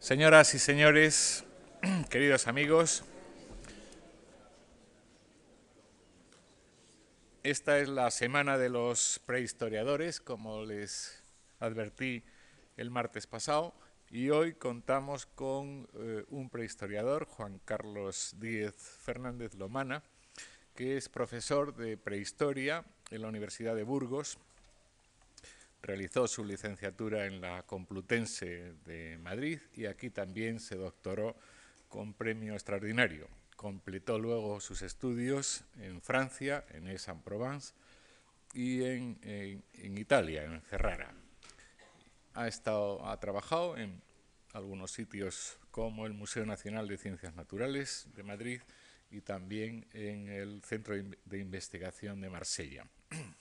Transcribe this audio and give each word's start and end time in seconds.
Señoras 0.00 0.54
y 0.54 0.58
señores, 0.58 1.44
queridos 2.08 2.48
amigos, 2.48 3.04
esta 7.42 7.78
es 7.78 7.90
la 7.90 8.10
semana 8.10 8.56
de 8.56 8.70
los 8.70 9.20
prehistoriadores, 9.26 10.18
como 10.18 10.64
les 10.64 11.22
advertí 11.58 12.24
el 12.78 12.90
martes 12.90 13.26
pasado, 13.26 13.74
y 14.08 14.30
hoy 14.30 14.54
contamos 14.54 15.26
con 15.26 15.86
eh, 15.92 16.24
un 16.30 16.48
prehistoriador, 16.48 17.26
Juan 17.26 17.60
Carlos 17.66 18.36
Díez 18.40 18.74
Fernández 18.74 19.54
Lomana, 19.54 20.02
que 20.74 20.96
es 20.96 21.10
profesor 21.10 21.76
de 21.76 21.98
prehistoria 21.98 22.86
en 23.10 23.20
la 23.20 23.28
Universidad 23.28 23.76
de 23.76 23.82
Burgos 23.82 24.38
realizó 25.82 26.26
su 26.26 26.44
licenciatura 26.44 27.26
en 27.26 27.40
la 27.40 27.62
Complutense 27.62 28.74
de 28.84 29.18
Madrid 29.18 29.60
y 29.74 29.86
aquí 29.86 30.10
también 30.10 30.60
se 30.60 30.76
doctoró 30.76 31.36
con 31.88 32.14
premio 32.14 32.54
extraordinario. 32.54 33.28
Completó 33.56 34.18
luego 34.18 34.60
sus 34.60 34.82
estudios 34.82 35.64
en 35.78 36.00
Francia, 36.00 36.64
en 36.70 36.86
Aix-en-Provence, 36.86 37.74
y 38.52 38.82
en, 38.82 39.62
Italia, 39.96 40.44
en 40.44 40.60
Ferrara. 40.62 41.14
Ha, 42.34 42.48
estado, 42.48 43.06
ha 43.06 43.18
trabajado 43.20 43.76
en 43.76 44.02
algunos 44.52 44.90
sitios 44.90 45.58
como 45.70 46.06
el 46.06 46.14
Museo 46.14 46.44
Nacional 46.46 46.88
de 46.88 46.98
Ciencias 46.98 47.34
Naturales 47.34 48.08
de 48.14 48.22
Madrid 48.22 48.60
y 49.10 49.20
también 49.20 49.86
en 49.92 50.28
el 50.28 50.62
Centro 50.62 50.94
de 50.96 51.38
Investigación 51.38 52.20
de 52.20 52.30
Marsella. 52.30 52.86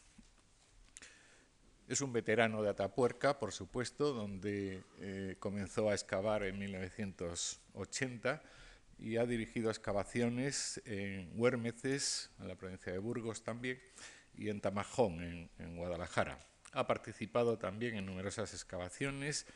Es 1.90 2.02
un 2.02 2.14
veterano 2.14 2.62
de 2.62 2.70
Atapuerca, 2.70 3.40
por 3.40 3.52
supuesto, 3.52 4.14
donde 4.14 4.84
eh, 5.00 5.38
comenzó 5.40 5.90
a 5.90 5.96
excavar 5.96 6.44
en 6.44 6.60
1980 6.60 8.44
y 9.00 9.18
ha 9.18 9.26
dirigido 9.26 9.72
excavaciones 9.72 10.80
en 10.86 11.32
Huérmeces, 11.34 12.30
en 12.40 12.48
la 12.48 12.54
provincia 12.54 12.94
de 12.94 13.00
Burgos 13.00 13.42
también, 13.42 13.80
y 14.36 14.50
en 14.50 14.62
Tamajón, 14.62 15.50
en, 15.58 15.78
Guadalajara. 15.78 16.38
Ha 16.74 16.86
participado 16.86 17.58
también 17.58 17.96
en 17.96 18.06
numerosas 18.06 18.54
excavaciones, 18.54 19.48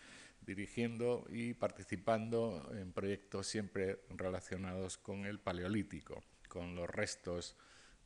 dirigiendo 0.42 1.28
y 1.30 1.54
participando 1.54 2.68
en 2.74 2.94
proyectos 2.94 3.46
siempre 3.46 4.00
relacionados 4.10 4.98
con 4.98 5.28
el 5.28 5.40
Paleolítico, 5.40 6.24
con 6.50 6.74
los 6.74 6.90
restos 6.90 7.56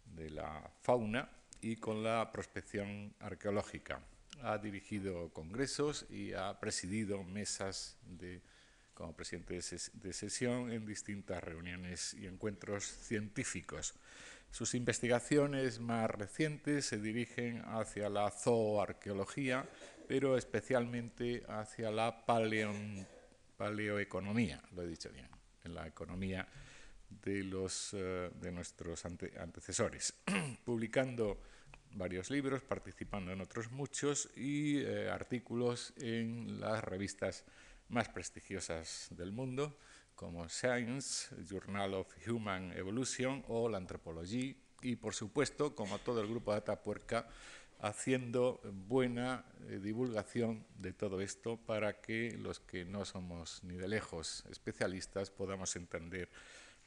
de 0.04 0.32
la 0.32 0.70
fauna 0.82 1.32
y 1.62 1.78
con 1.78 2.04
la 2.04 2.30
prospección 2.34 3.16
arqueológica 3.22 4.02
ha 4.42 4.58
dirigido 4.58 5.30
congresos 5.34 6.06
y 6.10 6.34
ha 6.34 6.60
presidido 6.60 7.24
mesas 7.24 7.98
de, 8.04 8.42
como 8.94 9.16
presidente 9.16 9.60
de, 9.94 10.14
sesión 10.14 10.72
en 10.72 10.86
distintas 10.86 11.44
reuniones 11.44 12.14
y 12.14 12.26
encuentros 12.26 12.84
científicos. 12.84 13.94
Sus 14.52 14.74
investigaciones 14.74 15.80
más 15.80 16.10
recientes 16.10 16.86
se 16.86 16.98
dirigen 17.00 17.62
hacia 17.66 18.10
la 18.10 18.32
zooarqueología, 18.32 19.70
pero 20.08 20.38
especialmente 20.38 21.44
hacia 21.48 21.92
la 21.92 22.26
paleoeconomía, 23.58 24.64
lo 24.74 24.84
he 24.84 24.88
dicho 24.88 25.10
bien, 25.12 25.30
en 25.64 25.76
la 25.76 25.86
economía 25.86 26.48
de, 27.10 27.44
los, 27.44 27.94
eh, 27.94 28.32
de 28.34 28.52
nuestros 28.52 29.06
antecesores, 29.06 30.14
publicando 30.66 31.40
varios 31.98 32.30
libros, 32.30 32.64
participando 32.64 33.32
en 33.32 33.42
otros 33.42 33.72
muchos 33.72 34.30
y 34.36 34.80
eh, 34.80 35.10
artículos 35.10 35.94
en 35.98 36.60
las 36.60 36.84
revistas 36.84 37.44
más 37.90 38.10
prestigiosas 38.10 39.08
del 39.12 39.32
mundo, 39.32 39.78
como 40.16 40.48
Science, 40.50 41.36
Journal 41.44 41.94
of 41.94 42.08
Human 42.28 42.72
Evolution 42.74 43.44
o 43.48 43.70
la 43.70 43.78
Antropología, 43.78 44.56
y 44.82 44.96
por 44.96 45.16
supuesto, 45.16 45.76
como 45.76 46.00
todo 46.00 46.22
el 46.22 46.28
grupo 46.28 46.52
de 46.52 46.60
Atapuerca, 46.60 47.28
haciendo 47.80 48.62
buena 48.88 49.46
eh, 49.68 49.80
divulgación 49.80 50.66
de 50.78 50.94
todo 50.94 51.22
esto 51.22 51.58
para 51.58 52.02
que 52.02 52.36
los 52.40 52.60
que 52.60 52.86
no 52.86 53.06
somos 53.06 53.64
ni 53.64 53.76
de 53.76 53.88
lejos 53.88 54.44
especialistas 54.50 55.30
podamos 55.30 55.76
entender 55.76 56.30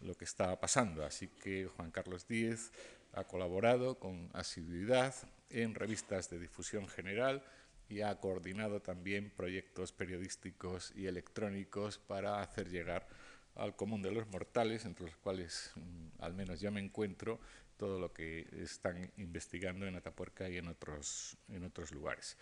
lo 0.01 0.15
que 0.15 0.25
está 0.25 0.59
pasando. 0.59 1.05
Así 1.05 1.29
que 1.29 1.67
Juan 1.67 1.91
Carlos 1.91 2.27
Díez 2.27 2.73
ha 3.13 3.25
colaborado 3.25 3.99
con 3.99 4.31
asiduidad 4.33 5.15
en 5.51 5.75
revistas 5.75 6.31
de 6.31 6.39
difusión 6.39 6.87
general 6.89 7.43
y 7.89 8.03
ha 8.03 8.21
coordinado 8.21 8.81
también 8.81 9.31
proyectos 9.31 9.93
periodísticos 9.93 10.93
y 10.95 11.07
electrónicos 11.07 11.99
para 11.99 12.41
hacer 12.41 12.71
llegar 12.71 13.09
al 13.57 13.75
común 13.75 14.01
de 14.01 14.13
los 14.13 14.29
mortales, 14.29 14.85
entre 14.85 15.07
los 15.07 15.17
cuales 15.17 15.73
mm, 15.75 16.23
al 16.23 16.35
menos 16.35 16.61
yo 16.61 16.71
me 16.71 16.81
encuentro, 16.81 17.41
todo 17.77 17.99
lo 17.99 18.13
que 18.13 18.47
están 18.63 19.11
investigando 19.17 19.87
en 19.87 19.97
Atapuerca 19.97 20.49
y 20.49 20.59
en 20.59 20.69
otros, 20.69 21.37
en 21.49 21.65
otros 21.65 21.93
lugares. 21.93 22.37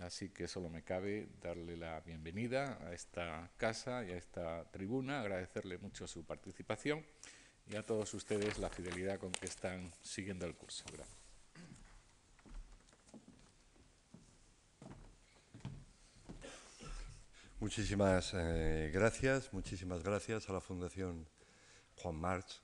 Así 0.00 0.30
que 0.30 0.48
solo 0.48 0.68
me 0.68 0.82
cabe 0.82 1.28
darle 1.40 1.76
la 1.76 2.00
bienvenida 2.00 2.78
a 2.84 2.92
esta 2.92 3.50
casa 3.56 4.04
y 4.04 4.10
a 4.10 4.16
esta 4.16 4.64
tribuna, 4.72 5.20
agradecerle 5.20 5.78
mucho 5.78 6.08
su 6.08 6.24
participación 6.24 7.04
y 7.70 7.76
a 7.76 7.82
todos 7.82 8.12
ustedes 8.14 8.58
la 8.58 8.68
fidelidad 8.68 9.18
con 9.18 9.32
que 9.32 9.46
están 9.46 9.92
siguiendo 10.02 10.46
el 10.46 10.54
curso. 10.54 10.84
Gracias. 10.92 11.24
Muchísimas 17.60 18.32
eh, 18.34 18.90
gracias, 18.92 19.52
muchísimas 19.52 20.02
gracias 20.02 20.50
a 20.50 20.52
la 20.52 20.60
Fundación 20.60 21.26
Juan 21.96 22.16
March 22.16 22.60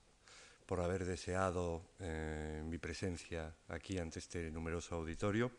por 0.67 0.81
haber 0.81 1.05
deseado 1.05 1.83
eh, 2.01 2.63
mi 2.65 2.79
presencia 2.79 3.55
aquí 3.69 3.99
ante 3.99 4.19
este 4.19 4.51
numeroso 4.51 4.97
auditorio. 4.97 5.51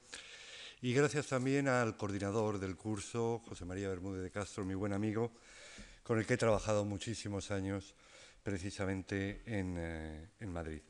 Y 0.81 0.93
gracias 0.93 1.27
también 1.27 1.67
al 1.67 1.97
coordinador 1.97 2.59
del 2.59 2.75
curso, 2.75 3.41
José 3.47 3.65
María 3.65 3.89
Bermúdez 3.89 4.21
de 4.21 4.31
Castro, 4.31 4.63
mi 4.63 4.73
buen 4.73 4.93
amigo, 4.93 5.31
con 6.03 6.19
el 6.19 6.25
que 6.25 6.35
he 6.35 6.37
trabajado 6.37 6.85
muchísimos 6.85 7.51
años 7.51 7.95
precisamente 8.43 9.41
en, 9.45 9.75
eh, 9.77 10.45
Madrid. 10.47 10.81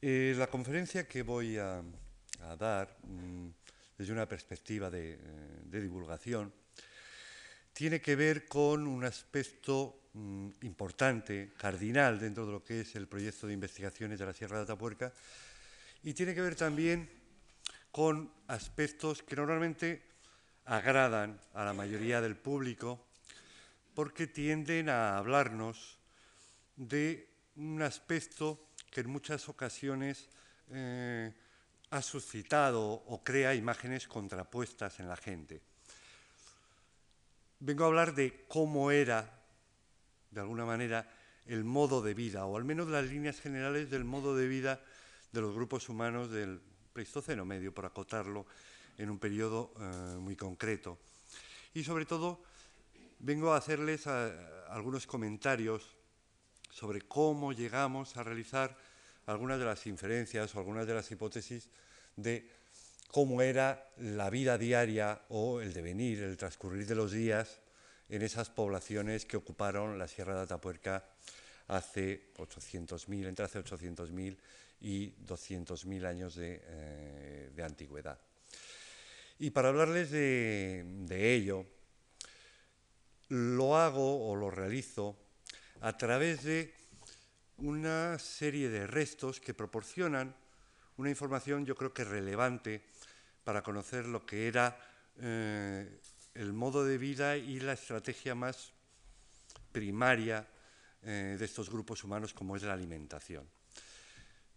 Eh, 0.00 0.34
la 0.36 0.46
conferencia 0.46 1.06
que 1.06 1.22
voy 1.22 1.58
a, 1.58 1.82
dar 2.58 2.96
mm, 3.04 3.48
desde 3.96 4.12
una 4.12 4.26
perspectiva 4.26 4.90
de, 4.90 5.14
eh, 5.14 5.80
divulgación 5.80 6.52
tiene 7.72 8.00
que 8.00 8.16
ver 8.16 8.46
con 8.46 8.86
un 8.86 9.04
aspecto 9.04 10.08
mm, 10.14 10.48
importante, 10.62 11.52
cardinal 11.56 12.18
dentro 12.18 12.46
de 12.46 12.52
lo 12.52 12.64
que 12.64 12.80
es 12.80 12.94
el 12.96 13.06
proyecto 13.06 13.46
de 13.46 13.54
investigaciones 13.54 14.18
de 14.18 14.26
la 14.26 14.32
Sierra 14.32 14.58
de 14.58 14.64
Atapuerca 14.64 15.12
y 16.02 16.14
tiene 16.14 16.34
que 16.34 16.40
ver 16.40 16.56
también 16.56 17.08
con 17.92 18.32
aspectos 18.48 19.22
que 19.22 19.36
normalmente 19.36 20.02
agradan 20.64 21.40
a 21.54 21.64
la 21.64 21.72
mayoría 21.72 22.20
del 22.20 22.36
público 22.36 23.06
porque 23.94 24.26
tienden 24.26 24.88
a 24.88 25.18
hablarnos 25.18 26.01
de 26.88 27.28
un 27.56 27.82
aspecto 27.82 28.66
que 28.90 29.00
en 29.00 29.10
muchas 29.10 29.48
ocasiones 29.48 30.28
eh, 30.70 31.32
ha 31.90 32.02
suscitado 32.02 32.82
o 32.82 33.22
crea 33.22 33.54
imágenes 33.54 34.08
contrapuestas 34.08 34.98
en 34.98 35.08
la 35.08 35.16
gente. 35.16 35.60
Vengo 37.60 37.84
a 37.84 37.86
hablar 37.86 38.14
de 38.14 38.44
cómo 38.48 38.90
era, 38.90 39.30
de 40.30 40.40
alguna 40.40 40.64
manera, 40.64 41.08
el 41.46 41.64
modo 41.64 42.02
de 42.02 42.14
vida, 42.14 42.46
o 42.46 42.56
al 42.56 42.64
menos 42.64 42.88
las 42.88 43.06
líneas 43.06 43.40
generales 43.40 43.90
del 43.90 44.04
modo 44.04 44.34
de 44.34 44.48
vida 44.48 44.80
de 45.30 45.40
los 45.40 45.54
grupos 45.54 45.88
humanos 45.88 46.30
del 46.30 46.60
Pleistoceno 46.92 47.44
medio, 47.44 47.72
por 47.72 47.86
acotarlo 47.86 48.46
en 48.98 49.08
un 49.08 49.18
periodo 49.18 49.72
eh, 49.78 50.16
muy 50.18 50.36
concreto. 50.36 50.98
Y 51.74 51.84
sobre 51.84 52.04
todo, 52.04 52.42
vengo 53.20 53.52
a 53.52 53.56
hacerles 53.56 54.06
eh, 54.06 54.32
algunos 54.68 55.06
comentarios 55.06 56.01
sobre 56.72 57.02
cómo 57.02 57.52
llegamos 57.52 58.16
a 58.16 58.24
realizar 58.24 58.76
algunas 59.26 59.58
de 59.58 59.66
las 59.66 59.86
inferencias 59.86 60.54
o 60.54 60.58
algunas 60.58 60.86
de 60.86 60.94
las 60.94 61.10
hipótesis 61.10 61.68
de 62.16 62.48
cómo 63.08 63.42
era 63.42 63.90
la 63.98 64.30
vida 64.30 64.56
diaria 64.56 65.20
o 65.28 65.60
el 65.60 65.74
devenir, 65.74 66.22
el 66.22 66.36
transcurrir 66.36 66.86
de 66.86 66.94
los 66.94 67.12
días 67.12 67.60
en 68.08 68.22
esas 68.22 68.48
poblaciones 68.48 69.26
que 69.26 69.36
ocuparon 69.36 69.98
la 69.98 70.08
Sierra 70.08 70.34
de 70.34 70.42
Atapuerca 70.42 71.04
hace 71.68 72.32
800.000, 72.38 73.28
entre 73.28 73.44
hace 73.44 73.62
800.000 73.62 74.36
y 74.80 75.10
200.000 75.26 76.06
años 76.06 76.36
eh, 76.40 77.50
de, 77.54 77.62
antigüedad. 77.62 78.18
Y 79.38 79.50
para 79.50 79.68
hablarles 79.68 80.10
de 80.10 81.34
ello, 81.34 81.66
lo 83.28 83.76
hago 83.76 84.28
o 84.28 84.34
lo 84.36 84.50
realizo 84.50 85.21
a 85.82 85.96
través 85.98 86.44
de 86.44 86.72
una 87.58 88.18
serie 88.18 88.68
de 88.70 88.86
restos 88.86 89.40
que 89.40 89.52
proporcionan 89.52 90.34
una 90.96 91.10
información 91.10 91.66
yo 91.66 91.74
creo 91.74 91.92
que 91.92 92.04
relevante 92.04 92.82
para 93.42 93.62
conocer 93.62 94.06
lo 94.06 94.24
que 94.24 94.46
era 94.46 94.78
eh, 95.18 96.00
el 96.34 96.52
modo 96.52 96.84
de 96.84 96.98
vida 96.98 97.36
y 97.36 97.58
la 97.58 97.72
estrategia 97.72 98.34
más 98.34 98.72
primaria 99.72 100.46
eh, 101.02 101.36
de 101.36 101.44
estos 101.44 101.68
grupos 101.68 102.04
humanos 102.04 102.32
como 102.32 102.54
es 102.54 102.62
la 102.62 102.74
alimentación. 102.74 103.44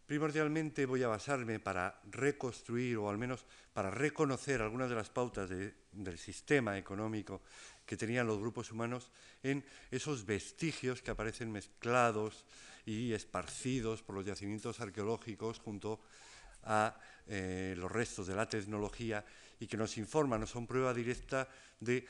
Primordialmente 0.06 0.86
voy 0.86 1.02
a 1.02 1.08
basarme 1.08 1.60
para 1.60 2.00
reconstruir 2.12 2.98
o 2.98 3.10
al 3.10 3.18
menos 3.18 3.44
para 3.74 3.90
reconocer 3.90 4.62
algunas 4.62 4.88
de 4.88 4.96
las 4.96 5.10
pautas 5.10 5.50
del 5.50 6.18
sistema 6.20 6.78
económico 6.78 7.42
que 7.86 7.98
tenían 7.98 8.28
los 8.28 8.40
grupos 8.40 8.72
humanos 8.72 9.10
en 9.42 9.66
esos 9.90 10.26
vestigios 10.26 11.02
que 11.02 11.10
aparecen 11.10 11.52
mezclados 11.52 12.46
y 12.86 13.14
esparcidos 13.14 14.04
por 14.04 14.16
los 14.16 14.26
yacimientos 14.26 14.80
arqueológicos 14.80 15.58
junto 15.60 16.00
a 16.66 16.96
eh, 17.26 17.74
los 17.76 17.92
restos 17.92 18.28
de 18.28 18.36
la 18.36 18.48
tecnología 18.48 19.26
y 19.60 19.66
que 19.66 19.78
nos 19.78 19.98
informan, 19.98 20.40
no 20.40 20.48
son 20.48 20.68
prueba 20.68 20.94
directa 20.94 21.48
de, 21.80 22.06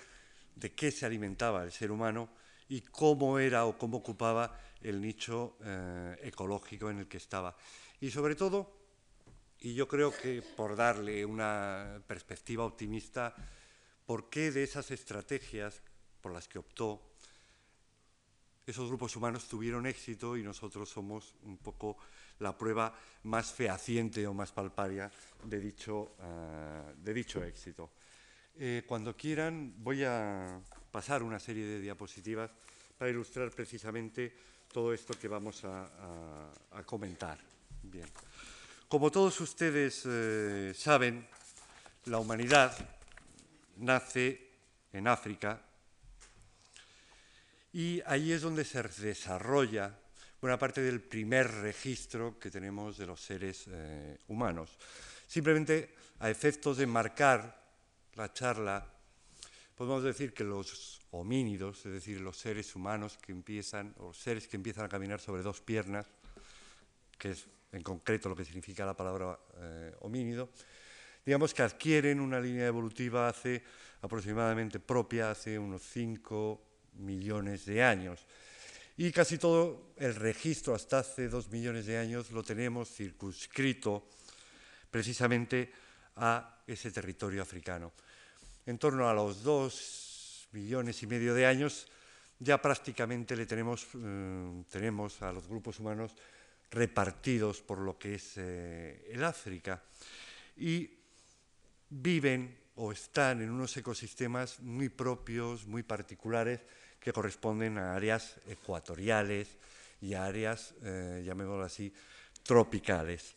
de 0.56 0.74
qué 0.74 0.91
se 0.91 1.06
alimentaba 1.06 1.63
el 1.63 1.71
ser 1.71 1.91
humano 1.91 2.27
y 2.68 2.81
cómo 2.81 3.39
era 3.39 3.65
o 3.65 3.77
cómo 3.77 3.98
ocupaba 3.98 4.59
el 4.81 5.01
nicho 5.01 5.57
eh, 5.63 6.18
ecológico 6.24 6.89
en 6.89 7.00
el 7.00 7.07
que 7.07 7.18
estaba. 7.18 7.56
Y 8.06 8.12
sobre 8.12 8.36
todo, 8.36 8.72
y 9.62 9.74
yo 9.74 9.88
creo 9.88 10.16
que 10.16 10.44
por 10.44 10.75
darle 10.75 11.25
una 11.25 12.00
perspectiva 12.06 12.63
optimista, 12.63 13.34
¿por 14.06 14.30
qué 14.30 14.52
de 14.52 14.62
esas 14.62 14.92
estrategias 14.92 15.81
por 16.22 16.31
las 16.31 16.48
que 16.48 16.60
optó 16.60 17.02
esos 18.68 18.90
grupos 18.90 19.16
humanos 19.16 19.48
tuvieron 19.48 19.88
éxito 19.88 20.38
y 20.38 20.44
nosotros 20.44 20.88
somos 20.88 21.34
un 21.42 21.57
poco 21.57 21.98
la 22.38 22.56
prueba 22.56 22.94
más 23.24 23.52
fehaciente 23.52 24.28
o 24.28 24.36
más 24.36 24.51
palparia 24.51 25.10
de 25.44 25.60
dicho, 25.60 26.12
eh, 26.22 26.94
de 26.98 27.12
dicho 27.12 27.44
éxito? 27.44 27.90
Eh, 28.54 28.84
cuando 28.86 29.18
quieran 29.18 29.74
voy 29.80 30.04
a 30.04 30.62
pasar 30.92 31.24
una 31.24 31.40
serie 31.40 31.66
de 31.66 31.81
diapositivas 31.81 32.51
para 33.00 33.10
ilustrar 33.10 33.50
precisamente 33.50 34.31
todo 34.72 34.94
esto 34.94 35.18
que 35.19 35.28
vamos 35.28 35.63
a, 35.66 36.54
comentar. 36.86 37.55
Bien. 37.92 38.08
Como 38.88 39.12
todos 39.12 39.40
ustedes 39.42 40.04
eh, 40.06 40.74
saben, 40.76 41.28
la 42.06 42.20
humanidad 42.20 42.76
nace 43.78 44.50
en 44.92 45.08
África 45.08 45.62
y 47.74 48.02
ahí 48.06 48.32
es 48.32 48.42
donde 48.42 48.64
se 48.64 48.82
desarrolla 48.84 50.00
buena 50.42 50.58
parte 50.58 50.82
del 50.82 51.02
primer 51.02 51.50
registro 51.50 52.40
que 52.40 52.50
tenemos 52.50 52.98
de 52.98 53.06
los 53.06 53.22
seres 53.22 53.66
eh, 53.68 54.20
humanos. 54.28 54.78
Simplemente 55.28 55.96
a 56.20 56.30
efectos 56.30 56.78
de 56.78 56.88
marcar 56.88 57.64
la 58.16 58.32
charla, 58.34 58.86
podemos 59.76 60.04
decir 60.04 60.34
que 60.34 60.44
los 60.44 61.02
homínidos, 61.12 61.86
es 61.86 61.94
decir, 61.94 62.22
los 62.22 62.38
seres 62.38 62.76
humanos 62.76 63.18
que 63.18 63.32
empiezan, 63.32 63.94
o 63.98 64.14
seres 64.14 64.48
que 64.48 64.58
empiezan 64.58 64.86
a 64.86 64.90
caminar 64.90 65.20
sobre 65.20 65.44
dos 65.44 65.62
piernas, 65.62 66.08
que 67.18 67.32
es 67.32 67.46
en 67.75 67.83
concreto 67.83 68.30
lo 68.30 68.36
que 68.36 68.45
significa 68.45 68.86
la 68.86 68.95
palabra 68.95 69.38
eh, 69.57 69.94
homínido, 70.01 70.50
digamos 71.25 71.54
que 71.54 71.62
adquieren 71.62 72.19
una 72.19 72.39
línea 72.39 72.68
evolutiva 72.68 73.27
hace 73.27 73.63
aproximadamente 74.01 74.80
propia, 74.80 75.31
hace 75.31 75.60
unos 75.60 75.81
5 75.83 76.62
millones 77.00 77.66
de 77.66 77.83
años. 77.83 78.25
Y 78.98 79.12
casi 79.12 79.38
todo 79.38 79.94
el 79.98 80.16
registro 80.16 80.74
hasta 80.74 81.00
hace 81.00 81.27
dos 81.27 81.50
millones 81.50 81.86
de 81.86 81.98
años 81.98 82.31
lo 82.31 82.44
tenemos 82.44 82.89
circunscrito 82.89 84.07
precisamente 84.89 85.72
a 86.16 86.63
ese 86.66 86.92
territorio 86.92 87.42
africano 87.42 87.92
en 88.66 88.77
torno 88.77 89.07
a 89.07 89.13
los 89.13 89.44
dos 89.44 90.48
millones 90.51 91.01
y 91.04 91.07
medio 91.07 91.33
de 91.33 91.45
años, 91.45 91.88
ya 92.39 92.62
prácticamente 92.62 93.36
le 93.36 93.45
tenemos, 93.45 93.88
eh, 93.94 94.63
tenemos 94.69 95.22
a 95.22 95.31
los 95.31 95.48
grupos 95.48 95.80
humanos 95.80 96.16
repartidos 96.71 97.62
por 97.62 97.79
lo 97.79 97.97
que 97.97 98.15
es 98.15 98.33
eh, 98.38 99.07
el 99.12 99.23
África 99.23 99.83
y 100.57 100.89
viven 101.89 102.57
o 102.75 102.91
están 102.91 103.41
en 103.41 103.50
unos 103.50 103.75
ecosistemas 103.77 104.59
muy 104.59 104.89
propios, 104.89 105.65
muy 105.65 105.83
particulares, 105.83 106.62
que 107.00 107.13
corresponden 107.13 107.77
a 107.77 107.95
áreas 107.95 108.35
ecuatoriales 108.47 109.57
y 110.01 110.13
a 110.13 110.25
áreas, 110.25 110.73
eh, 110.83 111.23
llamémoslo 111.25 111.63
así, 111.63 111.94
tropicales. 112.44 113.35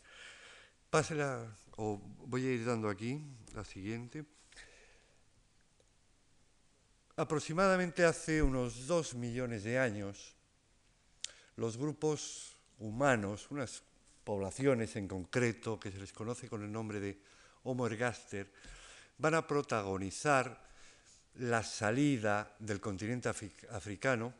Pásela, 0.89 1.45
o 1.77 2.01
voy 2.25 2.47
a 2.47 2.51
ir 2.51 2.65
dando 2.65 2.89
aquí 2.89 3.21
la 3.53 3.63
siguiente. 3.63 4.25
Aproximadamente 7.15 8.03
hace 8.05 8.41
unos 8.41 8.87
dos 8.87 9.13
millones 9.13 9.63
de 9.63 9.77
años, 9.77 10.35
los 11.55 11.77
grupos 11.77 12.55
humanos, 12.79 13.47
unas 13.51 13.83
poblaciones 14.23 14.95
en 14.95 15.07
concreto 15.07 15.79
que 15.79 15.91
se 15.91 15.99
les 15.99 16.13
conoce 16.13 16.49
con 16.49 16.63
el 16.63 16.71
nombre 16.71 16.99
de 16.99 17.19
Homo 17.63 17.87
ergaster, 17.87 18.51
van 19.17 19.35
a 19.35 19.45
protagonizar 19.45 20.69
la 21.35 21.63
salida 21.63 22.55
del 22.59 22.79
continente 22.79 23.29
africano, 23.29 24.33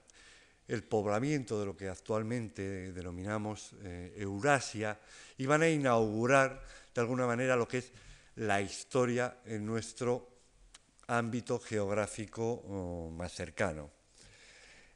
el 0.68 0.84
poblamiento 0.84 1.60
de 1.60 1.66
lo 1.66 1.76
que 1.76 1.90
actualmente 1.90 2.92
denominamos 2.92 3.74
eh, 3.82 4.14
Eurasia, 4.18 5.00
y 5.38 5.46
van 5.46 5.64
a 5.64 5.70
inaugurar 5.70 6.64
de 6.94 7.02
alguna 7.02 7.26
manera 7.26 7.56
lo 7.56 7.68
que 7.68 7.80
es 7.80 7.92
la 8.36 8.62
historia 8.62 9.40
en 9.46 9.66
nuestro 9.66 10.30
ámbito 11.08 11.60
geográfico 11.60 12.44
oh, 12.46 13.12
más 13.12 13.34
cercano. 13.34 13.99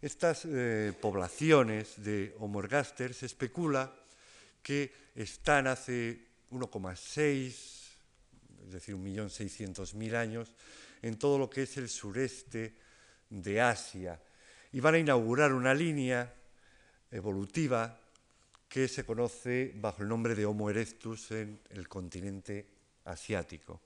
Estas 0.04 0.44
eh, 0.44 0.92
poblaciones 1.00 2.04
de 2.04 2.36
Homo 2.40 2.60
ergaster 2.60 3.14
se 3.14 3.26
especula 3.26 3.96
que 4.62 4.92
están 5.16 5.66
hace 5.66 6.20
1,6, 6.52 7.48
es 7.48 8.72
decir, 8.74 8.96
1.600.000 8.96 10.16
años, 10.16 10.52
en 11.02 11.18
todo 11.18 11.40
lo 11.40 11.50
que 11.50 11.64
es 11.64 11.78
el 11.78 11.88
sureste 11.88 12.74
de 13.30 13.62
Asia 13.62 14.20
y 14.74 14.82
van 14.82 14.96
a 14.96 15.00
inaugurar 15.00 15.54
una 15.54 15.74
línea 15.74 16.34
evolutiva 17.10 17.98
que 18.68 18.90
se 18.90 19.06
conoce 19.06 19.72
bajo 19.74 20.04
el 20.04 20.10
nombre 20.10 20.36
de 20.36 20.46
Homo 20.46 20.70
erectus 20.70 21.32
en 21.32 21.62
el 21.70 21.88
continente 21.88 22.68
asiático. 23.06 23.80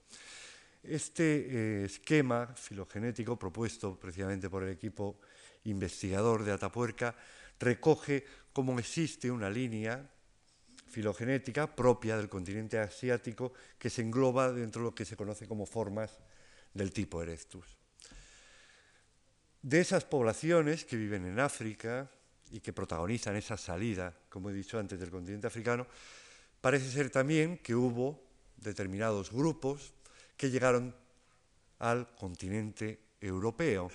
Este 0.82 1.22
eh, 1.22 1.84
esquema 1.84 2.48
filogenético 2.56 3.38
propuesto 3.38 3.96
precisamente 3.96 4.50
por 4.50 4.64
el 4.64 4.70
equipo 4.70 5.20
investigador 5.70 6.44
de 6.44 6.52
Atapuerca 6.52 7.14
recoge 7.58 8.24
cómo 8.52 8.78
existe 8.78 9.30
una 9.30 9.50
línea 9.50 10.08
filogenética 10.88 11.74
propia 11.74 12.16
del 12.16 12.28
continente 12.28 12.78
asiático 12.78 13.52
que 13.78 13.90
se 13.90 14.02
engloba 14.02 14.52
dentro 14.52 14.82
de 14.82 14.88
lo 14.88 14.94
que 14.94 15.04
se 15.04 15.16
conoce 15.16 15.46
como 15.46 15.66
formas 15.66 16.18
del 16.74 16.92
tipo 16.92 17.22
Erectus. 17.22 17.76
De 19.62 19.80
esas 19.80 20.04
poblaciones 20.04 20.84
que 20.84 20.96
viven 20.96 21.26
en 21.26 21.40
África 21.40 22.10
y 22.50 22.60
que 22.60 22.72
protagonizan 22.72 23.36
esa 23.36 23.56
salida, 23.56 24.16
como 24.28 24.50
he 24.50 24.54
dicho 24.54 24.78
antes, 24.78 24.98
del 24.98 25.10
continente 25.10 25.46
africano, 25.46 25.86
parece 26.60 26.90
ser 26.90 27.10
también 27.10 27.58
que 27.58 27.74
hubo 27.74 28.22
determinados 28.56 29.30
grupos 29.30 29.92
que 30.36 30.50
llegaron 30.50 30.94
al 31.78 32.14
continente 32.16 32.98
europeo 33.20 33.90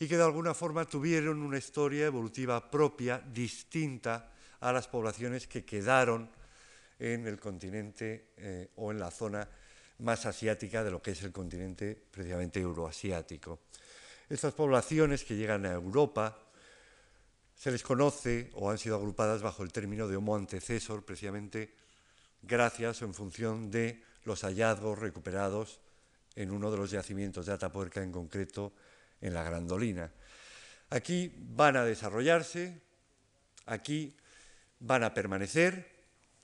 y 0.00 0.08
que 0.08 0.16
de 0.16 0.24
alguna 0.24 0.54
forma 0.54 0.86
tuvieron 0.86 1.42
una 1.42 1.58
historia 1.58 2.06
evolutiva 2.06 2.70
propia, 2.70 3.18
distinta 3.20 4.32
a 4.58 4.72
las 4.72 4.88
poblaciones 4.88 5.46
que 5.46 5.62
quedaron 5.62 6.30
en 6.98 7.26
el 7.26 7.38
continente 7.38 8.32
eh, 8.38 8.70
o 8.76 8.90
en 8.90 8.98
la 8.98 9.10
zona 9.10 9.46
más 9.98 10.24
asiática 10.24 10.82
de 10.82 10.90
lo 10.90 11.02
que 11.02 11.10
es 11.10 11.22
el 11.22 11.32
continente 11.32 12.02
precisamente 12.10 12.60
euroasiático. 12.60 13.60
Estas 14.30 14.54
poblaciones 14.54 15.22
que 15.22 15.36
llegan 15.36 15.66
a 15.66 15.72
Europa 15.72 16.38
se 17.54 17.70
les 17.70 17.82
conoce 17.82 18.50
o 18.54 18.70
han 18.70 18.78
sido 18.78 18.96
agrupadas 18.96 19.42
bajo 19.42 19.62
el 19.62 19.70
término 19.70 20.08
de 20.08 20.16
Homo 20.16 20.34
antecesor, 20.34 21.04
precisamente 21.04 21.74
gracias 22.40 23.02
o 23.02 23.04
en 23.04 23.12
función 23.12 23.70
de 23.70 24.02
los 24.24 24.44
hallazgos 24.44 24.98
recuperados 24.98 25.78
en 26.36 26.52
uno 26.52 26.70
de 26.70 26.78
los 26.78 26.90
yacimientos 26.90 27.44
de 27.44 27.52
Atapuerca, 27.52 28.02
en 28.02 28.12
concreto 28.12 28.72
en 29.20 29.34
la 29.34 29.42
Grandolina. 29.42 30.10
Aquí 30.90 31.32
van 31.38 31.76
a 31.76 31.84
desarrollarse, 31.84 32.80
aquí 33.66 34.16
van 34.80 35.04
a 35.04 35.14
permanecer, 35.14 35.86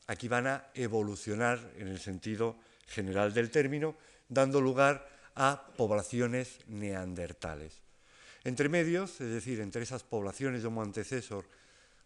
aquí 0.06 0.28
van 0.28 0.46
a 0.46 0.66
evolucionar 0.74 1.72
en 1.76 1.88
el 1.88 1.98
sentido 1.98 2.56
general 2.86 3.34
del 3.34 3.50
término, 3.50 3.96
dando 4.28 4.60
lugar 4.60 5.08
a 5.34 5.66
poblaciones 5.76 6.60
neandertales. 6.68 7.82
Entre 8.44 8.68
medios, 8.68 9.20
es 9.20 9.30
decir, 9.30 9.60
entre 9.60 9.82
esas 9.82 10.04
poblaciones 10.04 10.62
de 10.62 10.68
Homo 10.68 10.82
antecesor 10.82 11.44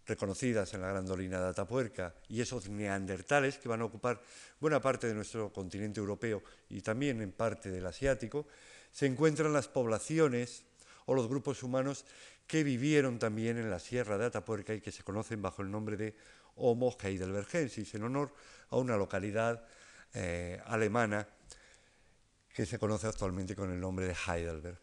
reconocidas 0.06 0.72
en 0.74 0.80
la 0.80 0.88
Grandolina 0.88 1.40
de 1.40 1.48
Atapuerca 1.48 2.14
y 2.28 2.40
esos 2.40 2.68
neandertales 2.68 3.58
que 3.58 3.68
van 3.68 3.82
a 3.82 3.84
ocupar 3.84 4.20
buena 4.58 4.80
parte 4.80 5.06
de 5.06 5.14
nuestro 5.14 5.52
continente 5.52 6.00
europeo 6.00 6.42
y 6.68 6.80
también 6.80 7.20
en 7.20 7.32
parte 7.32 7.70
del 7.70 7.86
asiático, 7.86 8.46
se 8.90 9.06
encuentran 9.06 9.52
las 9.52 9.68
poblaciones 9.68 10.64
o 11.06 11.14
los 11.14 11.28
grupos 11.28 11.62
humanos 11.62 12.04
que 12.46 12.64
vivieron 12.64 13.18
también 13.18 13.58
en 13.58 13.70
la 13.70 13.78
Sierra 13.78 14.18
de 14.18 14.26
Atapuerca 14.26 14.74
y 14.74 14.80
que 14.80 14.90
se 14.90 15.04
conocen 15.04 15.40
bajo 15.40 15.62
el 15.62 15.70
nombre 15.70 15.96
de 15.96 16.16
Homo 16.56 16.96
heidelbergensis, 17.00 17.94
en 17.94 18.02
honor 18.02 18.34
a 18.70 18.76
una 18.76 18.96
localidad 18.96 19.64
eh, 20.14 20.60
alemana 20.66 21.26
que 22.52 22.66
se 22.66 22.78
conoce 22.78 23.06
actualmente 23.06 23.54
con 23.54 23.70
el 23.70 23.80
nombre 23.80 24.06
de 24.06 24.14
Heidelberg. 24.26 24.78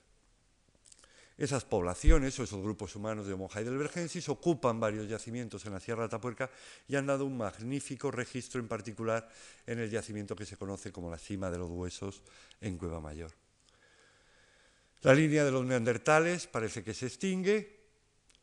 Esas 1.38 1.66
poblaciones 1.66 2.40
o 2.40 2.44
esos 2.44 2.64
grupos 2.64 2.96
humanos 2.96 3.28
de 3.28 3.34
Homo 3.34 3.50
heidelbergensis 3.54 4.28
ocupan 4.30 4.80
varios 4.80 5.08
yacimientos 5.08 5.66
en 5.66 5.74
la 5.74 5.80
Sierra 5.80 6.04
de 6.04 6.08
Atapuerca 6.08 6.50
y 6.88 6.96
han 6.96 7.06
dado 7.06 7.26
un 7.26 7.38
magnífico 7.38 8.10
registro 8.10 8.60
en 8.60 8.68
particular 8.68 9.30
en 9.68 9.80
el 9.80 9.92
yacimiento 9.92 10.36
que 10.36 10.46
se 10.46 10.58
conoce 10.58 10.92
como 10.92 11.12
la 11.12 11.20
cima 11.20 11.52
de 11.52 11.60
los 11.60 11.70
huesos 11.70 12.24
en 12.60 12.78
Cueva 12.78 13.02
Mayor. 13.02 13.47
La 15.02 15.14
línea 15.14 15.46
de 15.46 15.52
los 15.52 15.66
neandertales 15.66 16.48
parece 16.48 16.84
que 16.84 16.94
se 16.94 17.06
extingue 17.06 17.78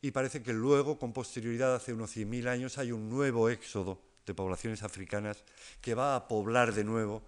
y 0.01 0.11
parece 0.11 0.41
que 0.41 0.53
luego, 0.53 0.97
con 0.97 1.11
posterioridad, 1.11 1.75
hace 1.75 1.93
unos 1.93 2.15
100.000 2.15 2.47
años, 2.47 2.77
hay 2.77 2.91
un 2.91 3.09
nuevo 3.09 3.49
éxodo 3.49 3.99
de 4.25 4.33
poblaciones 4.33 4.83
africanas 4.83 5.43
que 5.81 5.93
va 5.93 6.15
a 6.15 6.27
poblar 6.27 6.73
de 6.73 6.83
nuevo 6.83 7.23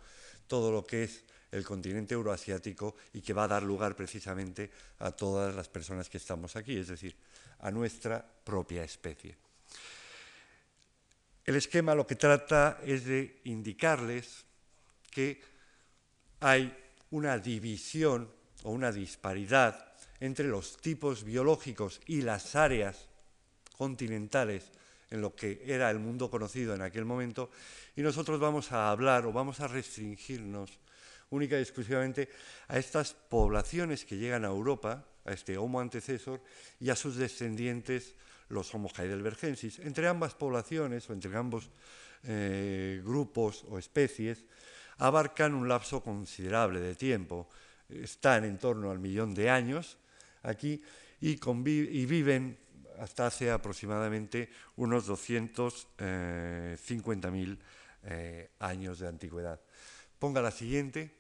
todo 0.48 0.72
lo 0.72 0.86
que 0.86 1.04
es 1.04 1.24
el 1.52 1.64
continente 1.64 2.14
euroasiático 2.14 2.96
y 3.14 3.22
que 3.22 3.34
va 3.34 3.44
a 3.44 3.48
dar 3.48 3.64
lugar 3.64 3.96
precisamente 3.96 4.72
a 5.00 5.12
todas 5.12 5.56
las 5.56 5.68
personas 5.70 6.10
que 6.10 6.18
estamos 6.18 6.56
aquí, 6.56 6.78
es 6.78 6.88
decir, 6.88 7.16
a 7.60 7.72
nuestra 7.72 8.26
propia 8.44 8.84
especie. 8.84 9.36
El 11.46 11.56
esquema 11.56 11.96
lo 11.96 12.06
que 12.06 12.16
trata 12.16 12.80
es 12.84 13.06
de 13.06 13.42
indicarles 13.46 14.46
que 15.10 15.42
hay 16.42 16.76
una 17.12 17.38
división 17.40 18.30
o 18.68 18.72
una 18.72 18.92
disparidad 18.92 19.94
entre 20.20 20.46
los 20.46 20.76
tipos 20.76 21.24
biológicos 21.24 22.02
y 22.06 22.22
las 22.22 22.54
áreas 22.58 23.08
continentales 23.78 24.72
en 25.10 25.22
lo 25.22 25.34
que 25.34 25.64
era 25.66 25.90
el 25.90 26.00
mundo 26.00 26.30
conocido 26.30 26.76
en 26.76 26.82
aquel 26.82 27.06
momento, 27.06 27.50
y 27.96 28.02
nosotros 28.02 28.42
vamos 28.42 28.74
a 28.74 28.92
hablar 28.92 29.26
o 29.26 29.32
vamos 29.32 29.62
a 29.62 29.70
restringirnos 29.70 30.80
única 31.30 31.58
y 31.58 31.62
exclusivamente 31.62 32.28
a 32.68 32.78
estas 32.78 33.14
poblaciones 33.14 34.04
que 34.04 34.18
llegan 34.18 34.44
a 34.44 34.50
Europa, 34.50 35.06
a 35.24 35.32
este 35.32 35.58
Homo 35.58 35.80
antecesor, 35.80 36.42
y 36.82 36.90
a 36.90 36.96
sus 36.98 37.16
descendientes, 37.16 38.16
los 38.50 38.76
Homo 38.76 38.90
heidelbergensis. 38.98 39.80
Entre 39.80 40.10
ambas 40.10 40.34
poblaciones 40.34 41.10
o 41.10 41.14
entre 41.14 41.34
ambos 41.38 41.70
eh, 42.24 43.02
grupos 43.02 43.64
o 43.70 43.80
especies 43.80 44.44
abarcan 44.98 45.54
un 45.54 45.70
lapso 45.70 46.04
considerable 46.04 46.82
de 46.82 46.96
tiempo. 46.96 47.48
Están 47.90 48.44
en 48.44 48.58
torno 48.58 48.92
al 48.92 49.00
millón 49.00 49.34
de 49.34 49.50
años 49.50 49.98
aquí 50.44 50.82
y, 51.22 51.40
y 51.40 52.06
viven 52.06 52.58
hasta 53.00 53.28
hace 53.28 53.52
aproximadamente 53.52 54.50
unos 54.76 55.08
250.000 55.08 55.98
eh, 56.00 57.58
eh, 58.04 58.50
años 58.60 59.00
de 59.00 59.08
antigüedad. 59.08 59.60
Ponga 60.20 60.42
la 60.42 60.52
siguiente. 60.52 61.12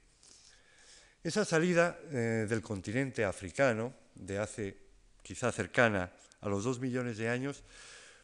Esa 1.23 1.45
salida 1.45 1.99
eh, 2.11 2.45
del 2.49 2.61
continente 2.61 3.25
africano, 3.25 3.93
de 4.15 4.39
hace 4.39 4.77
quizá 5.21 5.51
cercana 5.51 6.11
a 6.41 6.49
los 6.49 6.63
dos 6.63 6.79
millones 6.79 7.17
de 7.17 7.29
años, 7.29 7.63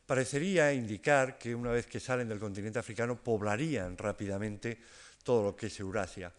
parecería 0.06 0.74
indicar 0.74 1.38
que 1.38 1.54
una 1.54 1.72
vez 1.72 1.88
que 1.88 2.00
salen 2.00 2.30
del 2.30 2.40
continente 2.40 2.80
africano 2.80 3.22
poblarían 3.22 3.98
rápidamente 3.98 4.80
todo 5.24 5.44
lo 5.44 5.56
que 5.56 5.68
es 5.68 5.80
Eurasia. 5.80 6.32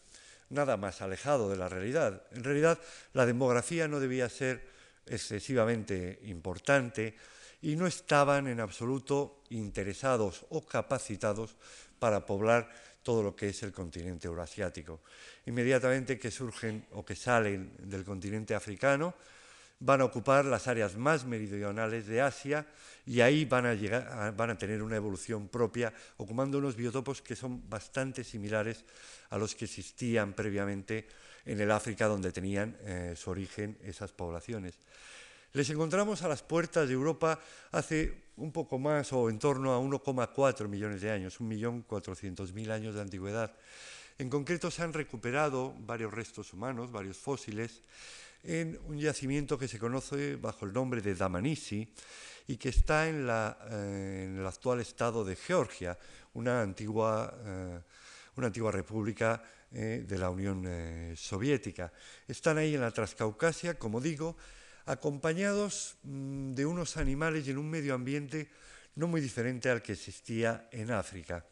Nada 0.54 0.76
más 0.76 1.02
alejado 1.02 1.50
de 1.50 1.56
la 1.56 1.68
realidad. 1.68 2.22
En 2.30 2.44
realidad, 2.44 2.78
la 3.12 3.26
demografía 3.26 3.88
no 3.88 3.98
debía 3.98 4.28
ser 4.28 4.62
excesivamente 5.04 6.20
importante 6.26 7.16
y 7.60 7.74
no 7.74 7.88
estaban 7.88 8.46
en 8.46 8.60
absoluto 8.60 9.42
interesados 9.50 10.46
o 10.50 10.64
capacitados 10.64 11.56
para 11.98 12.24
poblar 12.24 12.70
todo 13.02 13.24
lo 13.24 13.34
que 13.34 13.48
es 13.48 13.64
el 13.64 13.72
continente 13.72 14.28
eurasiático. 14.28 15.00
Inmediatamente 15.46 16.20
que 16.20 16.30
surgen 16.30 16.86
o 16.92 17.04
que 17.04 17.16
salen 17.16 17.74
del 17.90 18.04
continente 18.04 18.54
africano, 18.54 19.12
van 19.80 20.02
a 20.02 20.04
ocupar 20.04 20.44
las 20.44 20.68
áreas 20.68 20.94
más 20.94 21.24
meridionales 21.24 22.06
de 22.06 22.20
Asia 22.20 22.64
y 23.06 23.20
ahí 23.20 23.44
van 23.44 23.66
a, 23.66 23.74
llegar, 23.74 24.34
van 24.34 24.50
a 24.50 24.58
tener 24.58 24.82
una 24.82 24.96
evolución 24.96 25.48
propia, 25.48 25.92
ocupando 26.16 26.58
unos 26.58 26.76
biotopos 26.76 27.20
que 27.20 27.36
son 27.36 27.68
bastante 27.68 28.24
similares 28.24 28.84
a 29.30 29.38
los 29.38 29.54
que 29.54 29.66
existían 29.66 30.32
previamente 30.32 31.06
en 31.44 31.60
el 31.60 31.70
África 31.70 32.06
donde 32.06 32.32
tenían 32.32 32.76
eh, 32.80 33.14
su 33.16 33.30
origen 33.30 33.76
esas 33.82 34.12
poblaciones. 34.12 34.78
Les 35.52 35.68
encontramos 35.70 36.22
a 36.22 36.28
las 36.28 36.42
puertas 36.42 36.88
de 36.88 36.94
Europa 36.94 37.38
hace 37.70 38.24
un 38.36 38.50
poco 38.50 38.78
más 38.78 39.12
o 39.12 39.30
en 39.30 39.38
torno 39.38 39.72
a 39.72 39.78
1,4 39.78 40.66
millones 40.66 41.00
de 41.00 41.10
años, 41.12 41.40
1.400.000 41.40 42.70
años 42.70 42.94
de 42.94 43.00
antigüedad. 43.00 43.54
En 44.18 44.30
concreto 44.30 44.70
se 44.70 44.82
han 44.82 44.92
recuperado 44.92 45.74
varios 45.80 46.12
restos 46.12 46.52
humanos, 46.52 46.90
varios 46.90 47.18
fósiles, 47.18 47.82
en 48.44 48.78
un 48.86 48.98
yacimiento 48.98 49.58
que 49.58 49.68
se 49.68 49.78
conoce 49.78 50.36
bajo 50.36 50.66
el 50.66 50.72
nombre 50.72 51.00
de 51.00 51.14
Damanisi 51.14 51.88
y 52.46 52.56
que 52.56 52.68
está 52.68 53.08
en, 53.08 53.26
eh, 53.28 54.36
el 54.38 54.46
actual 54.46 54.80
estado 54.80 55.24
de 55.24 55.34
Georgia, 55.34 55.98
una 56.34 56.60
antigua, 56.60 57.34
eh, 57.44 57.80
una 58.36 58.48
antigua 58.48 58.70
república 58.70 59.42
eh, 59.72 60.04
de 60.06 60.18
la 60.18 60.30
Unión 60.30 60.66
Soviética. 61.16 61.92
Están 62.28 62.58
ahí 62.58 62.74
en 62.74 62.82
la 62.82 62.90
Transcaucasia, 62.90 63.78
como 63.78 64.00
digo, 64.00 64.36
acompañados 64.86 65.96
mm, 66.02 66.52
de 66.52 66.66
unos 66.66 66.98
animales 66.98 67.46
y 67.46 67.50
en 67.50 67.58
un 67.58 67.70
medio 67.70 67.94
ambiente 67.94 68.50
no 68.96 69.08
muy 69.08 69.20
diferente 69.20 69.70
al 69.70 69.82
que 69.82 69.92
existía 69.92 70.68
en 70.70 70.90
África. 70.90 71.44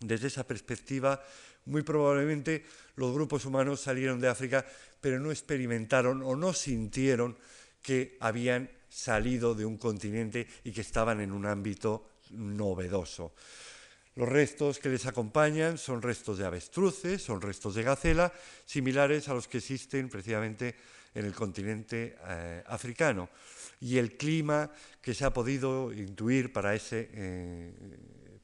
Desde 0.00 0.28
esa 0.28 0.46
perspectiva, 0.46 1.22
muy 1.66 1.82
probablemente 1.82 2.64
los 2.96 3.12
grupos 3.12 3.44
humanos 3.44 3.80
salieron 3.80 4.20
de 4.20 4.28
África, 4.28 4.64
pero 5.00 5.20
no 5.20 5.30
experimentaron 5.30 6.22
o 6.22 6.34
no 6.34 6.52
sintieron 6.52 7.36
que 7.82 8.16
habían 8.20 8.70
salido 8.88 9.54
de 9.54 9.66
un 9.66 9.76
continente 9.76 10.46
y 10.64 10.72
que 10.72 10.80
estaban 10.80 11.20
en 11.20 11.32
un 11.32 11.46
ámbito 11.46 12.08
novedoso. 12.30 13.34
Los 14.16 14.28
restos 14.28 14.78
que 14.78 14.88
les 14.88 15.04
acompañan 15.04 15.76
son 15.76 16.00
restos 16.00 16.38
de 16.38 16.46
avestruces, 16.46 17.20
son 17.20 17.42
restos 17.42 17.74
de 17.74 17.82
gacela, 17.82 18.32
similares 18.64 19.28
a 19.28 19.34
los 19.34 19.46
que 19.46 19.58
existen 19.58 20.08
precisamente 20.08 20.74
en 21.14 21.26
el 21.26 21.34
continente 21.34 22.16
eh, 22.26 22.64
africano. 22.66 23.28
Y 23.80 23.98
el 23.98 24.16
clima 24.16 24.70
que 25.02 25.12
se 25.12 25.26
ha 25.26 25.32
podido 25.32 25.92
intuir 25.92 26.50
para 26.50 26.74
ese, 26.74 27.10
eh, 27.12 27.72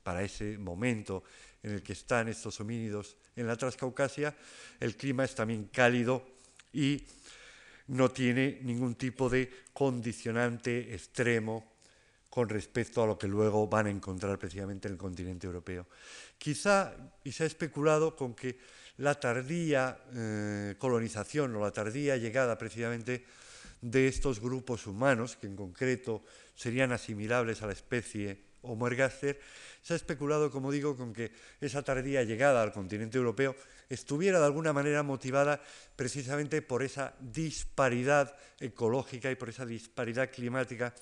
para 0.03 0.23
ese 0.23 0.59
momento 0.59 1.25
en 1.63 1.73
el 1.73 1.83
que 1.83 1.93
están 1.93 2.29
estos 2.29 2.61
homínidos 2.61 3.17
en 3.37 3.47
la 3.47 3.57
Transcaucasia, 3.57 4.35
el 4.81 4.97
clima 4.97 5.25
es 5.25 5.35
también 5.35 5.69
cálido 5.73 6.27
y 6.73 7.07
no 7.89 8.11
tiene 8.11 8.61
ningún 8.63 8.95
tipo 8.95 9.29
de 9.29 9.51
condicionante 9.73 10.95
extremo 10.95 11.73
con 12.31 12.49
respecto 12.49 13.03
a 13.03 13.07
lo 13.07 13.19
que 13.19 13.29
luego 13.29 13.67
van 13.67 13.87
a 13.87 13.91
encontrar 13.91 14.39
precisamente 14.39 14.89
en 14.89 14.95
el 14.95 14.99
continente 14.99 15.47
europeo. 15.47 15.87
Quizá, 16.39 16.95
y 17.25 17.33
se 17.33 17.45
ha 17.45 17.47
especulado 17.47 18.17
con 18.17 18.35
que 18.35 18.59
la 18.99 19.19
tardía 19.21 19.99
eh, 20.15 20.75
colonización 20.79 21.55
o 21.57 21.61
la 21.61 21.73
tardía 21.73 22.17
llegada 22.17 22.57
precisamente 22.57 23.25
de 23.83 24.09
estos 24.09 24.41
grupos 24.41 24.87
humanos, 24.87 25.37
que 25.37 25.47
en 25.47 25.57
concreto 25.57 26.25
serían 26.55 26.93
asimilables 26.93 27.61
a 27.63 27.67
la 27.67 27.73
especie 27.73 28.52
Homo 28.63 28.87
ergaster, 28.87 29.41
se 29.83 29.93
ha 29.93 29.97
especulado, 29.97 30.51
como 30.51 30.71
digo, 30.71 30.97
con 30.97 31.13
que 31.13 31.33
esa 31.61 31.83
tardía 31.83 32.23
llegada 32.23 32.63
al 32.63 32.73
continente 32.73 33.19
europeo 33.19 33.57
estuviera 33.89 34.39
de 34.39 34.47
alguna 34.47 34.73
manera 34.73 35.03
motivada 35.03 35.61
precisamente 35.97 36.63
por 36.63 36.83
esa 36.83 37.15
disparidad 37.21 38.35
ecológica 38.61 39.31
y 39.31 39.35
por 39.35 39.49
esa 39.49 39.67
disparidad 39.67 40.31
climática 40.31 40.95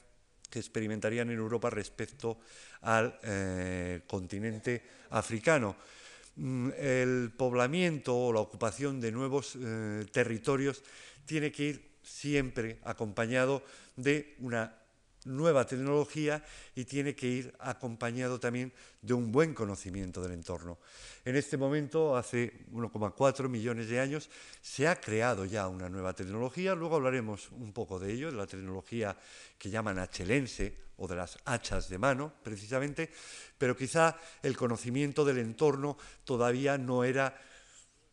que 0.49 0.59
experimentarían 0.59 1.31
en 1.31 1.39
Europa 1.39 1.71
respecto 1.71 2.41
al 2.83 3.19
eh, 3.23 4.01
continente 4.07 4.83
africano. 5.11 5.77
Mm, 6.37 6.71
el 6.79 7.33
poblamiento 7.37 8.17
o 8.17 8.33
la 8.33 8.41
ocupación 8.41 9.01
de 9.01 9.13
nuevos 9.13 9.57
eh, 9.61 10.07
territorios 10.11 10.83
tiene 11.25 11.53
que 11.53 11.65
ir 11.65 11.91
siempre 12.03 12.81
acompañado 12.85 13.63
de 13.97 14.35
una 14.41 14.80
nueva 15.25 15.67
tecnología 15.67 16.43
y 16.75 16.85
tiene 16.85 17.15
que 17.15 17.27
ir 17.27 17.55
acompañado 17.59 18.41
también 18.41 18.73
de 19.03 19.15
un 19.15 19.31
buen 19.31 19.55
conocimiento 19.55 20.23
del 20.23 20.33
entorno. 20.33 20.79
En 21.25 21.37
este 21.37 21.57
momento, 21.57 22.17
hace 22.17 22.67
1,4 22.73 23.49
millones 23.49 23.89
de 23.89 24.01
años, 24.01 24.31
se 24.63 24.89
ha 24.89 25.01
creado 25.01 25.45
ya 25.45 25.69
una 25.69 25.89
nueva 25.89 26.15
tecnología, 26.15 26.75
luego 26.75 26.97
hablaremos 26.97 27.51
un 27.53 27.73
poco 27.73 27.99
de 27.99 28.13
ello, 28.13 28.31
de 28.31 28.37
la 28.37 28.47
tecnología 28.47 29.17
que 29.59 29.71
llaman 29.71 29.99
hachelense 29.99 30.91
o 30.97 31.09
de 31.09 31.17
las 31.17 31.39
hachas 31.45 31.89
de 31.89 31.99
mano, 31.99 32.33
precisamente, 32.43 33.11
pero 33.57 33.77
quizá 33.77 34.17
el 34.43 34.57
conocimiento 34.57 35.25
del 35.25 35.39
entorno 35.39 35.97
todavía 36.25 36.77
no 36.77 37.05
era 37.05 37.35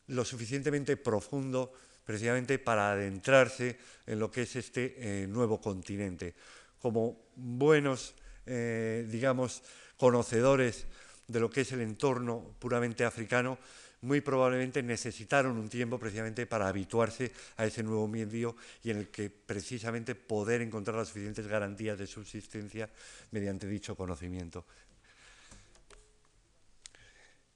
lo 0.08 0.24
suficientemente 0.24 0.96
profundo 0.96 1.74
precisamente 2.08 2.58
para 2.58 2.94
adentrarse 2.94 3.78
en 4.06 4.20
lo 4.20 4.32
que 4.32 4.44
es 4.44 4.56
este 4.56 4.96
eh, 4.96 5.28
nuevo 5.28 5.60
continente. 5.60 6.36
Como 6.82 7.20
buenos, 7.36 8.16
eh, 8.46 9.08
digamos, 9.10 9.64
conocedores 9.98 10.86
de 11.28 11.40
lo 11.40 11.50
que 11.50 11.62
es 11.62 11.72
el 11.72 11.82
entorno 11.82 12.56
puramente 12.60 13.04
africano, 13.04 13.58
muy 14.02 14.22
probablemente 14.22 14.84
necesitaron 14.84 15.58
un 15.58 15.70
tiempo 15.70 15.98
precisamente 15.98 16.46
para 16.46 16.68
habituarse 16.68 17.32
a 17.58 17.66
ese 17.66 17.84
nuevo 17.84 18.08
medio 18.08 18.56
y 18.84 18.92
en 18.92 18.98
el 18.98 19.08
que 19.10 19.30
precisamente 19.30 20.14
poder 20.16 20.62
encontrar 20.62 20.98
las 20.98 21.08
suficientes 21.08 21.48
garantías 21.48 21.98
de 21.98 22.06
subsistencia 22.06 22.90
mediante 23.32 23.68
dicho 23.68 23.96
conocimiento. 23.96 24.66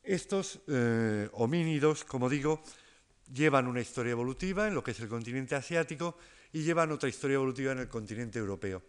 Estos 0.04 0.60
eh, 0.68 1.30
homínidos, 1.34 2.04
como 2.04 2.28
digo, 2.28 2.64
llevan 3.32 3.68
una 3.68 3.82
historia 3.82 4.12
evolutiva 4.12 4.68
en 4.68 4.74
lo 4.74 4.84
que 4.84 4.92
es 4.92 5.00
el 5.00 5.08
continente 5.08 5.54
asiático 5.54 6.18
y 6.52 6.64
llevan 6.64 6.92
otra 6.92 7.08
historia 7.08 7.36
evolutiva 7.36 7.72
en 7.72 7.80
el 7.80 7.88
continente 7.88 8.40
europeo. 8.40 8.82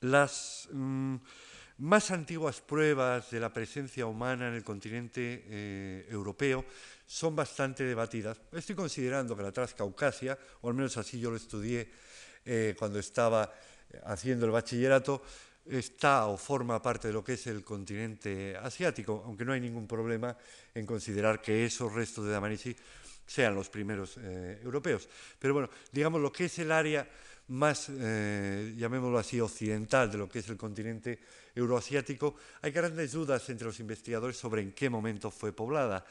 Las 0.00 0.68
mm, 0.72 1.16
más 1.78 2.10
antiguas 2.10 2.60
pruebas 2.60 3.30
de 3.30 3.40
la 3.40 3.52
presencia 3.52 4.06
humana 4.06 4.48
en 4.48 4.54
el 4.54 4.64
continente 4.64 5.44
eh, 5.46 6.06
europeo 6.10 6.64
son 7.06 7.36
bastante 7.36 7.84
debatidas. 7.84 8.40
Estoy 8.52 8.76
considerando 8.76 9.36
que 9.36 9.42
la 9.42 9.52
Transcaucasia, 9.52 10.38
o 10.62 10.68
al 10.68 10.74
menos 10.74 10.96
así 10.96 11.20
yo 11.20 11.30
lo 11.30 11.36
estudié 11.36 11.90
eh, 12.44 12.74
cuando 12.78 12.98
estaba 12.98 13.52
haciendo 14.04 14.46
el 14.46 14.52
bachillerato, 14.52 15.22
está 15.66 16.26
o 16.26 16.36
forma 16.36 16.80
parte 16.80 17.08
de 17.08 17.14
lo 17.14 17.22
que 17.22 17.34
es 17.34 17.46
el 17.46 17.62
continente 17.62 18.56
asiático, 18.56 19.22
aunque 19.26 19.44
no 19.44 19.52
hay 19.52 19.60
ningún 19.60 19.86
problema 19.86 20.36
en 20.74 20.86
considerar 20.86 21.40
que 21.40 21.64
esos 21.64 21.92
restos 21.92 22.24
de 22.24 22.32
Damanisí 22.32 22.74
sean 23.26 23.54
los 23.54 23.68
primeros 23.68 24.16
eh, 24.18 24.60
europeos. 24.62 25.08
Pero 25.38 25.54
bueno, 25.54 25.70
digamos 25.92 26.20
lo 26.20 26.32
que 26.32 26.46
es 26.46 26.58
el 26.58 26.72
área 26.72 27.08
más, 27.50 27.88
eh, 27.90 28.74
llamémoslo 28.76 29.18
así, 29.18 29.40
occidental 29.40 30.10
de 30.10 30.18
lo 30.18 30.28
que 30.28 30.38
es 30.38 30.48
el 30.48 30.56
continente 30.56 31.18
euroasiático, 31.54 32.36
hay 32.62 32.70
grandes 32.70 33.12
dudas 33.12 33.48
entre 33.50 33.66
los 33.66 33.80
investigadores 33.80 34.36
sobre 34.36 34.62
en 34.62 34.72
qué 34.72 34.88
momento 34.88 35.30
fue 35.30 35.52
poblada. 35.52 36.04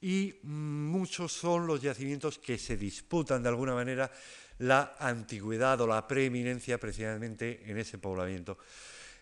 Y 0.00 0.36
muchos 0.42 1.32
son 1.32 1.66
los 1.66 1.82
yacimientos 1.82 2.38
que 2.38 2.56
se 2.58 2.76
disputan 2.76 3.42
de 3.42 3.48
alguna 3.48 3.74
manera 3.74 4.10
la 4.58 4.94
antigüedad 4.98 5.80
o 5.80 5.86
la 5.86 6.06
preeminencia 6.06 6.78
precisamente 6.78 7.62
en 7.66 7.78
ese 7.78 7.98
poblamiento. 7.98 8.58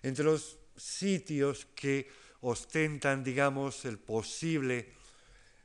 Entre 0.03 0.25
los 0.25 0.59
sitios 0.77 1.67
que 1.75 2.09
ostentan, 2.43 3.25
digamos, 3.25 3.85
el 3.87 3.99
posible, 3.99 4.96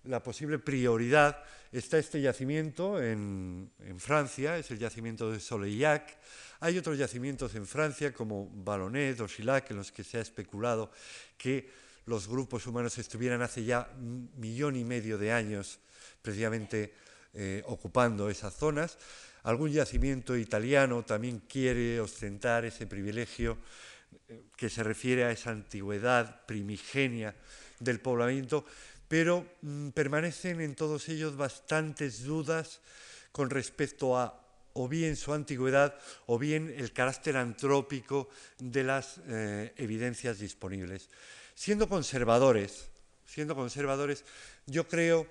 la 0.03 0.21
posible 0.21 0.59
prioridad 0.59 1.43
Está 1.71 1.97
este 1.99 2.19
yacimiento 2.19 3.01
en, 3.01 3.71
Francia, 3.97 4.57
es 4.57 4.69
el 4.71 4.79
yacimiento 4.79 5.31
de 5.31 5.39
Soleillac. 5.39 6.17
Hay 6.59 6.77
otros 6.77 6.97
yacimientos 6.97 7.55
en 7.55 7.65
Francia 7.65 8.13
como 8.13 8.49
Balonet 8.53 9.21
o 9.21 9.27
Chilac 9.27 9.71
en 9.71 9.77
los 9.77 9.93
que 9.93 10.03
se 10.03 10.17
ha 10.17 10.21
especulado 10.21 10.91
que 11.37 11.69
los 12.07 12.27
grupos 12.27 12.67
humanos 12.67 12.97
estuvieran 12.97 13.41
hace 13.41 13.63
ya 13.63 13.87
millón 14.35 14.75
y 14.75 14.83
medio 14.83 15.17
de 15.17 15.31
años 15.31 15.79
precisamente 16.21 16.93
eh, 17.33 17.63
ocupando 17.67 18.29
esas 18.29 18.53
zonas. 18.53 18.97
Algún 19.43 19.71
yacimiento 19.71 20.35
italiano 20.35 21.05
también 21.05 21.43
quiere 21.47 22.01
ostentar 22.01 22.65
ese 22.65 22.85
privilegio 22.85 23.57
eh, 24.27 24.43
que 24.57 24.69
se 24.69 24.83
refiere 24.83 25.23
a 25.23 25.31
esa 25.31 25.51
antigüedad 25.51 26.45
primigenia 26.45 27.33
del 27.79 27.99
poblamiento, 27.99 28.65
pero 29.11 29.45
mm, 29.61 29.89
permanecen 29.89 30.61
en 30.61 30.73
todos 30.73 31.09
ellos 31.09 31.35
bastantes 31.35 32.23
dudas 32.23 32.79
con 33.33 33.49
respecto 33.49 34.17
a 34.17 34.39
o 34.71 34.87
bien 34.87 35.17
su 35.17 35.33
antigüedad 35.33 35.99
o 36.27 36.39
bien 36.39 36.73
el 36.77 36.93
carácter 36.93 37.35
antrópico 37.35 38.29
de 38.57 38.85
las 38.85 39.19
eh, 39.27 39.73
evidencias 39.75 40.39
disponibles. 40.39 41.09
Siendo 41.55 41.89
conservadores, 41.89 42.87
siendo 43.25 43.53
conservadores, 43.53 44.23
yo 44.65 44.87
creo 44.87 45.27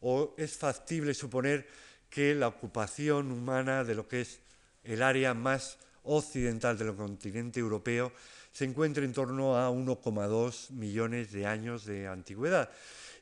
o 0.00 0.34
es 0.38 0.56
factible 0.56 1.12
suponer 1.12 1.68
que 2.08 2.34
la 2.34 2.48
ocupación 2.48 3.30
humana 3.30 3.84
de 3.84 3.94
lo 3.94 4.08
que 4.08 4.22
es 4.22 4.40
el 4.84 5.02
área 5.02 5.34
más 5.34 5.76
occidental 6.02 6.78
del 6.78 6.96
continente 6.96 7.60
europeo 7.60 8.10
se 8.52 8.64
encuentra 8.64 9.04
en 9.04 9.12
torno 9.12 9.58
a 9.58 9.70
1,2 9.70 10.70
millones 10.70 11.30
de 11.30 11.44
años 11.44 11.84
de 11.84 12.08
antigüedad 12.08 12.70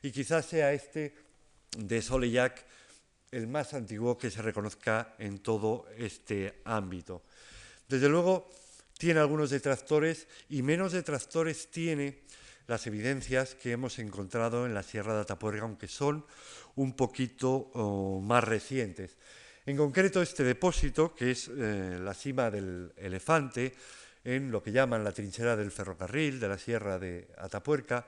y 0.01 0.11
quizás 0.11 0.45
sea 0.45 0.73
este 0.73 1.15
de 1.77 2.01
Soleillac 2.01 2.65
el 3.31 3.47
más 3.47 3.73
antiguo 3.73 4.17
que 4.17 4.31
se 4.31 4.41
reconozca 4.41 5.15
en 5.19 5.39
todo 5.39 5.85
este 5.97 6.61
ámbito. 6.63 7.23
Desde 7.87 8.09
luego, 8.09 8.49
tiene 8.97 9.19
algunos 9.19 9.49
detractores 9.49 10.27
y 10.49 10.61
menos 10.61 10.91
detractores 10.91 11.69
tiene 11.69 12.23
las 12.67 12.85
evidencias 12.87 13.55
que 13.55 13.71
hemos 13.71 13.99
encontrado 13.99 14.65
en 14.65 14.73
la 14.73 14.83
Sierra 14.83 15.15
de 15.15 15.21
Atapuerca, 15.21 15.63
aunque 15.63 15.87
son 15.87 16.25
un 16.75 16.95
poquito 16.95 17.71
más 18.21 18.43
recientes. 18.43 19.17
En 19.65 19.77
concreto, 19.77 20.21
este 20.21 20.43
depósito, 20.43 21.13
que 21.13 21.31
es 21.31 21.49
eh, 21.49 21.97
la 21.99 22.13
cima 22.13 22.49
del 22.49 22.93
elefante, 22.95 23.73
en 24.27 24.51
lo 24.51 24.61
que 24.61 24.73
llaman 24.73 25.05
la 25.05 25.13
trinchera 25.13 25.55
del 25.55 25.71
ferrocarril 25.71 26.37
de 26.37 26.49
la 26.49 26.57
Sierra 26.57 26.99
de 26.99 27.29
Atapuerca, 27.37 28.05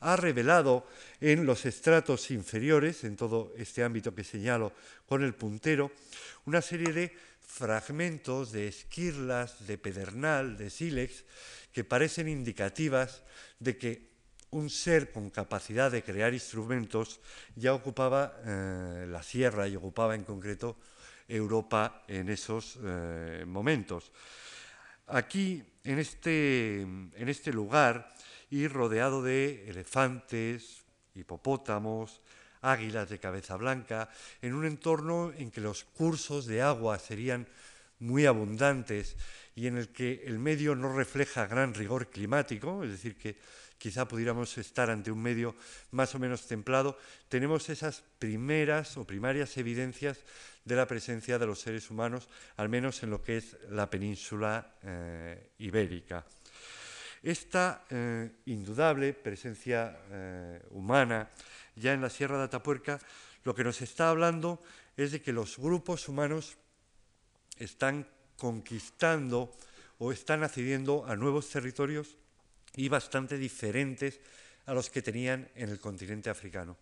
ha 0.00 0.16
revelado 0.16 0.86
en 1.18 1.46
los 1.46 1.64
estratos 1.64 2.30
inferiores, 2.30 3.04
en 3.04 3.16
todo 3.16 3.54
este 3.56 3.82
ámbito 3.82 4.14
que 4.14 4.22
señalo 4.22 4.72
con 5.06 5.24
el 5.24 5.34
puntero, 5.34 5.90
una 6.44 6.60
serie 6.60 6.92
de 6.92 7.16
fragmentos 7.40 8.52
de 8.52 8.68
esquirlas, 8.68 9.66
de 9.66 9.78
pedernal, 9.78 10.58
de 10.58 10.68
sílex, 10.68 11.24
que 11.72 11.84
parecen 11.84 12.28
indicativas 12.28 13.22
de 13.58 13.78
que 13.78 14.12
un 14.50 14.68
ser 14.68 15.10
con 15.10 15.30
capacidad 15.30 15.90
de 15.90 16.04
crear 16.04 16.34
instrumentos 16.34 17.20
ya 17.56 17.72
ocupaba 17.72 18.36
eh, 18.44 19.06
la 19.08 19.22
sierra 19.22 19.66
y 19.68 19.76
ocupaba 19.76 20.14
en 20.14 20.24
concreto 20.24 20.76
Europa 21.26 22.04
en 22.08 22.28
esos 22.28 22.76
eh, 22.84 23.44
momentos. 23.46 24.12
Aquí, 25.12 25.62
en 25.84 25.98
este, 25.98 26.80
en 26.80 27.28
este 27.28 27.52
lugar, 27.52 28.14
y 28.48 28.66
rodeado 28.66 29.22
de 29.22 29.68
elefantes, 29.68 30.86
hipopótamos, 31.14 32.22
águilas 32.62 33.10
de 33.10 33.18
cabeza 33.18 33.56
blanca, 33.56 34.08
en 34.40 34.54
un 34.54 34.64
entorno 34.64 35.30
en 35.36 35.50
que 35.50 35.60
los 35.60 35.84
cursos 35.84 36.46
de 36.46 36.62
agua 36.62 36.98
serían 36.98 37.46
muy 37.98 38.24
abundantes 38.24 39.16
y 39.54 39.66
en 39.66 39.76
el 39.76 39.90
que 39.90 40.22
el 40.24 40.38
medio 40.38 40.74
no 40.74 40.96
refleja 40.96 41.46
gran 41.46 41.74
rigor 41.74 42.08
climático, 42.08 42.82
es 42.82 42.92
decir, 42.92 43.18
que 43.18 43.36
quizá 43.82 44.06
pudiéramos 44.06 44.54
estar 44.62 44.94
ante 44.94 45.10
un 45.10 45.18
medio 45.18 45.58
más 45.90 46.14
o 46.14 46.22
menos 46.22 46.46
templado, 46.46 46.94
tenemos 47.26 47.66
esas 47.66 48.06
primeras 48.22 48.94
o 48.94 49.02
primarias 49.02 49.58
evidencias 49.58 50.22
de 50.62 50.78
la 50.78 50.86
presencia 50.86 51.34
de 51.34 51.50
los 51.50 51.58
seres 51.58 51.90
humanos, 51.90 52.30
al 52.54 52.68
menos 52.68 53.02
en 53.02 53.10
lo 53.10 53.26
que 53.26 53.38
es 53.38 53.58
la 53.70 53.90
península 53.90 54.78
eh, 54.86 55.50
ibérica. 55.58 56.24
Esta 57.26 57.82
eh, 57.90 58.30
indudable 58.46 59.14
presencia 59.14 59.98
eh, 60.12 60.62
humana 60.70 61.28
ya 61.74 61.92
en 61.92 62.02
la 62.02 62.10
Sierra 62.10 62.38
de 62.38 62.44
Atapuerca 62.44 63.00
lo 63.42 63.52
que 63.52 63.64
nos 63.64 63.82
está 63.82 64.10
hablando 64.10 64.62
es 64.96 65.10
de 65.10 65.20
que 65.20 65.32
los 65.32 65.58
grupos 65.58 66.08
humanos 66.08 66.54
están 67.58 68.06
conquistando 68.38 69.50
o 69.98 70.12
están 70.12 70.44
accediendo 70.44 71.04
a 71.04 71.16
nuevos 71.16 71.50
territorios 71.50 72.21
y 72.76 72.88
bastante 72.88 73.38
diferentes 73.38 74.20
a 74.66 74.74
los 74.74 74.90
que 74.90 75.02
tenían 75.02 75.48
en 75.54 75.68
el 75.68 75.80
continente 75.80 76.30
africano. 76.30 76.76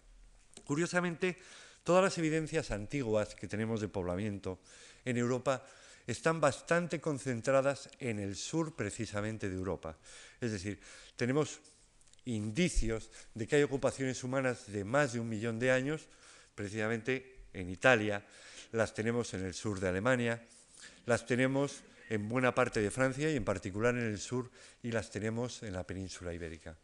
Curiosamente, 0.65 1.37
todas 1.83 2.05
las 2.05 2.19
evidencias 2.19 2.71
antiguas 2.71 3.35
que 3.35 3.49
tenemos 3.49 3.81
de 3.81 3.89
poblamiento 3.89 4.61
en 5.05 5.17
Europa 5.17 5.65
están 6.07 6.41
bastante 6.41 7.01
concentradas 7.01 7.89
en 7.99 8.19
el 8.19 8.37
sur 8.37 8.75
precisamente 8.75 9.49
de 9.49 9.57
Europa. 9.57 9.97
Es 10.41 10.53
decir, 10.53 10.81
tenemos 11.17 11.61
indicios 12.25 13.11
de 13.35 13.47
que 13.47 13.57
hay 13.57 13.63
ocupaciones 13.63 14.23
humanas 14.25 14.71
de 14.71 14.85
más 14.85 15.13
de 15.13 15.21
un 15.21 15.29
millón 15.29 15.59
de 15.59 15.71
años, 15.71 16.09
precisamente 16.55 17.47
en 17.53 17.71
Italia, 17.71 18.25
las 18.73 18.95
tenemos 18.95 19.35
en 19.35 19.45
el 19.45 19.55
sur 19.55 19.81
de 19.81 19.89
Alemania, 19.89 20.43
las 21.07 21.27
tenemos 21.27 21.83
en 22.11 22.29
buena 22.29 22.55
parte 22.55 22.81
de 22.83 22.91
Francia 22.91 23.31
y 23.31 23.37
en 23.37 23.45
particular 23.45 23.95
en 23.95 24.05
el 24.05 24.19
sur 24.19 24.51
y 24.83 24.91
las 24.91 25.11
tenemos 25.11 25.63
en 25.63 25.73
la 25.73 25.87
península 25.87 26.35
ibérica. 26.35 26.77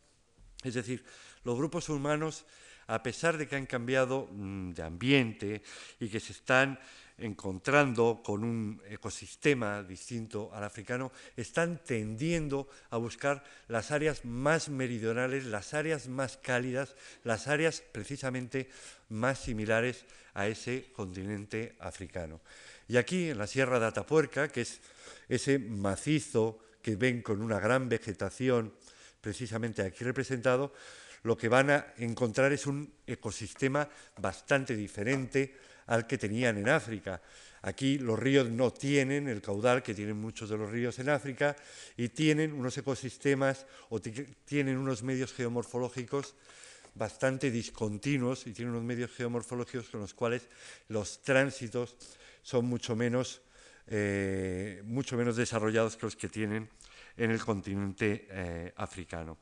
Es 0.63 0.75
decir, 0.75 1.05
los 1.45 1.57
grupos 1.59 1.89
humanos, 1.89 2.47
a 2.87 3.03
pesar 3.03 3.37
de 3.37 3.49
que 3.49 3.57
han 3.57 3.67
cambiado 3.67 4.29
mm, 4.31 4.71
de 4.73 4.83
ambiente 4.83 5.63
y 6.01 6.09
que 6.09 6.21
se 6.21 6.33
están 6.33 6.79
encontrando 7.19 8.21
con 8.23 8.45
un 8.45 8.81
ecosistema 8.89 9.83
distinto 9.83 10.51
al 10.55 10.63
africano, 10.63 11.11
están 11.37 11.83
tendiendo 11.83 12.69
a 12.91 12.97
buscar 12.99 13.43
las 13.67 13.91
áreas 13.91 14.25
más 14.25 14.69
meridionales, 14.69 15.45
las 15.47 15.75
áreas 15.75 16.09
más 16.09 16.37
cálidas, 16.37 16.95
las 17.25 17.49
áreas 17.49 17.83
precisamente 17.93 18.69
más 19.09 19.41
similares 19.41 20.05
a 20.35 20.47
ese 20.47 20.93
continente 20.93 21.75
africano. 21.81 22.41
Y 22.89 22.97
aquí, 22.97 23.31
en 23.31 23.39
la 23.39 23.47
Sierra 23.47 23.81
de 23.81 23.87
Atapuerca, 23.87 24.49
que 24.49 24.63
es 24.63 24.81
ese 25.29 25.59
macizo 25.59 26.59
que 26.81 26.97
ven 26.97 27.23
con 27.23 27.43
una 27.43 27.59
gran 27.59 27.89
vegetación, 27.89 28.73
precisamente 29.21 29.83
aquí 29.83 30.05
representado, 30.05 30.73
lo 31.25 31.37
que 31.37 31.49
van 31.49 31.71
a 31.71 31.87
encontrar 31.99 32.53
es 32.53 32.67
un 32.67 32.93
ecosistema 33.07 33.89
bastante 34.21 34.77
diferente 34.77 35.57
al 35.87 36.07
que 36.07 36.19
tenían 36.19 36.59
en 36.59 36.69
África. 36.69 37.21
Aquí 37.63 37.99
los 37.99 38.17
ríos 38.17 38.49
no 38.49 38.73
tienen 38.73 39.27
el 39.27 39.43
caudal 39.43 39.83
que 39.83 39.95
tienen 39.95 40.17
muchos 40.17 40.49
de 40.49 40.57
los 40.57 40.71
ríos 40.71 41.01
en 41.01 41.09
África 41.09 41.57
y 41.97 42.11
tienen 42.11 42.53
unos 42.53 42.79
ecosistemas 42.79 43.67
o 43.89 44.01
tienen 44.01 44.77
unos 44.77 45.03
medios 45.03 45.33
geomorfológicos 45.33 46.37
bastante 46.95 47.51
discontinuos 47.51 48.47
y 48.47 48.53
tienen 48.53 48.75
unos 48.75 48.85
medios 48.85 49.11
geomorfológicos 49.11 49.89
con 49.89 50.01
los 50.01 50.15
cuales 50.15 50.49
los 50.89 51.23
tránsitos 51.23 51.97
son 52.47 52.65
mucho 52.67 52.95
menos, 52.95 53.43
eh, 53.89 54.81
mucho 54.85 55.17
menos 55.17 55.35
desarrollados 55.35 55.97
que 55.97 56.07
los 56.07 56.15
que 56.15 56.29
tienen 56.29 56.71
en 57.17 57.33
el 57.33 57.43
continente 57.43 58.29
eh, 58.31 58.73
africano. 58.77 59.39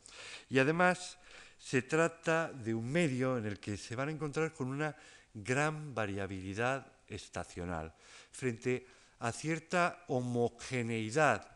Y 0.48 0.58
además 0.58 1.18
se 1.58 1.82
trata 1.82 2.50
de 2.50 2.72
un 2.72 2.90
medio 2.90 3.36
en 3.36 3.44
el 3.44 3.60
que 3.60 3.76
se 3.76 3.94
van 3.94 4.08
a 4.08 4.12
encontrar 4.12 4.54
con 4.54 4.68
una 4.68 4.96
gran 5.34 5.94
variabilidad 5.94 6.86
estacional, 7.06 7.92
frente 8.32 8.86
a 9.18 9.32
cierta 9.32 10.06
homogeneidad 10.08 11.46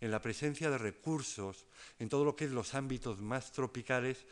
en 0.00 0.12
la 0.12 0.22
presencia 0.22 0.70
de 0.70 0.78
recursos 0.78 1.66
en 1.98 2.08
todo 2.08 2.24
lo 2.24 2.36
que 2.36 2.44
es 2.44 2.52
los 2.52 2.74
ámbitos 2.74 3.20
más 3.20 3.50
tropicales, 3.50 4.24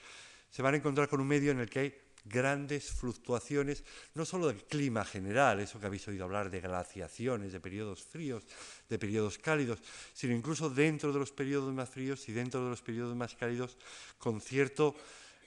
se 0.48 0.62
van 0.62 0.74
a 0.74 0.76
encontrar 0.76 1.08
con 1.08 1.20
un 1.20 1.26
medio 1.26 1.50
en 1.50 1.58
el 1.58 1.68
que 1.68 1.80
hay 1.80 1.94
grandes 2.24 2.90
fluctuaciones, 2.90 3.84
no 4.14 4.24
solo 4.24 4.48
del 4.48 4.64
clima 4.64 5.04
general, 5.04 5.60
eso 5.60 5.80
que 5.80 5.86
habéis 5.86 6.06
oído 6.08 6.24
hablar 6.24 6.50
de 6.50 6.60
glaciaciones, 6.60 7.52
de 7.52 7.60
periodos 7.60 8.02
fríos, 8.02 8.44
de 8.88 8.98
periodos 8.98 9.38
cálidos, 9.38 9.80
sino 10.12 10.34
incluso 10.34 10.70
dentro 10.70 11.12
de 11.12 11.18
los 11.18 11.32
periodos 11.32 11.72
más 11.72 11.88
fríos 11.88 12.28
y 12.28 12.32
dentro 12.32 12.62
de 12.64 12.70
los 12.70 12.82
periodos 12.82 13.16
más 13.16 13.34
cálidos, 13.34 13.76
con 14.18 14.40
cierto 14.40 14.94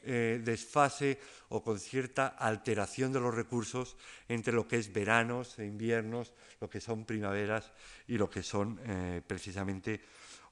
eh, 0.06 0.42
desfase 0.44 1.18
o 1.48 1.64
con 1.64 1.80
cierta 1.80 2.36
alteración 2.36 3.14
de 3.14 3.22
los 3.22 3.34
recursos 3.34 3.96
entre 4.28 4.52
lo 4.52 4.68
que 4.68 4.76
es 4.76 4.92
veranos 4.92 5.58
e 5.60 5.66
inviernos, 5.66 6.34
lo 6.60 6.70
que 6.70 6.82
son 6.82 7.06
primaveras 7.06 7.72
y 8.08 8.18
lo 8.18 8.30
que 8.30 8.44
son 8.44 8.80
eh, 8.84 9.22
precisamente 9.26 10.02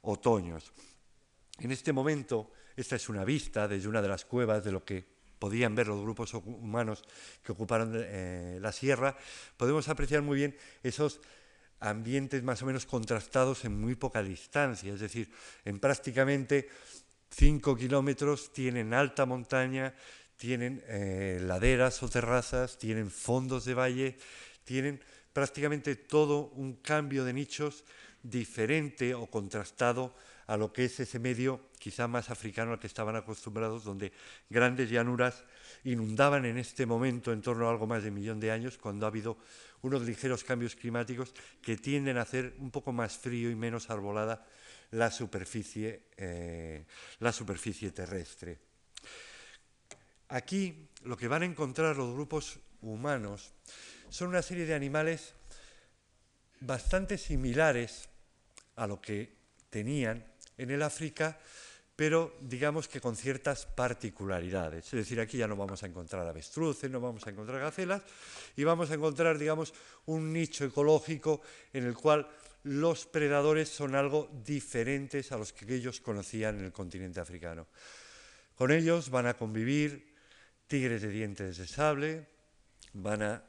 otoños. 0.04 0.72
En 1.60 1.72
este 1.72 1.92
momento, 1.92 2.52
esta 2.78 2.96
es 2.96 3.10
una 3.10 3.26
vista 3.26 3.68
desde 3.68 3.90
una 3.90 4.02
de 4.02 4.08
las 4.08 4.24
cuevas 4.24 4.64
de 4.64 4.72
lo 4.72 4.86
que 4.86 5.21
podían 5.42 5.74
ver 5.74 5.88
los 5.88 6.00
grupos 6.00 6.36
humanos 6.36 7.02
que 7.42 7.52
ocuparon 7.52 7.94
eh, 7.98 8.60
la 8.62 8.72
sierra, 8.72 9.18
podemos 9.58 9.90
apreciar 9.90 10.22
muy 10.22 10.38
bien 10.38 10.56
esos 10.84 11.20
ambientes 11.80 12.44
más 12.44 12.62
o 12.62 12.68
menos 12.68 12.86
contrastados 12.86 13.66
en 13.66 13.74
muy 13.74 13.96
poca 13.96 14.22
distancia, 14.22 14.94
es 14.94 15.00
decir, 15.00 15.32
en 15.66 15.80
prácticamente 15.80 16.70
5 17.32 17.76
kilómetros 17.76 18.54
tienen 18.54 18.94
alta 18.94 19.26
montaña, 19.26 19.96
tienen 20.38 20.84
eh, 20.86 21.40
laderas 21.42 22.04
o 22.04 22.08
terrazas, 22.08 22.78
tienen 22.78 23.10
fondos 23.10 23.66
de 23.66 23.74
valle, 23.74 24.18
tienen 24.64 25.02
prácticamente 25.34 25.96
todo 25.96 26.54
un 26.54 26.76
cambio 26.86 27.26
de 27.26 27.34
nichos 27.34 27.84
diferente 28.22 29.16
o 29.16 29.26
contrastado 29.26 30.14
a 30.48 30.58
lo 30.58 30.74
que 30.74 30.86
es 30.86 31.00
ese 31.00 31.20
medio 31.20 31.70
quizá 31.80 32.08
más 32.08 32.30
africano 32.30 32.74
al 32.74 32.80
que 32.80 32.88
estaban 32.88 33.16
acostumbrados, 33.16 33.84
donde 33.84 34.12
grandes 34.50 34.90
llanuras 34.90 35.44
inundaban 35.84 36.46
en 36.46 36.58
este 36.58 36.86
momento 36.86 37.32
en 37.34 37.42
torno 37.42 37.68
a 37.68 37.72
algo 37.72 37.88
más 37.88 38.04
de 38.04 38.10
un 38.10 38.16
millón 38.16 38.40
de 38.40 38.52
años, 38.52 38.78
cuando 38.78 39.06
ha 39.06 39.10
habido 39.10 39.38
unos 39.82 40.04
ligeros 40.04 40.44
cambios 40.44 40.76
climáticos 40.76 41.34
que 41.62 41.78
tienden 41.78 42.18
a 42.18 42.22
hacer 42.22 42.56
un 42.60 42.72
poco 42.72 42.92
más 42.92 43.18
frío 43.18 43.50
y 43.50 43.56
menos 43.56 43.90
arbolada 43.90 44.46
la 44.92 45.10
superficie, 45.10 46.04
eh, 46.18 46.86
la 47.20 47.32
superficie 47.32 47.92
terrestre. 47.92 48.60
Aquí 50.30 50.90
lo 51.04 51.18
que 51.18 51.28
van 51.28 51.42
a 51.42 51.46
encontrar 51.46 51.98
los 51.98 52.14
grupos 52.14 52.60
humanos 52.82 53.54
son 54.10 54.30
una 54.30 54.42
serie 54.42 54.66
de 54.66 54.74
animales 54.74 55.34
bastante 56.60 57.18
similares 57.18 58.08
a 58.76 58.88
lo 58.88 59.02
que 59.02 59.36
tenían 59.70 60.31
en 60.62 60.70
el 60.70 60.82
África, 60.84 61.40
pero 61.96 62.38
digamos 62.42 62.88
que 62.88 63.02
con 63.02 63.16
ciertas 63.16 63.66
particularidades. 63.66 64.86
Es 64.86 64.92
decir, 64.92 65.20
aquí 65.20 65.38
ya 65.38 65.48
no 65.48 65.56
vamos 65.56 65.84
a 65.84 65.88
encontrar 65.88 66.26
avestruces, 66.28 66.90
no 66.90 67.02
vamos 67.02 67.26
a 67.28 67.32
encontrar 67.32 67.60
gacelas, 67.60 68.02
y 68.56 68.64
vamos 68.64 68.92
a 68.92 68.96
encontrar, 68.96 69.38
digamos, 69.38 69.74
un 70.06 70.32
nicho 70.32 70.66
ecológico 70.66 71.42
en 71.74 71.86
el 71.86 71.96
cual 71.96 72.28
los 72.64 73.06
predadores 73.06 73.70
son 73.70 73.96
algo 73.96 74.30
diferentes 74.46 75.32
a 75.32 75.38
los 75.38 75.52
que 75.52 75.74
ellos 75.74 76.00
conocían 76.00 76.60
en 76.60 76.66
el 76.66 76.72
continente 76.72 77.20
africano. 77.20 77.68
Con 78.56 78.72
ellos 78.72 79.10
van 79.10 79.26
a 79.26 79.34
convivir 79.34 80.14
tigres 80.68 81.02
de 81.02 81.10
dientes 81.10 81.58
de 81.58 81.68
sable, 81.68 82.28
van 82.94 83.24
a 83.24 83.44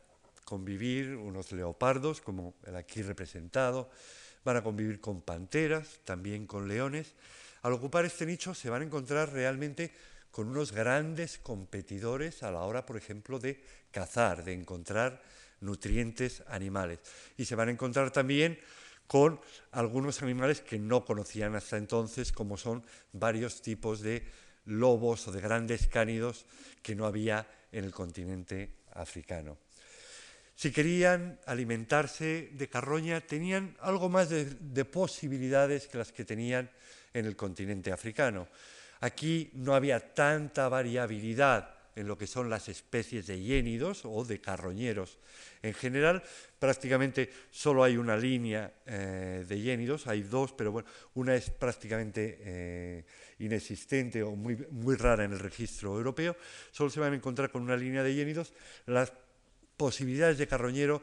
convivir 0.44 1.14
unos 1.16 1.52
leopardos, 1.52 2.20
como 2.20 2.54
el 2.66 2.76
aquí 2.76 3.02
representado, 3.02 3.90
van 4.44 4.56
a 4.56 4.62
convivir 4.62 5.00
con 5.00 5.22
panteras, 5.22 6.00
también 6.04 6.46
con 6.46 6.68
leones. 6.68 7.14
Al 7.62 7.72
ocupar 7.72 8.04
este 8.04 8.26
nicho 8.26 8.54
se 8.54 8.70
van 8.70 8.82
a 8.82 8.84
encontrar 8.84 9.32
realmente 9.32 9.92
con 10.30 10.48
unos 10.48 10.72
grandes 10.72 11.38
competidores 11.38 12.42
a 12.42 12.50
la 12.50 12.62
hora, 12.62 12.86
por 12.86 12.96
ejemplo, 12.96 13.38
de 13.38 13.62
cazar, 13.90 14.44
de 14.44 14.54
encontrar 14.54 15.22
nutrientes 15.60 16.42
animales. 16.48 17.00
Y 17.36 17.44
se 17.44 17.54
van 17.54 17.68
a 17.68 17.72
encontrar 17.72 18.10
también 18.10 18.58
con 19.06 19.40
algunos 19.72 20.22
animales 20.22 20.62
que 20.62 20.78
no 20.78 21.04
conocían 21.04 21.54
hasta 21.54 21.76
entonces, 21.76 22.32
como 22.32 22.56
son 22.56 22.82
varios 23.12 23.60
tipos 23.60 24.00
de 24.00 24.26
lobos 24.64 25.28
o 25.28 25.32
de 25.32 25.40
grandes 25.40 25.86
cánidos 25.86 26.46
que 26.82 26.94
no 26.94 27.06
había 27.06 27.46
en 27.70 27.84
el 27.84 27.92
continente 27.92 28.74
africano. 28.94 29.58
Si 30.62 30.70
querían 30.70 31.40
alimentarse 31.46 32.50
de 32.52 32.68
carroña, 32.68 33.20
tenían 33.20 33.76
algo 33.80 34.08
más 34.08 34.28
de, 34.28 34.44
de, 34.44 34.84
posibilidades 34.84 35.88
que 35.88 35.98
las 35.98 36.12
que 36.12 36.24
tenían 36.24 36.70
en 37.12 37.26
el 37.26 37.34
continente 37.34 37.90
africano. 37.90 38.46
Aquí 39.00 39.50
no 39.54 39.74
había 39.74 40.14
tanta 40.14 40.68
variabilidad 40.68 41.74
en 41.96 42.06
lo 42.06 42.16
que 42.16 42.28
son 42.28 42.48
las 42.48 42.68
especies 42.68 43.26
de 43.26 43.42
hiénidos 43.42 44.02
o 44.04 44.24
de 44.24 44.40
carroñeros. 44.40 45.18
En 45.62 45.74
general, 45.74 46.22
prácticamente 46.60 47.28
solo 47.50 47.82
hay 47.82 47.96
una 47.96 48.16
línea 48.16 48.72
eh, 48.86 49.44
de 49.44 49.60
hiénidos, 49.60 50.06
hay 50.06 50.22
dos, 50.22 50.52
pero 50.52 50.70
bueno, 50.70 50.88
una 51.14 51.34
es 51.34 51.50
prácticamente 51.50 52.38
eh, 52.40 53.04
inexistente 53.40 54.22
o 54.22 54.36
muy, 54.36 54.64
muy 54.70 54.94
rara 54.94 55.24
en 55.24 55.32
el 55.32 55.40
registro 55.40 55.96
europeo. 55.96 56.36
Solo 56.70 56.88
se 56.88 57.00
van 57.00 57.14
a 57.14 57.16
encontrar 57.16 57.50
con 57.50 57.62
una 57.62 57.76
línea 57.76 58.04
de 58.04 58.14
hiénidos. 58.14 58.54
Posibilidades 59.76 60.38
de 60.38 60.46
carroñero 60.46 61.02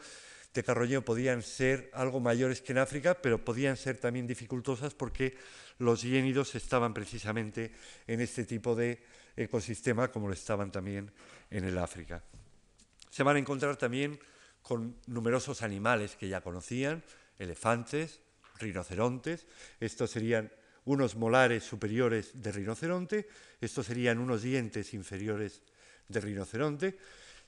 de 0.53 0.63
carroñero 0.63 1.05
podían 1.05 1.43
ser 1.43 1.91
algo 1.93 2.19
mayores 2.19 2.61
que 2.61 2.71
en 2.71 2.79
África, 2.79 3.21
pero 3.21 3.43
podían 3.43 3.77
ser 3.77 3.97
también 3.97 4.25
dificultosas 4.25 4.93
porque 4.93 5.37
los 5.77 6.01
hiénidos 6.01 6.55
estaban 6.55 6.93
precisamente 6.93 7.71
en 8.07 8.19
este 8.21 8.45
tipo 8.45 8.75
de 8.75 9.03
ecosistema 9.37 10.11
como 10.11 10.27
lo 10.27 10.33
estaban 10.33 10.71
también 10.71 11.11
en 11.51 11.65
el 11.65 11.77
África. 11.77 12.23
Se 13.11 13.23
van 13.23 13.35
a 13.35 13.39
encontrar 13.39 13.77
también 13.77 14.19
con 14.61 14.97
numerosos 15.07 15.61
animales 15.61 16.15
que 16.15 16.27
ya 16.27 16.41
conocían, 16.41 17.03
elefantes, 17.37 18.19
rinocerontes, 18.59 19.45
estos 19.79 20.11
serían 20.11 20.51
unos 20.85 21.15
molares 21.15 21.63
superiores 21.63 22.41
de 22.41 22.51
rinoceronte, 22.51 23.27
estos 23.61 23.85
serían 23.85 24.17
unos 24.17 24.41
dientes 24.41 24.93
inferiores 24.93 25.61
de 26.07 26.19
rinoceronte. 26.19 26.97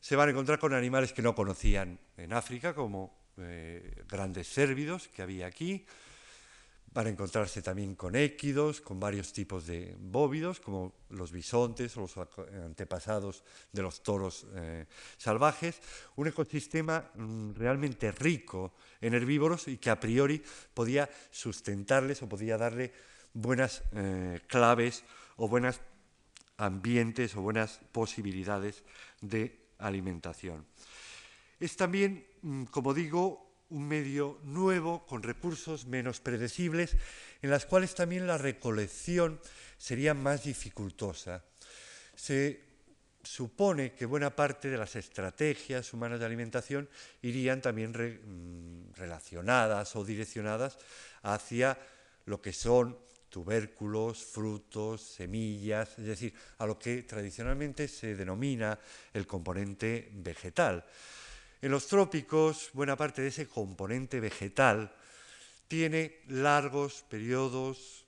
Se 0.01 0.17
van 0.17 0.27
a 0.27 0.31
encontrar 0.31 0.59
con 0.59 0.73
animales 0.73 1.13
que 1.13 1.21
no 1.21 1.33
conocían 1.33 1.97
en 2.17 2.33
África, 2.33 2.73
como 2.73 3.31
eh, 3.37 4.03
grandes 4.09 4.49
cérvidos 4.49 5.07
que 5.07 5.21
había 5.21 5.47
aquí, 5.47 5.85
Van 6.93 7.07
a 7.07 7.09
encontrarse 7.09 7.61
también 7.61 7.95
con 7.95 8.17
équidos, 8.17 8.81
con 8.81 8.99
varios 8.99 9.31
tipos 9.31 9.65
de 9.65 9.95
bóvidos, 9.97 10.59
como 10.59 10.93
los 11.11 11.31
bisontes 11.31 11.95
o 11.95 12.01
los 12.01 12.17
antepasados 12.17 13.45
de 13.71 13.81
los 13.81 14.03
toros 14.03 14.45
eh, 14.55 14.87
salvajes. 15.15 15.79
Un 16.17 16.27
ecosistema 16.27 17.09
mm, 17.15 17.53
realmente 17.53 18.11
rico 18.11 18.73
en 18.99 19.13
herbívoros 19.13 19.69
y 19.69 19.77
que 19.77 19.89
a 19.89 20.01
priori 20.01 20.43
podía 20.73 21.09
sustentarles 21.31 22.21
o 22.23 22.27
podía 22.27 22.57
darle 22.57 22.91
buenas 23.33 23.83
eh, 23.93 24.41
claves 24.47 25.05
o 25.37 25.47
buenos 25.47 25.79
ambientes 26.57 27.37
o 27.37 27.41
buenas 27.41 27.79
posibilidades 27.93 28.83
de 29.21 29.60
alimentación. 29.81 30.65
Es 31.59 31.75
también, 31.75 32.25
mm, 32.41 32.65
como 32.65 32.93
digo, 32.93 33.51
un 33.69 33.87
medio 33.87 34.39
nuevo, 34.43 35.05
con 35.05 35.23
recursos 35.23 35.85
menos 35.85 36.19
predecibles, 36.19 36.95
en 37.41 37.49
las 37.49 37.65
cuales 37.65 37.95
también 37.95 38.27
la 38.27 38.37
recolección 38.37 39.39
sería 39.77 40.13
más 40.13 40.43
dificultosa. 40.43 41.43
Se 42.15 42.61
supone 43.23 43.93
que 43.93 44.05
buena 44.05 44.35
parte 44.35 44.69
de 44.69 44.77
las 44.77 44.95
estrategias 44.95 45.93
humanas 45.93 46.19
de 46.19 46.25
alimentación 46.25 46.89
irían 47.21 47.61
también 47.61 47.91
mm, 47.91 48.93
relacionadas 48.95 49.95
o 49.95 50.03
direccionadas 50.03 50.77
hacia 51.21 51.77
lo 52.25 52.41
que 52.41 52.53
son 52.53 52.97
tubérculos, 53.31 54.23
frutos, 54.23 55.01
semillas, 55.01 55.97
es 55.97 56.05
decir, 56.05 56.33
a 56.59 56.67
lo 56.67 56.77
que 56.77 57.01
tradicionalmente 57.01 57.87
se 57.87 58.15
denomina 58.15 58.77
el 59.13 59.25
componente 59.25 60.11
vegetal. 60.13 60.85
En 61.61 61.71
los 61.71 61.87
trópicos, 61.87 62.69
buena 62.73 62.95
parte 62.95 63.23
de 63.23 63.29
ese 63.29 63.47
componente 63.47 64.19
vegetal 64.19 64.93
tiene 65.67 66.19
largos 66.27 67.03
periodos 67.09 68.05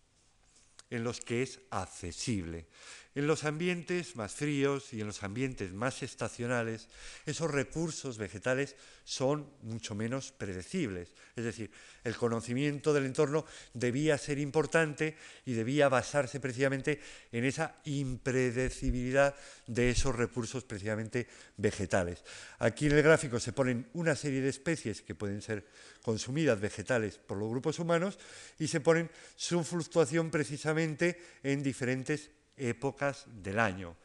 en 0.90 1.04
los 1.04 1.22
que 1.22 1.42
es 1.42 1.60
accesible. 1.72 2.68
En 3.16 3.28
los 3.28 3.44
ambientes 3.44 4.16
más 4.16 4.34
fríos 4.34 4.92
y 4.92 5.02
en 5.02 5.08
los 5.08 5.22
ambientes 5.22 5.72
más 5.72 6.02
estacionales, 6.02 6.88
esos 7.28 7.52
recursos 7.52 8.18
vegetales 8.18 8.76
son 9.04 9.48
mucho 9.62 9.94
menos 9.94 10.32
predecibles. 10.32 11.14
Es 11.36 11.44
decir, 11.44 11.70
el 12.04 12.16
conocimiento 12.16 12.92
del 12.92 13.06
entorno 13.06 13.46
debía 13.74 14.18
ser 14.18 14.40
importante 14.40 15.16
y 15.46 15.54
debía 15.54 15.90
basarse 15.90 16.40
precisamente 16.40 17.00
en 17.32 17.46
esa 17.46 17.76
impredecibilidad 17.86 19.36
de 19.68 19.92
esos 19.92 20.16
recursos 20.16 20.64
precisamente 20.64 21.28
vegetales. 21.58 22.24
Aquí 22.58 22.88
en 22.88 22.94
el 22.94 23.04
gráfico 23.04 23.40
se 23.40 23.54
ponen 23.54 23.90
una 23.94 24.16
serie 24.16 24.42
de 24.42 24.50
especies 24.50 25.04
que 25.04 25.14
pueden 25.14 25.44
ser 25.44 25.68
consumidas 26.02 26.60
vegetales 26.60 27.20
por 27.20 27.38
los 27.38 27.50
grupos 27.50 27.78
humanos 27.78 28.18
y 28.58 28.68
se 28.68 28.80
ponen 28.80 29.12
su 29.36 29.64
fluctuación 29.64 30.32
precisamente 30.32 31.22
en 31.44 31.62
diferentes 31.62 32.32
épocas 32.58 33.26
del 33.28 33.60
año. 33.60 33.96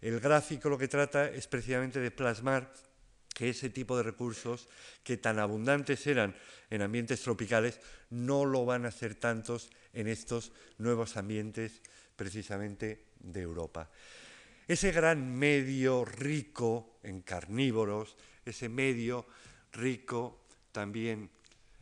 El 0.00 0.20
gráfico 0.20 0.68
lo 0.68 0.78
que 0.78 0.88
trata 0.88 1.28
es 1.28 1.46
precisamente 1.46 2.00
de 2.00 2.10
plasmar 2.10 2.72
que 3.34 3.50
ese 3.50 3.68
tipo 3.68 3.96
de 3.96 4.02
recursos 4.02 4.68
que 5.04 5.18
tan 5.18 5.38
abundantes 5.38 6.06
eran 6.06 6.34
en 6.70 6.80
ambientes 6.80 7.20
tropicales 7.20 7.80
no 8.10 8.44
lo 8.44 8.64
van 8.64 8.86
a 8.86 8.90
ser 8.90 9.14
tantos 9.14 9.70
en 9.92 10.08
estos 10.08 10.52
nuevos 10.78 11.16
ambientes 11.16 11.82
precisamente 12.16 13.04
de 13.20 13.40
Europa. 13.42 13.90
Ese 14.66 14.90
gran 14.90 15.36
medio 15.36 16.04
rico 16.04 16.98
en 17.02 17.20
carnívoros, 17.20 18.16
ese 18.44 18.68
medio 18.68 19.26
rico 19.72 20.46
también 20.72 21.30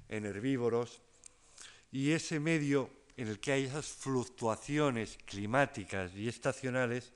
en 0.09 0.27
herbívoros 0.27 1.01
y 1.93 2.11
ese 2.11 2.41
medio 2.41 2.91
en 3.17 3.29
el 3.29 3.41
que 3.41 3.53
hay 3.53 3.65
esas 3.65 3.87
fluctuaciones 3.87 5.19
climáticas 5.25 6.13
y 6.15 6.29
estacionales, 6.29 7.13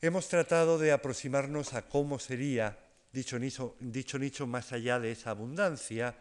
hemos 0.00 0.28
tratado 0.28 0.78
de 0.78 0.92
aproximarnos 0.92 1.74
a 1.74 1.82
cómo 1.88 2.18
sería 2.18 2.78
dicho 3.12 3.38
nicho, 3.38 3.76
dicho 3.80 4.18
nicho 4.18 4.46
más 4.46 4.72
allá 4.72 4.98
de 4.98 5.12
esa 5.12 5.30
abundancia 5.30 6.16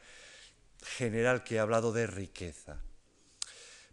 general 0.84 1.44
que 1.44 1.56
he 1.56 1.60
hablado 1.60 1.92
de 1.92 2.08
riqueza. 2.08 2.80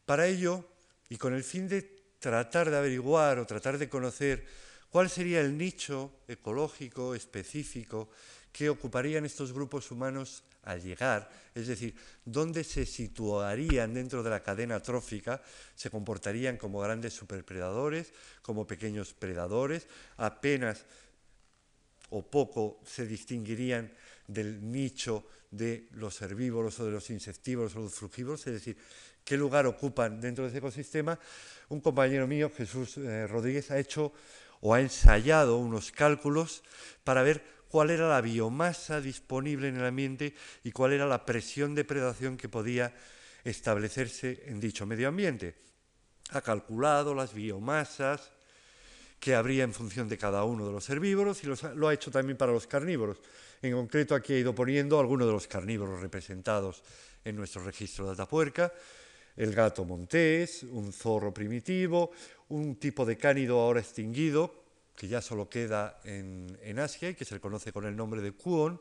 Para 0.04 0.26
ello, 0.26 0.68
y 1.08 1.16
con 1.16 1.34
el 1.34 1.44
fin 1.44 1.68
de 1.68 1.82
tratar 2.18 2.70
de 2.70 2.78
averiguar 2.78 3.38
o 3.38 3.46
tratar 3.46 3.78
de 3.78 3.88
conocer 3.88 4.46
cuál 4.90 5.10
sería 5.10 5.40
el 5.40 5.56
nicho 5.56 6.20
ecológico 6.28 7.14
específico 7.14 8.10
que 8.52 8.68
ocuparían 8.68 9.24
estos 9.24 9.52
grupos 9.52 9.90
humanos 9.90 10.42
al 10.64 10.82
llegar, 10.82 11.30
es 11.54 11.66
decir, 11.66 11.94
dónde 12.24 12.62
se 12.64 12.84
situarían 12.84 13.94
dentro 13.94 14.22
de 14.22 14.30
la 14.30 14.42
cadena 14.42 14.80
trófica, 14.80 15.40
se 15.74 15.90
comportarían 15.90 16.56
como 16.56 16.80
grandes 16.80 17.14
superpredadores, 17.14 18.12
como 18.42 18.66
pequeños 18.66 19.14
predadores, 19.14 19.86
apenas 20.16 20.84
o 22.10 22.22
poco 22.22 22.80
se 22.84 23.06
distinguirían 23.06 23.92
del 24.26 24.60
nicho 24.70 25.24
de 25.50 25.88
los 25.92 26.20
herbívoros 26.20 26.78
o 26.80 26.84
de 26.84 26.92
los 26.92 27.08
insectívoros 27.10 27.76
o 27.76 27.80
los 27.80 27.94
frugívoros, 27.94 28.46
es 28.46 28.54
decir, 28.54 28.76
qué 29.24 29.36
lugar 29.36 29.66
ocupan 29.66 30.20
dentro 30.20 30.44
de 30.44 30.50
ese 30.50 30.58
ecosistema. 30.58 31.18
Un 31.68 31.80
compañero 31.80 32.26
mío, 32.26 32.50
Jesús 32.54 32.96
eh, 32.98 33.26
Rodríguez, 33.26 33.70
ha 33.70 33.78
hecho 33.78 34.12
o 34.60 34.74
ha 34.74 34.80
ensayado 34.80 35.58
unos 35.58 35.92
cálculos 35.92 36.62
para 37.04 37.22
ver 37.22 37.42
cuál 37.68 37.90
era 37.90 38.08
la 38.08 38.20
biomasa 38.20 39.00
disponible 39.00 39.68
en 39.68 39.76
el 39.76 39.84
ambiente 39.84 40.34
y 40.64 40.72
cuál 40.72 40.92
era 40.92 41.06
la 41.06 41.24
presión 41.24 41.74
de 41.74 41.84
predación 41.84 42.36
que 42.36 42.48
podía 42.48 42.94
establecerse 43.44 44.44
en 44.46 44.60
dicho 44.60 44.86
medio 44.86 45.08
ambiente. 45.08 45.54
Ha 46.30 46.40
calculado 46.40 47.14
las 47.14 47.32
biomasas 47.32 48.32
que 49.18 49.34
habría 49.34 49.64
en 49.64 49.72
función 49.72 50.08
de 50.08 50.18
cada 50.18 50.44
uno 50.44 50.66
de 50.66 50.72
los 50.72 50.88
herbívoros 50.90 51.42
y 51.42 51.46
lo 51.46 51.88
ha 51.88 51.94
hecho 51.94 52.10
también 52.10 52.36
para 52.36 52.52
los 52.52 52.66
carnívoros. 52.66 53.18
En 53.62 53.72
concreto 53.72 54.14
aquí 54.14 54.34
ha 54.34 54.38
ido 54.38 54.54
poniendo 54.54 55.00
algunos 55.00 55.26
de 55.26 55.32
los 55.32 55.48
carnívoros 55.48 56.00
representados 56.00 56.82
en 57.24 57.34
nuestro 57.36 57.64
registro 57.64 58.06
de 58.06 58.12
Atapuerca, 58.12 58.72
el 59.36 59.54
gato 59.54 59.84
montés, 59.84 60.62
un 60.64 60.92
zorro 60.92 61.32
primitivo, 61.34 62.12
un 62.48 62.76
tipo 62.76 63.04
de 63.04 63.16
cánido 63.16 63.60
ahora 63.60 63.80
extinguido, 63.80 64.67
que 64.98 65.06
ya 65.06 65.22
solo 65.22 65.48
queda 65.48 66.00
en, 66.02 66.78
Asia 66.80 67.10
y 67.10 67.14
que 67.14 67.24
se 67.24 67.34
le 67.34 67.40
conoce 67.40 67.72
con 67.72 67.86
el 67.86 67.94
nombre 67.94 68.20
de 68.20 68.32
Kuon, 68.32 68.80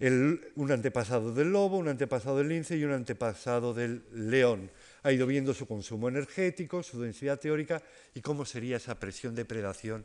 un 0.00 0.72
antepasado 0.72 1.32
del 1.32 1.52
lobo, 1.52 1.76
un 1.76 1.86
antepasado 1.86 2.38
del 2.38 2.48
lince 2.48 2.76
y 2.76 2.82
un 2.82 2.90
antepasado 2.90 3.72
del 3.72 4.02
león. 4.12 4.68
Ha 5.04 5.12
ido 5.12 5.28
viendo 5.28 5.54
su 5.54 5.68
consumo 5.68 6.08
energético, 6.08 6.82
su 6.82 7.00
densidad 7.00 7.38
teórica 7.38 7.80
y 8.14 8.20
cómo 8.20 8.44
sería 8.44 8.78
esa 8.78 8.98
presión 8.98 9.36
de 9.36 9.44
predación 9.44 10.04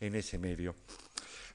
en 0.00 0.14
ese 0.14 0.36
medio. 0.36 0.74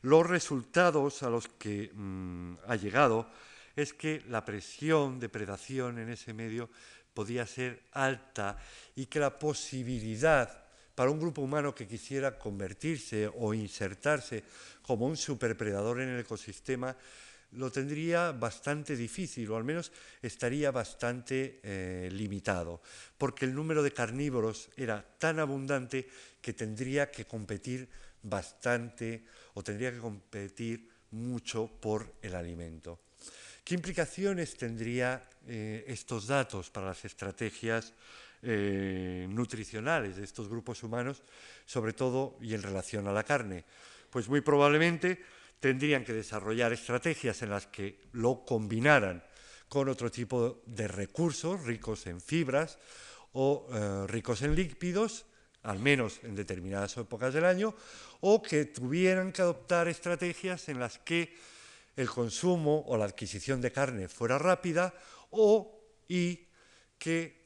Los 0.02 0.28
resultados 0.28 1.22
a 1.22 1.30
los 1.30 1.48
que 1.48 1.92
mm, 1.94 2.56
ha 2.66 2.76
llegado 2.78 3.30
es 3.76 3.94
que 3.94 4.24
la 4.28 4.44
presión 4.44 5.20
de 5.20 5.30
predación 5.30 6.00
en 6.00 6.10
ese 6.10 6.34
medio 6.34 6.72
podía 7.14 7.46
ser 7.46 7.84
alta 7.92 8.58
y 8.96 9.06
que 9.06 9.20
la 9.20 9.38
posibilidad 9.38 10.61
para 11.02 11.10
un 11.10 11.18
grupo 11.18 11.42
humano 11.42 11.74
que 11.74 11.90
quisiera 11.90 12.38
convertirse 12.38 13.26
o 13.26 13.58
insertarse 13.58 14.46
como 14.86 15.10
un 15.10 15.18
superpredador 15.18 16.00
en 16.00 16.10
el 16.10 16.20
ecosistema, 16.22 16.94
lo 17.58 17.72
tendría 17.72 18.32
bastante 18.34 18.96
difícil, 18.96 19.50
o 19.50 19.58
al 19.58 19.64
menos 19.64 19.92
estaría 20.22 20.70
bastante 20.70 21.58
eh, 21.64 22.08
limitado, 22.14 22.86
porque 23.18 23.46
el 23.46 23.56
número 23.56 23.82
de 23.82 23.90
carnívoros 23.90 24.70
era 24.78 25.02
tan 25.18 25.40
abundante 25.40 26.06
que 26.40 26.54
tendría 26.54 27.10
que 27.10 27.26
competir 27.26 27.90
bastante 28.22 29.26
o 29.56 29.64
tendría 29.64 29.92
que 29.92 30.06
competir 30.06 30.88
mucho 31.18 31.66
por 31.66 32.14
el 32.22 32.36
alimento. 32.36 33.00
¿Qué 33.64 33.74
implicaciones 33.74 34.54
tendría 34.54 35.28
eh, 35.48 35.84
estos 35.88 36.28
datos 36.28 36.70
para 36.70 36.94
las 36.94 37.06
estrategias 37.06 37.92
eh, 38.42 39.28
nutricionales 39.30 40.16
de 40.18 40.24
estos 40.24 40.50
grupos 40.50 40.84
humanos, 40.84 41.24
sobre 41.66 41.94
todo 41.94 42.38
y 42.42 42.54
en 42.54 42.62
relación 42.62 43.08
a 43.08 43.14
la 43.14 43.24
carne? 43.24 43.66
Pues 44.10 44.28
muy 44.28 44.42
probablemente 44.42 45.22
tendrían 45.60 46.04
que 46.04 46.14
desarrollar 46.14 46.74
estrategias 46.74 47.42
en 47.44 47.52
las 47.52 47.68
que 47.68 48.02
lo 48.14 48.44
combinaran 48.44 49.24
con 49.70 49.88
otro 49.88 50.12
tipo 50.12 50.64
de 50.66 50.88
recursos 50.88 51.64
ricos 51.64 52.08
en 52.08 52.20
fibras 52.20 52.78
o 53.34 53.68
eh, 53.72 54.08
ricos 54.08 54.42
en 54.42 54.56
lípidos, 54.56 55.26
al 55.64 55.80
menos 55.80 56.20
en 56.24 56.36
determinadas 56.36 56.98
épocas 56.98 57.34
del 57.34 57.46
año, 57.46 57.74
o 58.20 58.42
que 58.42 58.66
tuvieran 58.66 59.32
que 59.32 59.44
adoptar 59.44 59.88
estrategias 59.88 60.68
en 60.68 60.80
las 60.80 61.00
que 61.00 61.34
el 61.96 62.10
consumo 62.10 62.84
o 62.88 62.98
la 62.98 63.06
adquisición 63.06 63.62
de 63.62 63.72
carne 63.72 64.08
fuera 64.08 64.38
rápida 64.38 64.94
o 65.30 65.80
y 66.08 66.48
que 66.98 67.41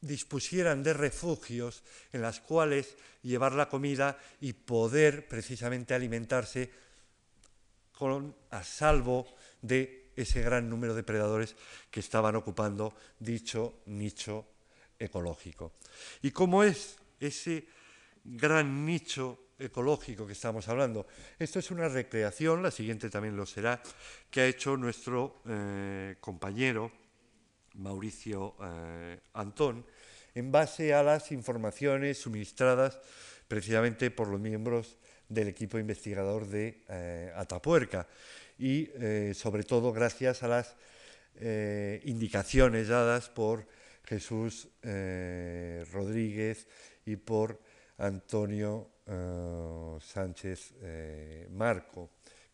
dispusieran 0.00 0.82
de 0.82 0.94
refugios 0.94 1.82
en 2.12 2.22
las 2.22 2.40
cuales 2.40 2.96
llevar 3.22 3.52
la 3.52 3.68
comida 3.68 4.18
y 4.40 4.52
poder 4.52 5.28
precisamente 5.28 5.94
alimentarse 5.94 6.70
con, 7.92 8.34
a 8.50 8.64
salvo 8.64 9.26
de 9.60 10.12
ese 10.16 10.42
gran 10.42 10.68
número 10.68 10.94
de 10.94 11.02
predadores 11.02 11.54
que 11.90 12.00
estaban 12.00 12.34
ocupando 12.36 12.94
dicho 13.18 13.80
nicho 13.86 14.46
ecológico. 14.98 15.72
¿Y 16.22 16.30
cómo 16.30 16.62
es 16.62 16.96
ese 17.18 17.66
gran 18.24 18.84
nicho 18.84 19.50
ecológico 19.58 20.26
que 20.26 20.32
estamos 20.32 20.68
hablando? 20.68 21.06
Esto 21.38 21.58
es 21.58 21.70
una 21.70 21.88
recreación, 21.88 22.62
la 22.62 22.70
siguiente 22.70 23.10
también 23.10 23.36
lo 23.36 23.46
será, 23.46 23.82
que 24.30 24.40
ha 24.40 24.46
hecho 24.46 24.76
nuestro 24.76 25.42
eh, 25.46 26.16
compañero 26.20 26.99
Mauricio 27.80 28.54
eh, 28.62 29.18
Antón, 29.34 29.84
en 30.34 30.52
base 30.52 30.94
a 30.94 31.02
las 31.02 31.32
informaciones 31.32 32.18
suministradas 32.18 33.00
precisamente 33.48 34.10
por 34.10 34.28
los 34.28 34.38
miembros 34.38 34.96
del 35.28 35.48
equipo 35.48 35.78
investigador 35.78 36.46
de 36.46 36.84
eh, 36.88 37.32
Atapuerca. 37.34 38.06
y 38.58 38.90
eh, 38.94 39.32
sobre 39.34 39.64
todo 39.64 39.92
gracias 39.92 40.42
a 40.42 40.48
las 40.48 40.76
indicaciones 42.04 42.88
dadas 42.88 43.30
por 43.30 43.66
Jesús 44.04 44.68
Rodríguez 44.82 46.66
y 47.06 47.16
por 47.16 47.58
Antonio 47.96 48.90
Sánchez 50.00 50.74
Marco, 51.52 52.10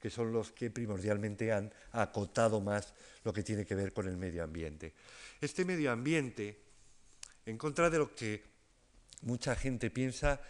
que 0.07 0.11
son 0.11 0.31
los 0.31 0.53
que 0.53 0.71
primordialmente 0.71 1.51
han 1.51 1.75
acotado 1.91 2.61
más 2.61 2.95
lo 3.25 3.33
que 3.33 3.43
tiene 3.43 3.67
que 3.67 3.75
ver 3.75 3.93
con 3.93 4.07
el 4.07 4.17
medio 4.17 4.45
ambiente. 4.45 4.95
Este 5.41 5.65
medio 5.65 5.91
ambiente, 5.91 6.61
en 7.45 7.59
contra 7.59 7.91
de 7.91 7.99
lo 7.99 8.15
que 8.15 8.45
mucha 9.23 9.57
gente 9.57 9.91
piensa, 9.91 10.41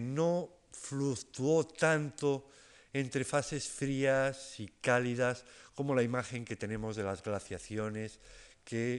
no 0.00 0.48
fluctuó 0.72 1.66
tanto 1.66 2.48
entre 2.94 3.24
fases 3.24 3.68
frías 3.68 4.58
y 4.58 4.68
cálidas, 4.80 5.44
como 5.74 5.94
la 5.94 6.02
imagen 6.02 6.46
que 6.46 6.56
tenemos 6.56 6.96
de 6.96 7.02
las 7.02 7.22
glaciaciones 7.22 8.18
que 8.64 8.98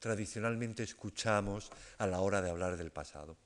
tradicionalmente 0.00 0.82
escuchamos 0.82 1.70
a 1.96 2.06
la 2.06 2.20
hora 2.20 2.42
de 2.42 2.50
hablar 2.50 2.76
del 2.76 2.90
pasado. 2.90 3.38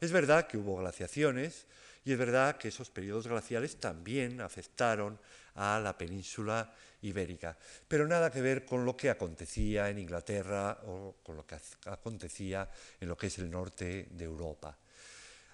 Es 0.00 0.12
verdad 0.12 0.46
que 0.46 0.56
hubo 0.56 0.76
glaciaciones 0.76 1.66
y 2.04 2.12
es 2.12 2.18
verdad 2.18 2.56
que 2.56 2.68
esos 2.68 2.90
periodos 2.90 3.26
glaciales 3.26 3.80
también 3.80 4.40
afectaron 4.40 5.18
a 5.54 5.80
la 5.80 5.96
península 5.96 6.72
ibérica, 7.02 7.56
pero 7.86 8.06
nada 8.06 8.30
que 8.30 8.40
ver 8.40 8.64
con 8.64 8.84
lo 8.84 8.96
que 8.96 9.10
acontecía 9.10 9.88
en 9.88 9.98
Inglaterra 9.98 10.80
o 10.86 11.16
con 11.22 11.36
lo 11.36 11.46
que 11.46 11.56
acontecía 11.86 12.68
en 13.00 13.08
lo 13.08 13.16
que 13.16 13.28
es 13.28 13.38
el 13.38 13.50
norte 13.50 14.08
de 14.10 14.24
Europa. 14.24 14.76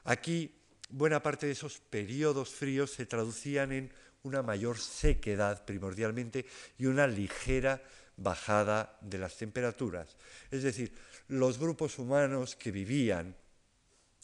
Aquí 0.04 0.54
buena 0.88 1.22
parte 1.22 1.46
de 1.46 1.52
esos 1.52 1.78
periodos 1.78 2.50
fríos 2.50 2.92
se 2.92 3.06
traducían 3.06 3.72
en 3.72 3.92
una 4.22 4.42
mayor 4.42 4.78
sequedad 4.78 5.64
primordialmente 5.64 6.46
y 6.78 6.86
una 6.86 7.06
ligera 7.06 7.82
bajada 8.16 8.98
de 9.00 9.18
las 9.18 9.36
temperaturas. 9.36 10.16
Es 10.50 10.62
decir, 10.62 10.92
los 11.28 11.58
grupos 11.58 11.98
humanos 11.98 12.56
que 12.56 12.70
vivían 12.70 13.34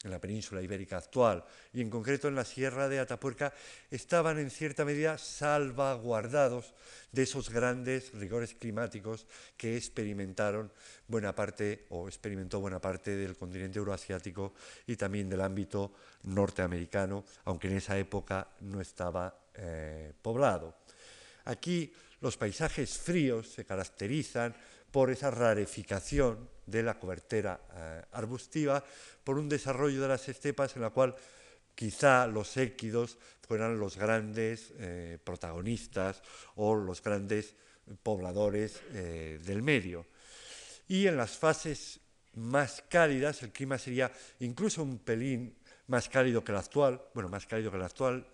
en 0.04 0.10
la 0.10 0.20
península 0.20 0.62
ibérica 0.62 0.98
actual 0.98 1.44
y 1.72 1.80
en 1.80 1.90
concreto 1.90 2.28
en 2.28 2.34
la 2.34 2.44
sierra 2.44 2.88
de 2.88 2.98
Atapuerca 2.98 3.52
estaban 3.90 4.38
en 4.38 4.50
cierta 4.50 4.84
medida 4.84 5.18
salvaguardados 5.18 6.74
de 7.12 7.22
esos 7.22 7.50
grandes 7.50 8.12
rigores 8.12 8.54
climáticos 8.54 9.26
que 9.56 9.76
experimentaron 9.76 10.70
buena 11.08 11.34
parte 11.34 11.86
o 11.90 12.08
experimentó 12.08 12.60
buena 12.60 12.80
parte 12.80 13.16
del 13.16 13.36
continente 13.36 13.78
euroasiático 13.78 14.54
y 14.86 14.96
también 14.96 15.30
del 15.30 15.40
ámbito 15.40 15.92
norteamericano, 16.24 17.24
aunque 17.44 17.68
en 17.68 17.76
esa 17.76 17.98
época 17.98 18.48
no 18.60 18.80
estaba 18.80 19.34
eh, 19.54 20.12
poblado. 20.20 20.76
Aquí 21.46 21.92
los 22.20 22.36
paisajes 22.36 22.98
fríos 22.98 23.48
se 23.48 23.64
caracterizan 23.64 24.54
por 24.90 25.10
esa 25.10 25.30
rareficación 25.30 26.55
de 26.66 26.82
la 26.82 26.98
cobertura 26.98 27.60
eh, 27.74 28.02
arbustiva, 28.12 28.84
por 29.24 29.38
un 29.38 29.48
desarrollo 29.48 30.02
de 30.02 30.08
las 30.08 30.28
estepas 30.28 30.74
en 30.76 30.82
la 30.82 30.90
cual 30.90 31.14
quizá 31.74 32.26
los 32.26 32.56
équidos 32.56 33.18
fueran 33.46 33.78
los 33.78 33.96
grandes 33.96 34.72
eh, 34.78 35.18
protagonistas 35.22 36.22
o 36.56 36.74
los 36.74 37.02
grandes 37.02 37.54
pobladores 38.02 38.82
eh, 38.92 39.38
del 39.44 39.62
medio. 39.62 40.06
Y 40.88 41.06
en 41.06 41.16
las 41.16 41.36
fases 41.36 42.00
más 42.34 42.82
cálidas 42.88 43.42
el 43.42 43.52
clima 43.52 43.78
sería 43.78 44.10
incluso 44.40 44.82
un 44.82 44.98
pelín 44.98 45.56
más 45.86 46.08
cálido 46.08 46.42
que 46.42 46.52
el 46.52 46.58
actual, 46.58 47.00
bueno, 47.14 47.28
más 47.28 47.46
cálido 47.46 47.70
que 47.70 47.76
el 47.76 47.84
actual, 47.84 48.26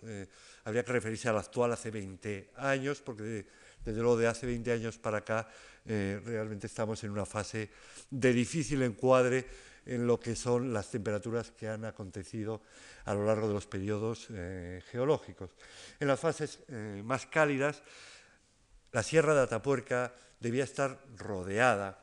habría 0.63 0.83
que 0.83 0.91
referirse 0.91 1.29
al 1.29 1.37
actual 1.37 1.71
hace 1.71 1.91
20 1.91 2.51
años, 2.55 3.01
porque 3.01 3.45
desde 3.85 4.01
luego 4.01 4.17
de 4.17 4.27
hace 4.27 4.47
20 4.47 4.71
años 4.71 4.97
para 4.97 5.19
acá 5.19 5.47
eh, 5.85 6.21
realmente 6.23 6.67
estamos 6.67 7.03
en 7.03 7.11
una 7.11 7.25
fase 7.25 7.69
de 8.09 8.31
difícil 8.31 8.81
encuadre 8.83 9.45
en 9.85 10.07
lo 10.07 10.17
que 10.17 10.35
son 10.35 10.71
las 10.71 10.89
temperaturas 10.89 11.51
que 11.51 11.67
han 11.67 11.83
acontecido 11.83 12.61
a 13.03 13.13
lo 13.13 13.25
largo 13.25 13.49
de 13.49 13.53
los 13.53 13.67
periodos 13.67 14.27
eh, 14.29 14.81
geológicos. 14.89 15.51
En 15.99 16.07
las 16.07 16.19
fases 16.19 16.59
eh, 16.69 17.01
más 17.03 17.25
cálidas, 17.25 17.83
la 18.93 19.03
Sierra 19.03 19.33
de 19.33 19.41
Atapuerca 19.41 20.13
debía 20.39 20.63
estar 20.63 21.03
rodeada 21.17 21.99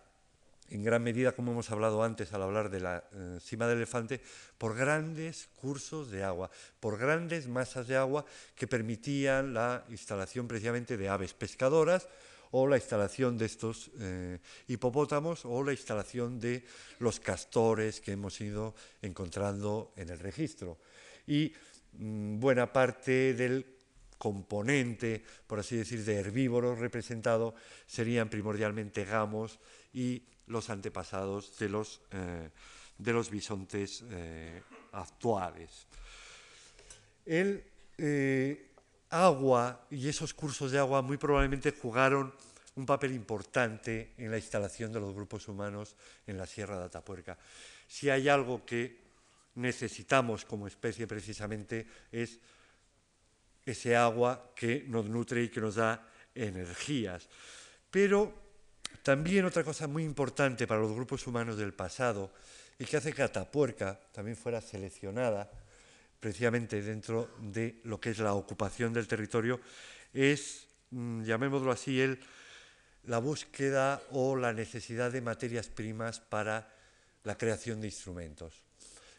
en 0.69 0.85
gran 0.85 1.03
medida, 1.03 1.33
como 1.33 1.51
hemos 1.51 1.71
hablado 1.71 2.05
antes 2.05 2.33
al 2.33 2.43
hablar 2.43 2.71
de 2.71 2.79
la 2.79 3.03
cima 3.41 3.67
del 3.67 3.79
elefante, 3.79 4.21
por 4.57 4.77
grandes 4.77 5.49
cursos 5.57 6.13
de 6.13 6.23
agua, 6.23 6.49
por 6.79 6.97
grandes 6.97 7.49
masas 7.49 7.89
de 7.89 7.97
agua 7.97 8.25
que 8.55 8.69
permitían 8.69 9.53
la 9.53 9.85
instalación 9.89 10.47
precisamente 10.47 10.97
de 10.97 11.09
aves 11.09 11.35
pescadoras 11.35 12.07
o 12.53 12.67
la 12.67 12.77
instalación 12.77 13.39
de 13.39 13.47
estos 13.47 13.91
eh, 14.01 14.39
hipopótamos 14.69 15.45
o 15.45 15.63
la 15.63 15.73
instalación 15.73 16.41
de 16.41 16.65
los 16.99 17.21
castores 17.21 18.01
que 18.01 18.13
hemos 18.13 18.41
ido 18.41 18.75
encontrando 19.03 19.93
en 19.97 20.11
el 20.11 20.19
registro. 20.19 20.79
Y 21.27 21.53
mm, 21.93 22.41
buena 22.41 22.73
parte 22.73 23.35
del 23.35 23.65
componente, 24.19 25.23
por 25.47 25.61
así 25.61 25.77
decir, 25.77 26.05
de 26.05 26.17
herbívoros 26.17 26.79
representado 26.79 27.55
serían 27.87 28.29
primordialmente 28.29 29.05
gamos 29.05 29.59
y 29.95 30.23
los 30.47 30.69
antepasados 30.69 31.57
de 31.59 31.69
los, 31.69 32.03
eh, 32.11 32.51
de 32.99 33.13
los 33.13 33.31
bisontes 33.31 34.05
eh, 34.11 34.63
actuales. 34.93 35.87
El 37.25 37.65
agua 39.11 39.87
y 39.91 40.09
esos 40.09 40.33
cursos 40.33 40.71
de 40.73 40.79
agua 40.79 41.03
muy 41.03 41.17
probablemente 41.17 41.73
jugaron 41.73 42.33
un 42.77 42.87
papel 42.87 43.13
importante 43.13 44.15
en 44.17 44.31
la 44.31 44.39
instalación 44.39 44.93
de 44.93 45.01
los 45.01 45.13
grupos 45.15 45.49
humanos 45.49 45.97
en 46.27 46.39
la 46.39 46.47
Sierra 46.47 46.79
de 46.79 46.85
Atapuerca. 46.85 47.37
Si 47.87 48.09
hay 48.09 48.29
algo 48.29 48.65
que 48.65 48.99
necesitamos 49.57 50.45
como 50.45 50.67
especie 50.67 51.07
precisamente 51.07 51.87
es 52.13 52.39
ese 53.67 53.97
agua 53.97 54.53
que 54.55 54.85
nos 54.89 55.07
nutre 55.07 55.43
y 55.43 55.49
que 55.49 55.61
nos 55.61 55.75
da 55.75 56.07
energías. 56.35 57.29
Pero 57.91 58.33
también 59.03 59.45
otra 59.45 59.65
cosa 59.65 59.87
muy 59.87 60.05
importante 60.05 60.67
para 60.67 60.81
los 60.81 60.93
grupos 60.93 61.27
humanos 61.27 61.57
del 61.57 61.75
pasado 61.75 62.33
y 62.79 62.85
que 62.85 62.97
hace 62.97 63.13
que 63.13 63.23
Atapuerca 63.23 63.99
también 64.13 64.37
fuera 64.37 64.61
seleccionada 64.61 65.51
precisamente 66.21 66.83
dentro 66.83 67.31
de 67.41 67.81
lo 67.85 67.99
que 67.99 68.11
es 68.11 68.19
la 68.19 68.35
ocupación 68.35 68.93
del 68.93 69.09
territorio, 69.09 69.61
es, 70.13 70.69
mm, 70.91 71.23
llamémoslo 71.25 71.73
así, 71.73 71.99
la 73.05 73.19
búsqueda 73.19 74.03
o 74.13 74.37
la 74.37 74.53
necesidad 74.53 75.11
de 75.11 75.23
materias 75.23 75.69
primas 75.69 76.21
para 76.21 76.69
la 77.25 77.37
creación 77.37 77.81
de 77.81 77.89
instrumentos. 77.89 78.63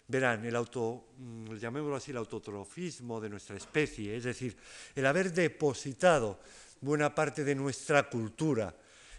Verán, 0.07 0.45
el 0.45 0.55
auto, 0.55 1.07
mm, 1.17 1.55
llamémoslo 1.55 1.95
así, 1.95 2.11
el 2.11 2.17
autotrofismo 2.17 3.19
de 3.19 3.29
nuestra 3.29 3.57
especie, 3.57 4.15
es 4.15 4.25
decir, 4.25 4.55
el 4.93 5.05
haber 5.05 5.33
depositado 5.33 6.39
buena 6.81 7.15
parte 7.15 7.43
de 7.43 7.55
nuestra 7.55 8.09
cultura 8.09 8.75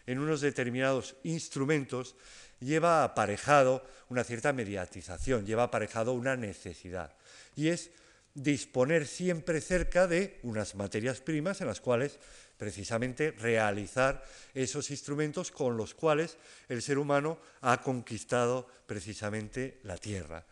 en 0.07 0.19
unos 0.19 0.41
determinados 0.41 1.17
instrumentos, 1.25 2.15
lleva 2.61 3.03
aparejado 3.03 3.85
una 4.09 4.23
cierta 4.23 4.53
mediatización, 4.53 5.47
lleva 5.47 5.65
aparejado 5.65 6.13
una 6.13 6.37
necesidad 6.37 7.13
y 7.57 7.69
es 7.69 7.91
disponer 8.35 9.07
siempre 9.07 9.61
cerca 9.61 10.07
de 10.07 10.41
unas 10.43 10.75
materias 10.75 11.21
primas 11.21 11.61
en 11.61 11.67
las 11.67 11.81
cuales 11.81 12.19
precisamente 12.57 13.33
realizar 13.33 14.25
esos 14.55 14.91
instrumentos 14.91 15.51
con 15.51 15.77
los 15.77 15.95
cuales 15.95 16.39
el 16.69 16.81
ser 16.81 16.99
humano 16.99 17.39
ha 17.61 17.83
conquistado 17.83 18.67
precisamente 18.87 19.81
la 19.83 19.97
Tierra. 19.97 20.47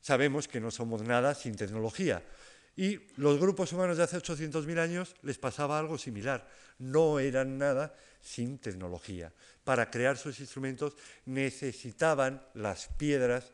Sabemos 0.00 0.48
que 0.48 0.60
no 0.60 0.70
somos 0.70 1.02
nada 1.02 1.34
sin 1.34 1.54
tecnología 1.54 2.22
y 2.76 3.00
los 3.16 3.38
grupos 3.38 3.72
humanos 3.72 3.98
de 3.98 4.04
hace 4.04 4.16
800.000 4.16 4.78
años 4.78 5.14
les 5.22 5.38
pasaba 5.38 5.78
algo 5.78 5.98
similar. 5.98 6.48
No 6.78 7.20
eran 7.20 7.58
nada 7.58 7.94
sin 8.20 8.58
tecnología. 8.58 9.32
Para 9.62 9.90
crear 9.90 10.16
sus 10.16 10.40
instrumentos 10.40 10.96
necesitaban 11.26 12.42
las 12.54 12.88
piedras 12.96 13.52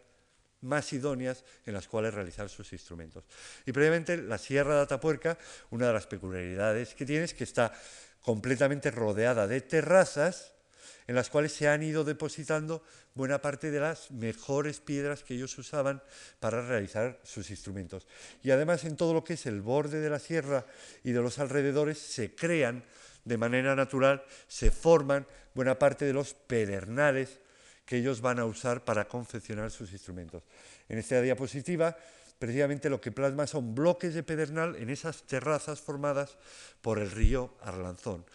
más 0.60 0.92
idóneas 0.92 1.44
en 1.66 1.74
las 1.74 1.88
cuales 1.88 2.14
realizar 2.14 2.48
sus 2.48 2.72
instrumentos. 2.72 3.24
Y 3.66 3.72
previamente 3.72 4.16
la 4.16 4.38
Sierra 4.38 4.76
de 4.76 4.82
Atapuerca, 4.82 5.38
una 5.70 5.86
de 5.88 5.92
las 5.92 6.06
peculiaridades 6.06 6.94
que 6.94 7.06
tiene 7.06 7.24
es 7.24 7.34
que 7.34 7.44
está 7.44 7.72
completamente 8.22 8.90
rodeada 8.90 9.46
de 9.46 9.60
terrazas 9.60 10.52
en 11.06 11.14
las 11.14 11.30
cuales 11.30 11.52
se 11.52 11.68
han 11.68 11.82
ido 11.82 12.04
depositando 12.04 12.82
buena 13.14 13.40
parte 13.40 13.70
de 13.70 13.80
las 13.80 14.10
mejores 14.10 14.80
piedras 14.80 15.24
que 15.24 15.34
ellos 15.34 15.56
usaban 15.56 16.02
para 16.38 16.60
realizar 16.66 17.18
sus 17.24 17.50
instrumentos. 17.50 18.06
Y 18.42 18.50
además 18.50 18.84
en 18.84 18.96
todo 18.96 19.14
lo 19.14 19.24
que 19.24 19.34
es 19.34 19.46
el 19.46 19.62
borde 19.62 20.00
de 20.00 20.10
la 20.10 20.18
sierra 20.18 20.66
y 21.02 21.12
de 21.12 21.22
los 21.22 21.38
alrededores 21.38 21.98
se 21.98 22.34
crean 22.34 22.84
de 23.24 23.38
manera 23.38 23.74
natural, 23.74 24.22
se 24.46 24.70
forman 24.70 25.26
buena 25.54 25.78
parte 25.78 26.04
de 26.04 26.12
los 26.12 26.34
pedernales 26.34 27.40
que 27.88 27.96
ellos 27.96 28.20
van 28.20 28.38
a 28.38 28.44
usar 28.44 28.84
para 28.84 29.08
confeccionar 29.08 29.70
sus 29.70 29.90
instrumentos. 29.92 30.42
En 30.90 30.98
esta 30.98 31.22
diapositiva 31.22 31.96
precisamente 32.38 32.90
lo 32.90 33.00
que 33.00 33.12
plasma 33.12 33.46
son 33.46 33.74
bloques 33.74 34.12
de 34.12 34.22
pedernal 34.22 34.76
en 34.76 34.90
esas 34.90 35.22
terrazas 35.24 35.80
formadas 35.80 36.36
por 36.82 36.98
el 36.98 37.10
río 37.10 37.56
Arlanzón. 37.62 38.26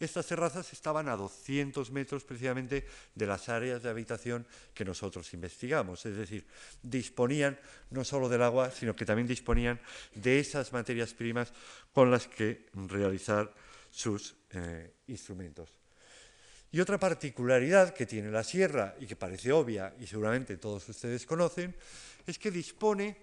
Estas 0.00 0.26
terrazas 0.26 0.72
estaban 0.72 1.08
a 1.08 1.16
200 1.16 1.90
metros 1.92 2.24
precisamente 2.24 2.84
de 3.14 3.26
las 3.26 3.48
áreas 3.48 3.82
de 3.82 3.88
habitación 3.88 4.44
que 4.74 4.84
nosotros 4.84 5.32
investigamos, 5.32 6.04
es 6.04 6.16
decir, 6.16 6.44
disponían 6.82 7.58
no 7.90 8.04
solo 8.04 8.28
del 8.28 8.42
agua, 8.42 8.72
sino 8.72 8.94
que 8.94 9.06
también 9.06 9.28
disponían 9.28 9.80
de 10.14 10.40
esas 10.40 10.72
materias 10.72 11.14
primas 11.14 11.52
con 11.94 12.10
las 12.10 12.26
que 12.26 12.66
realizar 12.74 13.54
sus 13.88 14.36
eh, 14.50 14.92
instrumentos. 15.06 15.85
Y 16.76 16.80
otra 16.80 17.00
particularidad 17.00 17.94
que 17.94 18.04
tiene 18.04 18.30
la 18.30 18.44
sierra 18.44 18.96
y 19.00 19.06
que 19.06 19.16
parece 19.16 19.50
obvia 19.50 19.94
y 19.98 20.06
seguramente 20.06 20.58
todos 20.58 20.86
ustedes 20.90 21.24
conocen, 21.24 21.74
es 22.26 22.38
que 22.38 22.50
dispone 22.50 23.16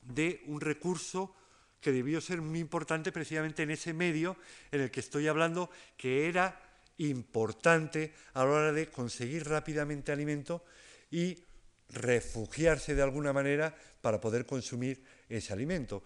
de 0.00 0.40
un 0.46 0.58
recurso 0.58 1.36
que 1.82 1.92
debió 1.92 2.18
ser 2.22 2.40
muy 2.40 2.60
importante 2.60 3.12
precisamente 3.12 3.64
en 3.64 3.72
ese 3.72 3.92
medio 3.92 4.38
en 4.70 4.80
el 4.80 4.90
que 4.90 5.00
estoy 5.00 5.28
hablando, 5.28 5.68
que 5.98 6.26
era 6.30 6.62
importante 6.96 8.14
a 8.32 8.42
la 8.42 8.50
hora 8.50 8.72
de 8.72 8.88
conseguir 8.88 9.46
rápidamente 9.46 10.10
alimento 10.10 10.64
y 11.10 11.36
refugiarse 11.90 12.94
de 12.94 13.02
alguna 13.02 13.34
manera 13.34 13.76
para 14.00 14.18
poder 14.18 14.46
consumir 14.46 15.04
ese 15.28 15.52
alimento. 15.52 16.04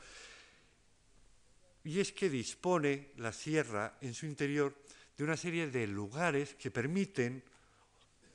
Y 1.85 2.01
es 2.01 2.11
que 2.11 2.29
dispone 2.29 3.13
la 3.19 3.33
sierra 3.33 3.99
en 4.01 4.15
su 4.15 4.27
interior 4.27 4.75
de 5.17 5.25
una 5.25 5.37
serie 5.37 5.71
de 5.71 5.87
lugares 5.87 6.55
que 6.55 6.71
permiten 6.71 7.43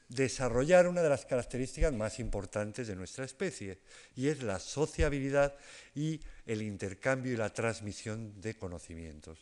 desarrollar 0.09 0.87
una 0.87 1.01
de 1.01 1.09
las 1.09 1.25
características 1.25 1.93
más 1.93 2.19
importantes 2.19 2.87
de 2.87 2.95
nuestra 2.95 3.23
especie, 3.23 3.79
y 4.15 4.27
es 4.27 4.43
la 4.43 4.59
sociabilidad 4.59 5.55
y 5.95 6.19
el 6.45 6.61
intercambio 6.61 7.33
y 7.33 7.37
la 7.37 7.53
transmisión 7.53 8.41
de 8.41 8.55
conocimientos. 8.55 9.39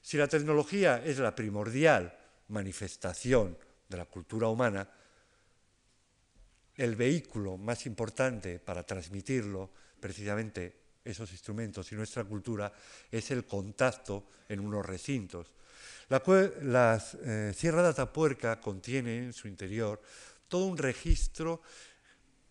Si 0.00 0.16
la 0.16 0.28
tecnología 0.28 1.02
es 1.04 1.18
la 1.18 1.34
primordial 1.34 2.16
manifestación 2.48 3.58
de 3.88 3.96
la 3.96 4.04
cultura 4.04 4.46
humana, 4.48 4.88
el 6.76 6.94
vehículo 6.94 7.56
más 7.56 7.86
importante 7.86 8.60
para 8.60 8.84
transmitirlo, 8.84 9.70
precisamente 9.98 10.74
esos 11.04 11.32
instrumentos 11.32 11.90
y 11.90 11.96
nuestra 11.96 12.22
cultura, 12.24 12.72
es 13.10 13.30
el 13.30 13.44
contacto 13.44 14.26
en 14.48 14.60
unos 14.60 14.86
recintos. 14.86 15.52
La, 16.08 17.02
eh, 17.24 17.52
Sierra 17.56 17.82
de 17.82 17.88
Atapuerca 17.88 18.60
contiene 18.60 19.18
en 19.18 19.32
su 19.32 19.48
interior 19.48 20.00
todo 20.46 20.66
un 20.66 20.78
registro 20.78 21.62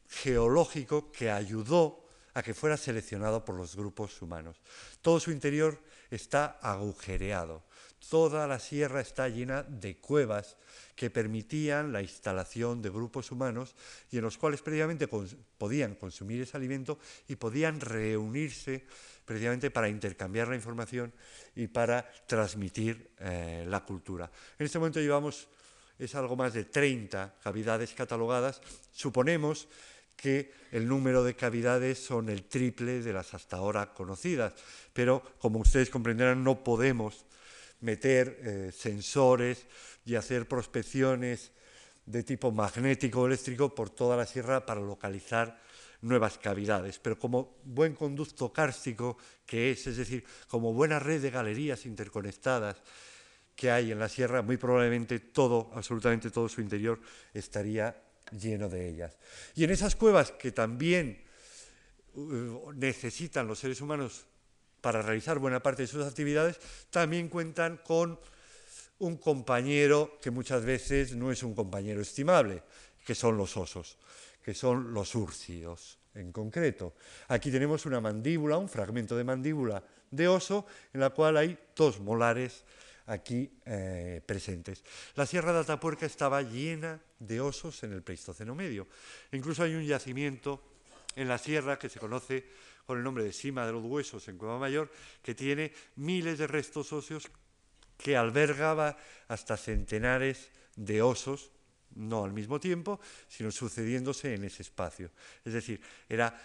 geológico 0.10 1.12
que 1.12 1.32
ayudó 1.32 2.06
a 2.34 2.44
que 2.44 2.54
fuera 2.54 2.76
seleccionado 2.76 3.46
por 3.46 3.56
los 3.56 3.76
grupos 3.76 4.22
humanos. 4.22 4.62
Todo 5.02 5.22
su 5.22 5.32
interior 5.32 5.80
está 6.12 6.60
agujereado. 6.62 7.64
Toda 8.10 8.46
la 8.46 8.60
sierra 8.60 9.02
está 9.02 9.28
llena 9.30 9.64
de 9.64 9.98
cuevas 9.98 10.58
que 10.96 11.10
permitían 11.10 11.92
la 11.92 12.04
instalación 12.04 12.82
de 12.82 12.90
grupos 12.90 13.32
humanos 13.32 13.76
y 14.12 14.18
en 14.18 14.24
los 14.24 14.38
cuales 14.38 14.62
previamente 14.62 15.08
podían 15.08 15.96
consumir 15.96 16.42
ese 16.42 16.56
alimento 16.56 17.00
y 17.28 17.36
podían 17.36 17.82
reunirse 17.82 18.86
precisamente 19.26 19.72
para 19.72 19.90
intercambiar 19.90 20.48
la 20.48 20.56
información 20.56 21.12
y 21.56 21.68
para 21.68 22.08
transmitir 22.28 23.10
eh, 23.20 23.66
la 23.68 23.84
cultura. 23.84 24.30
En 24.60 24.68
este 24.68 24.78
momento 24.78 25.00
llevamos, 25.00 25.48
es 25.98 26.14
algo 26.14 26.36
más 26.36 26.54
de 26.54 26.66
30 26.66 27.36
cavidades 27.44 27.94
catalogadas. 27.94 28.62
Suponemos 28.92 29.68
que 30.16 30.54
el 30.72 30.88
número 30.88 31.24
de 31.24 31.36
cavidades 31.36 32.00
son 32.00 32.30
el 32.30 32.44
triple 32.44 33.02
de 33.02 33.14
las 33.14 33.34
hasta 33.34 33.58
ahora 33.58 33.94
conocidas, 33.94 34.54
pero 34.94 35.24
como 35.40 35.60
ustedes 35.60 35.90
comprenderán 35.90 36.44
no 36.44 36.64
podemos 36.64 37.26
meter 37.82 38.40
eh, 38.42 38.72
sensores 38.72 39.66
y 40.06 40.16
hacer 40.16 40.48
prospecciones 40.48 41.52
de 42.06 42.24
tipo 42.24 42.52
magnético 42.52 43.22
o 43.22 43.28
eléctrico 43.28 43.74
por 43.74 43.90
toda 43.90 44.16
la 44.16 44.26
sierra 44.26 44.66
para 44.66 44.82
localizar 44.82 45.60
nuevas 46.02 46.38
cavidades, 46.38 47.00
pero 47.00 47.18
como 47.18 47.58
buen 47.64 47.96
conducto 47.96 48.54
kárstico 48.54 49.18
que 49.46 49.72
es, 49.72 49.88
es 49.88 49.98
decir, 49.98 50.24
como 50.48 50.74
buena 50.74 51.00
red 51.00 51.22
de 51.22 51.32
galerías 51.32 51.86
interconectadas 51.86 52.78
que 53.56 53.72
hay 53.72 53.92
en 53.92 54.00
la 54.00 54.10
sierra, 54.10 54.42
muy 54.42 54.58
probablemente 54.58 55.20
todo, 55.20 55.72
absolutamente 55.74 56.30
todo 56.30 56.48
su 56.50 56.62
interior 56.62 57.00
estaría 57.34 57.96
lleno 58.32 58.70
de 58.70 58.90
ellas. 58.90 59.18
Y 59.56 59.64
en 59.64 59.72
esas 59.72 59.96
cuevas 59.96 60.32
que 60.32 60.52
también 60.52 61.24
uh, 62.14 62.72
necesitan 62.74 63.48
los 63.48 63.60
seres 63.60 63.82
humanos 63.82 64.28
para 64.86 65.02
realizar 65.02 65.40
buena 65.40 65.64
parte 65.64 65.82
de 65.82 65.88
sus 65.88 66.06
actividades, 66.06 66.60
también 66.92 67.28
cuentan 67.28 67.78
con 67.78 68.20
un 69.00 69.18
compañero 69.18 70.20
que 70.22 70.30
muchas 70.30 70.64
veces 70.64 71.16
no 71.16 71.32
es 71.32 71.42
un 71.42 71.56
compañero 71.56 72.02
estimable, 72.02 72.62
que 73.04 73.16
son 73.16 73.36
los 73.36 73.58
osos 73.58 73.98
que 74.46 74.54
son 74.54 74.94
los 74.94 75.16
urcios 75.16 75.98
en 76.14 76.32
concreto. 76.32 76.94
Aquí 77.30 77.50
tenemos 77.50 77.88
una 77.88 78.00
mandíbula, 78.00 78.60
un 78.60 78.70
fragmento 78.70 79.18
de 79.18 79.24
mandíbula 79.24 79.82
de 80.12 80.28
oso, 80.28 80.68
en 80.94 81.00
la 81.00 81.10
cual 81.10 81.38
hay 81.38 81.58
dos 81.76 82.00
molares 82.00 82.64
aquí 83.08 83.50
eh, 83.66 84.22
presentes. 84.24 84.84
La 85.16 85.26
Sierra 85.26 85.52
de 85.52 85.62
Atapuerca 85.62 86.06
estaba 86.06 86.44
llena 86.44 87.02
de 87.18 87.42
osos 87.42 87.82
en 87.82 87.94
el 87.94 88.04
Pleistoceno 88.04 88.54
medio. 88.54 88.88
Incluso 89.32 89.64
hay 89.64 89.74
un 89.74 89.84
yacimiento 89.84 90.62
en 91.16 91.28
la 91.28 91.40
sierra 91.40 91.80
que 91.80 91.90
se 91.90 92.00
conoce 92.00 92.46
con 92.86 92.98
el 92.98 93.04
nombre 93.04 93.24
de 93.24 93.34
Sima 93.34 93.66
de 93.66 93.74
los 93.74 93.84
Huesos 93.84 94.28
en 94.28 94.38
Cueva 94.38 94.60
Mayor, 94.60 94.92
que 95.22 95.36
tiene 95.36 95.74
miles 95.96 96.38
de 96.38 96.48
restos 96.48 96.94
óseos 96.94 97.30
que 97.98 98.18
albergaba 98.18 98.98
hasta 99.28 99.58
centenares 99.58 100.50
de 100.76 101.02
osos 101.02 101.52
no 101.96 102.26
al 102.26 102.34
mismo 102.34 102.60
tiempo, 102.60 103.00
sino 103.28 103.52
sucediéndose 103.52 104.34
en 104.36 104.44
ese 104.44 104.64
espacio. 104.64 105.12
Es 105.44 105.54
decir, 105.54 105.80
era, 106.10 106.36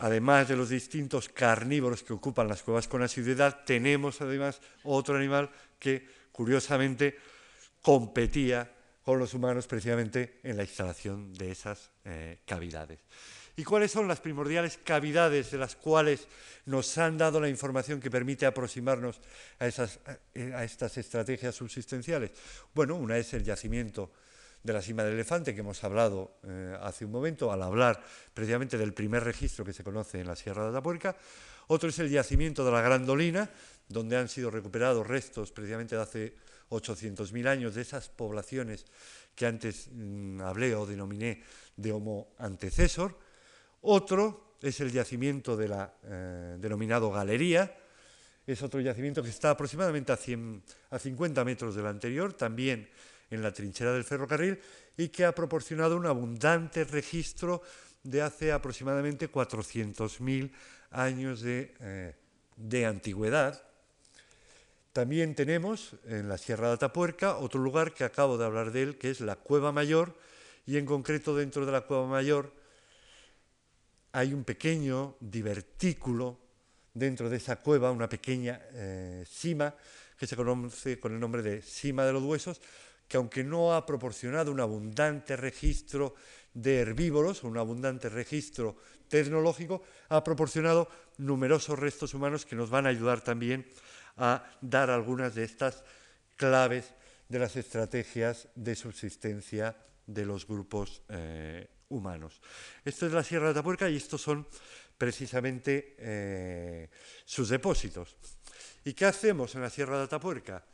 además 0.00 0.48
de 0.48 0.56
los 0.56 0.70
distintos 0.70 1.28
carnívoros 1.28 2.02
que 2.02 2.14
ocupan 2.14 2.48
las 2.48 2.62
cuevas 2.62 2.88
con 2.88 3.02
asiduidad, 3.02 3.64
tenemos 3.64 4.20
además 4.20 4.60
otro 4.84 5.16
animal 5.16 5.50
que, 5.78 6.06
curiosamente, 6.32 7.18
competía 7.82 8.70
con 9.04 9.18
los 9.18 9.34
humanos 9.34 9.66
precisamente 9.66 10.40
en 10.42 10.56
la 10.56 10.62
instalación 10.62 11.34
de 11.34 11.50
esas 11.50 11.90
eh, 12.04 12.38
cavidades. 12.46 13.00
¿Y 13.56 13.64
cuáles 13.64 13.90
son 13.90 14.08
las 14.08 14.20
primordiales 14.20 14.78
cavidades 14.82 15.50
de 15.50 15.58
las 15.58 15.76
cuales 15.76 16.26
nos 16.64 16.96
han 16.96 17.18
dado 17.18 17.40
la 17.40 17.48
información 17.48 18.00
que 18.00 18.10
permite 18.10 18.46
aproximarnos 18.46 19.20
a, 19.58 19.64
a 19.64 20.64
estas 20.64 20.96
estrategias 20.96 21.54
subsistenciales? 21.54 22.30
Bueno, 22.74 22.96
una 22.96 23.18
es 23.18 23.34
el 23.34 23.44
yacimiento 23.44 24.10
de 24.62 24.72
la 24.72 24.82
cima 24.82 25.02
del 25.02 25.14
elefante 25.14 25.54
que 25.54 25.60
hemos 25.60 25.82
hablado 25.82 26.38
eh, 26.44 26.76
hace 26.80 27.04
un 27.04 27.10
momento, 27.10 27.52
al 27.52 27.62
hablar 27.62 28.02
precisamente 28.32 28.78
del 28.78 28.94
primer 28.94 29.24
registro 29.24 29.64
que 29.64 29.72
se 29.72 29.82
conoce 29.82 30.20
en 30.20 30.28
la 30.28 30.36
Sierra 30.36 30.64
de 30.64 30.70
Atapuerca. 30.70 31.16
Otro 31.66 31.88
es 31.88 31.98
el 31.98 32.10
yacimiento 32.10 32.64
de 32.64 32.70
la 32.70 32.80
Gran 32.80 33.04
Dolina, 33.04 33.50
donde 33.88 34.16
han 34.16 34.28
sido 34.28 34.50
recuperados 34.50 35.06
restos 35.06 35.52
precisamente 35.52 35.96
de 35.96 36.02
hace 36.02 36.34
800.000 36.70 37.48
años 37.48 37.74
de 37.74 37.82
esas 37.82 38.08
poblaciones 38.08 38.86
que 39.34 39.46
antes 39.46 39.88
mm, 39.92 40.40
hablé 40.40 40.74
o 40.74 40.86
denominé 40.86 41.42
de 41.76 41.92
Homo 41.92 42.34
antecesor. 42.38 43.18
Otro 43.82 44.56
es 44.60 44.80
el 44.80 44.92
yacimiento 44.92 45.56
de 45.56 45.68
la, 45.68 45.92
eh, 46.04 46.56
denominado 46.58 47.10
Galería, 47.10 47.76
es 48.46 48.62
otro 48.62 48.80
yacimiento 48.80 49.22
que 49.22 49.30
está 49.30 49.50
aproximadamente 49.50 50.12
a, 50.12 50.16
100, 50.16 50.62
a 50.90 50.98
50 50.98 51.44
metros 51.44 51.74
del 51.74 51.86
anterior, 51.86 52.32
también 52.32 52.88
en 53.30 53.42
la 53.42 53.52
trinchera 53.52 53.92
del 53.92 54.04
ferrocarril 54.04 54.60
y 54.96 55.08
que 55.08 55.24
ha 55.24 55.34
proporcionado 55.34 55.96
un 55.96 56.06
abundante 56.06 56.84
registro 56.84 57.62
de 58.02 58.22
hace 58.22 58.52
aproximadamente 58.52 59.30
400.000 59.30 60.52
años 60.90 61.40
de, 61.40 61.74
eh, 61.80 62.14
de 62.56 62.86
antigüedad. 62.86 63.62
También 64.92 65.34
tenemos 65.34 65.96
en 66.06 66.28
la 66.28 66.36
Sierra 66.36 66.68
de 66.68 66.74
Atapuerca 66.74 67.38
otro 67.38 67.60
lugar 67.60 67.94
que 67.94 68.04
acabo 68.04 68.36
de 68.36 68.44
hablar 68.44 68.72
de 68.72 68.82
él, 68.82 68.98
que 68.98 69.10
es 69.10 69.20
la 69.20 69.36
Cueva 69.36 69.72
Mayor, 69.72 70.14
y 70.66 70.76
en 70.76 70.86
concreto 70.86 71.34
dentro 71.34 71.64
de 71.64 71.72
la 71.72 71.82
Cueva 71.82 72.06
Mayor 72.06 72.52
hay 74.12 74.34
un 74.34 74.44
pequeño 74.44 75.16
divertículo 75.20 76.38
dentro 76.94 77.30
de 77.30 77.38
esa 77.38 77.56
cueva, 77.56 77.90
una 77.90 78.08
pequeña 78.08 78.60
eh, 78.72 79.24
cima 79.26 79.74
que 80.18 80.26
se 80.26 80.36
conoce 80.36 81.00
con 81.00 81.12
el 81.14 81.20
nombre 81.20 81.42
de 81.42 81.62
Cima 81.62 82.04
de 82.04 82.12
los 82.12 82.22
Huesos, 82.22 82.60
que 83.08 83.16
aunque 83.16 83.42
no 83.42 83.74
ha 83.74 83.84
proporcionado 83.84 84.52
un 84.52 84.60
abundante 84.60 85.36
registro 85.36 86.14
de 86.54 86.80
herbívoros, 86.80 87.42
un 87.42 87.58
abundante 87.58 88.08
registro 88.08 88.76
tecnológico, 89.08 89.82
ha 90.10 90.22
proporcionado 90.22 90.88
numerosos 91.18 91.78
restos 91.78 92.14
humanos 92.14 92.46
que 92.46 92.56
nos 92.56 92.70
van 92.70 92.86
a 92.86 92.90
ayudar 92.90 93.22
también 93.22 93.66
a 94.16 94.44
dar 94.60 94.90
algunas 94.90 95.34
de 95.34 95.44
estas 95.44 95.84
claves 96.36 96.94
de 97.28 97.38
las 97.38 97.56
estrategias 97.56 98.48
de 98.54 98.74
subsistencia 98.74 99.76
de 100.06 100.26
los 100.26 100.46
grupos 100.46 101.02
eh, 101.08 101.68
Esto 102.84 103.06
es 103.06 103.12
la 103.12 103.22
Sierra 103.22 103.46
de 103.46 103.50
Atapuerca 103.50 103.88
y 103.88 103.96
estos 103.96 104.22
son 104.22 104.46
precisamente 104.96 105.96
eh, 105.98 106.88
sus 107.24 107.48
depósitos. 107.48 108.16
¿Y 108.84 108.94
qué 108.94 109.06
hacemos 109.06 109.54
en 109.54 109.62
la 109.62 109.70
Sierra 109.70 109.98
de 109.98 110.04
Atapuerca? 110.04 110.64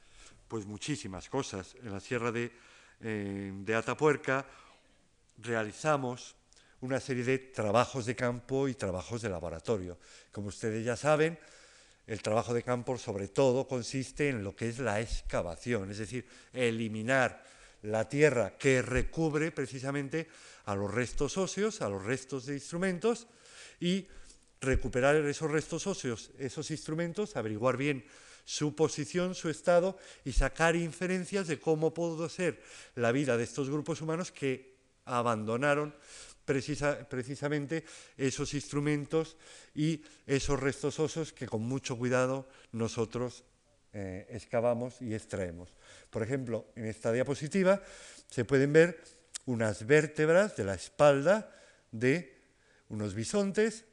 Pues 0.47 0.67
muchísimas 0.67 1.29
cosas. 1.29 1.75
En 1.83 1.93
la 1.93 2.01
Sierra 2.01 2.33
eh, 2.35 3.53
de 3.53 3.75
Atapuerca 3.75 4.47
realizamos 5.39 6.37
una 6.81 7.01
serie 7.01 7.25
de 7.25 7.39
trabajos 7.39 8.07
de 8.07 8.15
campo 8.15 8.69
y 8.69 8.75
trabajos 8.75 9.23
de 9.23 9.29
laboratorio. 9.29 9.99
Como 10.31 10.49
ustedes 10.49 10.85
ya 10.85 10.97
saben, 10.97 11.39
el 12.07 12.23
trabajo 12.23 12.55
de 12.55 12.63
campo 12.63 12.97
sobre 12.97 13.29
todo 13.29 13.67
consiste 13.67 14.29
en 14.29 14.45
lo 14.45 14.55
que 14.55 14.69
es 14.69 14.79
la 14.79 15.01
excavación, 15.01 15.91
es 15.91 15.99
decir, 15.99 16.27
eliminar 16.53 17.43
la 17.83 18.09
tierra 18.09 18.57
que 18.57 18.83
recubre 18.83 19.53
precisamente 19.53 20.29
a 20.69 20.77
los 20.77 20.93
restos 20.93 21.39
óseos, 21.39 21.81
a 21.81 21.89
los 21.89 22.05
restos 22.05 22.45
de 22.45 22.53
instrumentos 22.53 23.27
y 23.81 24.07
recuperar 24.61 25.17
esos 25.17 25.51
restos 25.51 25.87
óseos, 25.87 26.31
esos 26.39 26.71
instrumentos, 26.71 27.37
averiguar 27.37 27.79
bien 27.79 28.05
su 28.45 28.77
posición, 28.77 29.35
su 29.35 29.49
estado 29.49 29.97
y 30.27 30.33
sacar 30.33 30.77
inferencias 30.77 31.47
de 31.47 31.59
cómo 31.59 31.95
pudo 31.95 32.29
ser 32.29 32.63
la 32.97 33.13
vida 33.13 33.39
de 33.39 33.45
estos 33.45 33.71
grupos 33.71 34.03
humanos 34.03 34.31
que 34.31 34.77
abandonaron 35.07 35.95
precisamente 36.45 37.85
esos 38.19 38.53
instrumentos 38.53 39.39
y 39.75 40.03
esos 40.27 40.61
restos 40.61 41.01
óseos 41.01 41.33
que 41.33 41.47
con 41.47 41.63
mucho 41.63 41.97
cuidado 41.97 42.47
nosotros 42.73 43.43
eh, 43.95 44.27
excavamos 44.29 45.01
y 45.01 45.15
extraemos. 45.15 45.73
Por 46.11 46.23
ejemplo, 46.23 46.67
en 46.77 46.85
esta 46.85 47.11
diapositiva 47.11 47.83
se 48.29 48.45
pueden 48.45 48.75
ver 48.75 49.18
unas 49.49 49.87
vértebras 49.87 50.57
de 50.57 50.65
la 50.65 50.75
espalda 50.75 51.51
de 51.91 52.37
unos 52.91 53.15
bisontes, 53.15 53.87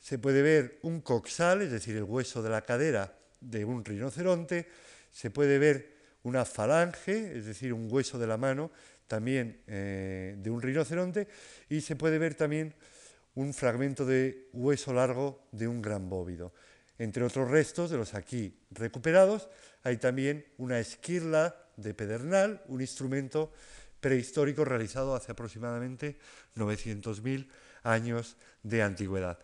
se 0.00 0.18
puede 0.18 0.40
ver 0.40 0.78
un 0.82 1.02
coxal, 1.02 1.60
es 1.60 1.70
decir, 1.70 1.94
el 1.96 2.04
hueso 2.04 2.42
de 2.42 2.48
la 2.48 2.62
cadera 2.62 3.18
de 3.40 3.66
un 3.66 3.84
rinoceronte, 3.84 4.66
se 5.12 5.30
puede 5.30 5.58
ver 5.58 5.92
una 6.22 6.46
falange, 6.46 7.36
es 7.36 7.44
decir, 7.44 7.74
un 7.74 7.88
hueso 7.90 8.18
de 8.18 8.26
la 8.26 8.38
mano 8.38 8.70
también 9.06 9.60
eh, 9.66 10.36
de 10.38 10.50
un 10.50 10.62
rinoceronte. 10.62 11.28
Y 11.68 11.82
se 11.82 11.96
puede 11.96 12.18
ver 12.18 12.34
también 12.34 12.74
un 13.34 13.52
fragmento 13.52 14.06
de 14.06 14.48
hueso 14.54 14.94
largo 14.94 15.48
de 15.52 15.68
un 15.68 15.82
gran 15.82 16.08
bóvido. 16.08 16.54
Entre 16.98 17.22
otros 17.22 17.50
restos 17.50 17.90
de 17.90 17.98
los 17.98 18.14
aquí 18.14 18.58
recuperados 18.70 19.48
hay 19.82 19.98
también 19.98 20.46
una 20.56 20.80
esquirla 20.80 21.56
de 21.76 21.94
pedernal, 21.94 22.62
un 22.68 22.80
instrumento 22.80 23.52
prehistórico 24.00 24.64
realizado 24.64 25.14
hace 25.14 25.32
aproximadamente 25.32 26.18
900.000 26.56 27.48
años 27.82 28.36
de 28.62 28.82
antigüedad. 28.82 29.38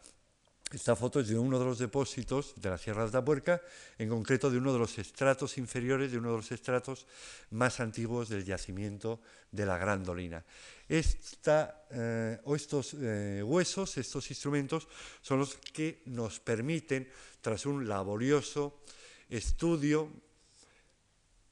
Esta 0.74 0.96
foto 0.96 1.20
es 1.20 1.28
de 1.28 1.38
uno 1.38 1.58
de 1.58 1.64
los 1.64 1.78
depósitos 1.78 2.54
de 2.56 2.68
la 2.68 2.78
Sierra 2.78 3.02
de 3.02 3.10
Atapuerca, 3.10 3.62
en 3.96 4.08
concreto 4.08 4.50
de 4.50 4.58
uno 4.58 4.72
de 4.72 4.80
los 4.80 4.98
estratos 4.98 5.56
inferiores, 5.56 6.10
de 6.10 6.18
uno 6.18 6.32
de 6.32 6.36
los 6.38 6.50
estratos 6.50 7.06
más 7.50 7.78
antiguos 7.78 8.28
del 8.28 8.44
yacimiento 8.44 9.20
de 9.52 9.66
la 9.66 9.78
Gran 9.78 10.02
Dolina. 10.02 10.44
Esta, 10.88 11.86
eh, 11.90 12.40
o 12.42 12.56
estos 12.56 12.96
eh, 12.98 13.40
huesos, 13.44 13.96
estos 13.98 14.28
instrumentos, 14.30 14.88
son 15.22 15.38
los 15.38 15.54
que 15.54 16.02
nos 16.06 16.40
permiten, 16.40 17.08
tras 17.40 17.66
un 17.66 17.86
laborioso 17.86 18.80
estudio, 19.28 20.10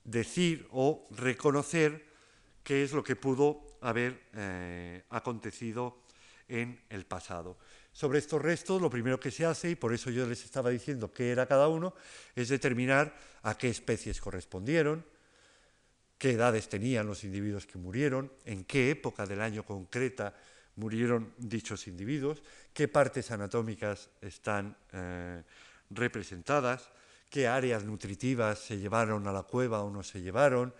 decir 0.03 0.67
o 0.73 1.07
reconocer 1.13 2.12
qué 2.63 2.83
es 2.83 2.93
lo 2.93 3.03
que 3.03 3.17
pudo 3.17 3.67
haber 3.81 4.29
eh, 4.35 5.05
acontecido 5.11 6.03
en 6.49 6.81
el 6.89 7.07
pasado. 7.07 7.59
Sobre 7.93 8.19
estos 8.19 8.41
restos, 8.41 8.81
lo 8.81 8.89
primero 8.89 9.21
que 9.21 9.31
se 9.31 9.45
hace, 9.45 9.71
y 9.71 9.75
por 9.75 9.93
eso 9.93 10.11
yo 10.11 10.27
les 10.27 10.45
estaba 10.45 10.71
diciendo 10.71 11.13
qué 11.13 11.31
era 11.31 11.47
cada 11.47 11.69
uno, 11.69 11.95
es 12.35 12.49
determinar 12.49 13.15
a 13.43 13.57
qué 13.57 13.69
especies 13.69 14.21
correspondieron, 14.21 15.05
qué 16.17 16.33
edades 16.33 16.69
tenían 16.69 17.07
los 17.07 17.25
individuos 17.25 17.67
que 17.67 17.79
murieron, 17.79 18.33
en 18.45 18.65
qué 18.65 18.91
época 18.91 19.27
del 19.27 19.41
año 19.41 19.65
concreta 19.65 20.35
murieron 20.77 21.35
dichos 21.37 21.87
individuos, 21.87 22.43
qué 22.73 22.89
partes 22.89 23.31
anatómicas 23.31 24.09
están 24.21 24.77
eh, 24.93 25.43
representadas, 25.91 26.89
qué 27.29 27.47
áreas 27.47 27.85
nutritivas 27.85 28.59
se 28.59 28.79
llevaron 28.79 29.27
a 29.27 29.33
la 29.33 29.43
cueva 29.43 29.83
o 29.83 29.91
no 29.91 30.03
se 30.03 30.23
llevaron, 30.23 30.73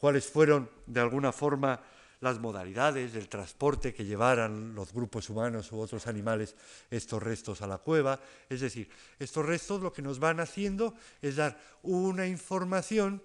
cuáles 0.00 0.26
fueron 0.26 0.70
de 0.86 1.00
alguna 1.00 1.30
forma 1.30 1.80
las 2.20 2.38
modalidades 2.38 3.12
del 3.12 3.28
transporte 3.28 3.94
que 3.94 4.04
llevaran 4.04 4.74
los 4.74 4.92
grupos 4.92 5.30
humanos 5.30 5.72
u 5.72 5.80
otros 5.80 6.06
animales 6.06 6.54
estos 6.90 7.22
restos 7.22 7.62
a 7.62 7.66
la 7.66 7.78
cueva. 7.78 8.20
Es 8.48 8.60
decir, 8.60 8.88
estos 9.18 9.44
restos 9.44 9.80
lo 9.80 9.92
que 9.92 10.02
nos 10.02 10.18
van 10.18 10.40
haciendo 10.40 10.94
es 11.22 11.36
dar 11.36 11.58
una 11.82 12.26
información 12.26 13.22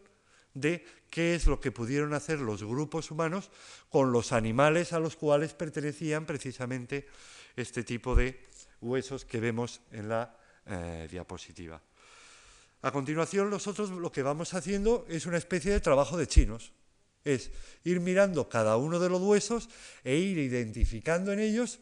de 0.53 0.85
qué 1.09 1.35
es 1.35 1.45
lo 1.45 1.59
que 1.59 1.71
pudieron 1.71 2.13
hacer 2.13 2.39
los 2.39 2.63
grupos 2.63 3.11
humanos 3.11 3.51
con 3.89 4.11
los 4.11 4.31
animales 4.31 4.93
a 4.93 4.99
los 4.99 5.17
cuales 5.17 5.53
pertenecían 5.53 6.25
precisamente 6.25 7.07
este 7.55 7.83
tipo 7.83 8.15
de 8.15 8.39
huesos 8.81 9.25
que 9.25 9.39
vemos 9.41 9.81
en 9.91 10.07
la 10.07 10.37
eh, 10.65 11.07
diapositiva. 11.11 11.81
A 12.85 12.91
continuación, 12.91 13.49
nosotros 13.49 13.89
lo 13.89 14.11
que 14.11 14.21
vamos 14.21 14.53
haciendo 14.53 15.07
es 15.09 15.25
una 15.25 15.37
especie 15.37 15.71
de 15.71 15.79
trabajo 15.79 16.17
de 16.17 16.27
chinos 16.27 16.71
es 17.23 17.49
ir 17.83 17.99
mirando 17.99 18.47
cada 18.47 18.77
uno 18.77 18.99
de 18.99 19.09
los 19.09 19.19
huesos 19.19 19.69
e 20.03 20.15
ir 20.17 20.37
identificando 20.37 21.33
en 21.33 21.39
ellos 21.39 21.79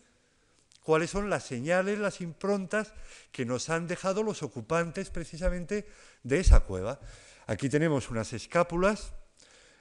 cuáles 0.80 1.10
son 1.10 1.30
las 1.30 1.44
señales, 1.44 2.00
las 2.00 2.22
improntas 2.22 2.94
que 3.34 3.46
nos 3.46 3.70
han 3.70 3.86
dejado 3.86 4.24
los 4.24 4.44
ocupantes 4.44 5.10
precisamente 5.10 5.86
de 6.24 6.40
esa 6.40 6.62
cueva. 6.62 7.02
Aquí 7.48 7.68
tenemos 7.68 8.10
unas 8.10 8.32
escápulas, 8.32 9.12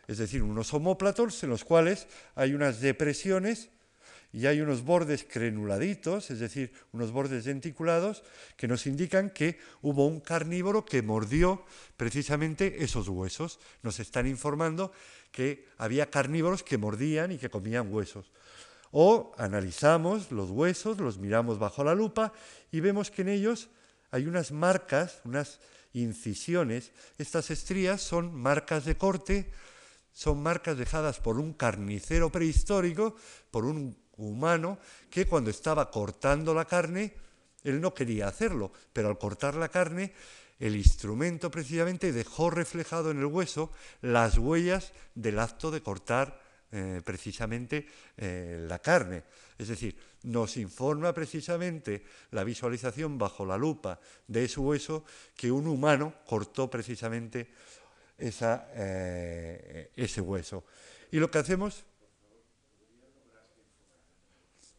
es 0.09 0.19
decir, 0.19 0.43
unos 0.43 0.75
homóplatos 0.75 1.41
en 1.45 1.51
los 1.51 1.63
cuales 1.63 2.09
hay 2.35 2.53
unas 2.55 2.81
depresiones 2.81 3.71
y 4.33 4.47
hay 4.47 4.63
unos 4.63 4.83
bordes 4.83 5.27
crenuladitos, 5.31 6.31
es 6.31 6.39
decir, 6.39 6.73
unos 6.93 7.13
bordes 7.13 7.45
denticulados, 7.45 8.23
que 8.57 8.67
nos 8.67 8.87
indican 8.87 9.29
que 9.29 9.59
hubo 9.83 10.07
un 10.07 10.21
carnívoro 10.21 10.87
que 10.87 11.03
mordió 11.03 11.65
precisamente 11.99 12.83
esos 12.83 13.09
huesos. 13.09 13.61
Nos 13.83 14.01
están 14.01 14.27
informando 14.27 14.93
que 15.31 15.67
había 15.77 16.11
carnívoros 16.11 16.63
que 16.63 16.79
mordían 16.79 17.33
y 17.33 17.39
que 17.39 17.51
comían 17.51 17.93
huesos. 17.93 18.33
O 18.91 19.33
analizamos 19.37 20.33
los 20.33 20.51
huesos, 20.51 20.99
los 20.99 21.19
miramos 21.19 21.59
bajo 21.59 21.85
la 21.85 21.95
lupa 21.95 22.33
y 22.71 22.81
vemos 22.81 23.11
que 23.11 23.23
en 23.23 23.29
ellos 23.29 23.69
hay 24.11 24.27
unas 24.27 24.51
marcas, 24.51 25.21
unas 25.25 25.61
incisiones. 25.93 26.93
Estas 27.19 27.51
estrías 27.51 28.01
son 28.01 28.35
marcas 28.35 28.87
de 28.87 28.97
corte, 28.97 29.51
son 30.13 30.43
marcas 30.43 30.79
dejadas 30.79 31.21
por 31.21 31.39
un 31.39 31.53
carnicero 31.53 32.31
prehistórico, 32.31 33.17
por 33.51 33.65
un 33.65 34.02
humano, 34.17 34.79
que 35.11 35.27
cuando 35.27 35.51
estaba 35.51 35.91
cortando 35.91 36.55
la 36.55 36.65
carne, 36.65 37.15
él 37.65 37.81
no 37.81 37.95
quería 37.95 38.29
hacerlo, 38.29 38.73
pero 38.93 39.09
al 39.09 39.19
cortar 39.19 39.55
la 39.55 39.69
carne 39.69 40.13
el 40.63 40.77
instrumento 40.77 41.51
precisamente 41.51 42.13
dejó 42.13 42.49
reflejado 42.49 43.11
en 43.11 43.19
el 43.19 43.27
hueso 43.27 43.73
las 44.01 44.39
huellas 44.39 44.93
del 45.15 45.41
acto 45.41 45.73
de 45.73 45.83
cortar 45.83 46.41
eh, 46.71 47.03
precisamente 47.05 47.87
eh, 48.17 48.65
la 48.69 48.79
carne. 48.79 49.25
Es 49.59 49.67
decir, 49.67 49.97
nos 50.23 50.57
informa 50.57 51.13
precisamente 51.13 52.05
la 52.31 52.45
visualización 52.45 53.19
bajo 53.19 53.45
la 53.45 53.59
lupa 53.59 53.99
de 54.29 54.45
ese 54.45 54.61
hueso 54.61 55.05
que 55.37 55.51
un 55.51 55.67
humano 55.67 56.15
cortó 56.27 56.71
precisamente 56.71 57.51
eh, 58.19 59.91
ese 59.97 60.21
hueso. 60.21 60.65
Y 61.11 61.19
lo 61.19 61.29
que 61.29 61.39
hacemos 61.39 61.85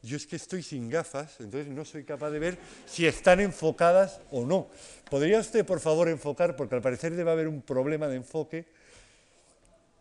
yo 0.04 0.18
es 0.18 0.28
que 0.28 0.36
estoy 0.36 0.62
sin 0.62 0.89
gafas, 0.89 1.39
entonces 1.39 1.72
no 1.72 1.86
soy 1.86 2.04
capaz 2.04 2.30
de 2.30 2.39
ver 2.39 2.58
si 2.86 3.08
están 3.08 3.39
enfocadas 3.39 4.20
o 4.32 4.45
no. 4.45 4.68
¿Podría 5.10 5.39
usted, 5.39 5.66
por 5.66 5.80
favor, 5.80 6.10
enfocar? 6.10 6.58
Porque 6.58 6.76
al 6.76 6.82
parecer 6.82 7.16
debe 7.16 7.32
haber 7.32 7.47
un 7.47 7.62
problema 7.62 8.10
de 8.10 8.18
enfoque. 8.18 8.66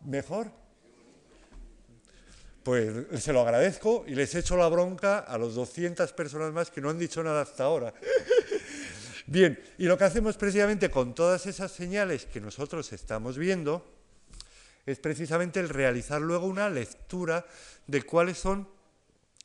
¿Mejor? 0.01 0.51
Pues 2.63 3.23
se 3.23 3.31
lo 3.31 3.41
agradezco 3.41 4.03
y 4.05 4.15
les 4.15 4.35
echo 4.35 4.57
la 4.57 4.67
bronca 4.67 5.19
a 5.19 5.37
los 5.37 5.55
200 5.55 6.11
personas 6.11 6.51
más 6.51 6.69
que 6.69 6.81
no 6.81 6.89
han 6.89 6.99
dicho 6.99 7.23
nada 7.23 7.41
hasta 7.41 7.63
ahora. 7.63 7.93
Bien, 9.25 9.57
y 9.77 9.85
lo 9.85 9.97
que 9.97 10.03
hacemos 10.03 10.35
precisamente 10.35 10.91
con 10.91 11.15
todas 11.15 11.45
esas 11.45 11.71
señales 11.71 12.25
que 12.25 12.41
nosotros 12.41 12.91
estamos 12.91 13.37
viendo 13.37 13.85
es 14.85 14.99
precisamente 14.99 15.61
el 15.61 15.69
realizar 15.69 16.21
luego 16.21 16.45
una 16.45 16.69
lectura 16.69 17.45
de 17.87 18.01
cuáles 18.03 18.37
son 18.37 18.67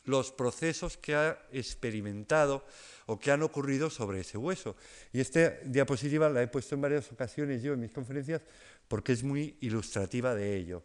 los 0.09 0.33
procesos 0.33 0.97
que 0.97 1.15
ha 1.15 1.39
experimentado 1.53 2.65
o 3.07 3.19
que 3.19 3.31
han 3.31 3.43
ocurrido 3.43 3.91
sobre 3.91 4.21
ese 4.21 4.39
hueso. 4.39 4.77
Y 5.13 5.21
esta 5.21 5.51
diapositiva 5.65 6.29
la 6.29 6.43
he 6.43 6.49
puesto 6.49 6.75
en 6.75 6.81
varias 6.81 7.13
ocasiones 7.13 7.63
yo 7.63 7.75
en 7.75 7.81
mis 7.81 7.93
conferencias 7.93 8.41
porque 8.89 9.13
es 9.13 9.23
muy 9.23 9.57
ilustrativa 9.61 10.35
de 10.35 10.57
ello. 10.57 10.83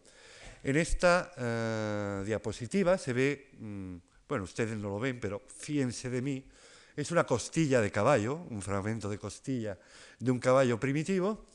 En 0.63 0.77
esta 0.77 1.31
eh, 1.37 2.23
diapositiva 2.25 2.97
se 2.97 3.13
ve, 3.13 3.51
mm, 3.59 3.95
bueno, 4.27 4.43
ustedes 4.43 4.77
no 4.77 4.89
lo 4.89 4.99
ven, 4.99 5.19
pero 5.19 5.41
fíjense 5.47 6.09
de 6.09 6.21
mí, 6.21 6.45
es 6.95 7.11
una 7.11 7.25
costilla 7.25 7.81
de 7.81 7.91
caballo, 7.91 8.35
un 8.49 8.61
fragmento 8.61 9.09
de 9.09 9.17
costilla 9.17 9.77
de 10.19 10.31
un 10.31 10.39
caballo 10.39 10.79
primitivo, 10.79 11.47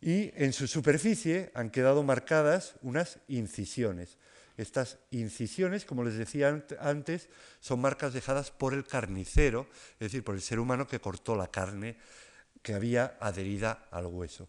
y 0.00 0.30
en 0.34 0.52
su 0.52 0.66
superficie 0.66 1.50
han 1.54 1.70
quedado 1.70 2.02
marcadas 2.02 2.74
unas 2.82 3.18
incisiones. 3.28 4.18
Estas 4.56 4.98
incisiones, 5.10 5.84
como 5.84 6.02
les 6.02 6.14
decía 6.14 6.64
antes, 6.80 7.28
son 7.60 7.80
marcas 7.80 8.14
dejadas 8.14 8.50
por 8.50 8.72
el 8.74 8.86
carnicero, 8.86 9.68
es 9.94 10.10
decir, 10.10 10.24
por 10.24 10.34
el 10.34 10.40
ser 10.40 10.58
humano 10.58 10.86
que 10.86 11.00
cortó 11.00 11.36
la 11.36 11.48
carne 11.48 11.96
que 12.62 12.74
había 12.74 13.16
adherida 13.20 13.86
al 13.90 14.06
hueso. 14.06 14.48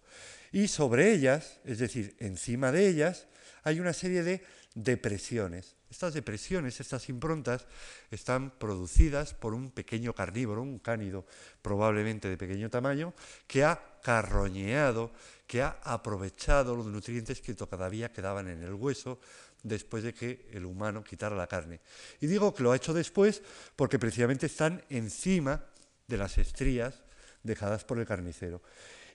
Y 0.51 0.69
sobre 0.69 1.13
ellas, 1.13 1.59
es 1.65 1.79
decir, 1.79 2.15
encima 2.19 2.71
de 2.71 2.87
ellas, 2.87 3.27
hay 3.63 3.79
una 3.79 3.93
serie 3.93 4.23
de 4.23 4.43
depresiones. 4.75 5.75
Estas 5.89 6.13
depresiones, 6.13 6.79
estas 6.79 7.09
improntas, 7.09 7.65
están 8.11 8.51
producidas 8.51 9.33
por 9.33 9.53
un 9.53 9.71
pequeño 9.71 10.13
carnívoro, 10.13 10.61
un 10.61 10.79
cánido 10.79 11.25
probablemente 11.61 12.29
de 12.29 12.37
pequeño 12.37 12.69
tamaño, 12.69 13.13
que 13.47 13.63
ha 13.63 13.99
carroñeado, 14.01 15.11
que 15.47 15.61
ha 15.61 15.79
aprovechado 15.83 16.75
los 16.75 16.87
nutrientes 16.87 17.41
que 17.41 17.53
todavía 17.53 18.11
quedaban 18.11 18.49
en 18.49 18.63
el 18.63 18.73
hueso 18.73 19.19
después 19.63 20.03
de 20.03 20.13
que 20.13 20.47
el 20.51 20.65
humano 20.65 21.03
quitara 21.03 21.35
la 21.35 21.47
carne. 21.47 21.81
Y 22.21 22.27
digo 22.27 22.53
que 22.53 22.63
lo 22.63 22.71
ha 22.71 22.75
hecho 22.75 22.93
después 22.93 23.41
porque 23.75 23.99
precisamente 23.99 24.45
están 24.45 24.83
encima 24.89 25.65
de 26.07 26.17
las 26.17 26.37
estrías 26.37 27.03
dejadas 27.43 27.83
por 27.83 27.99
el 27.99 28.05
carnicero. 28.05 28.61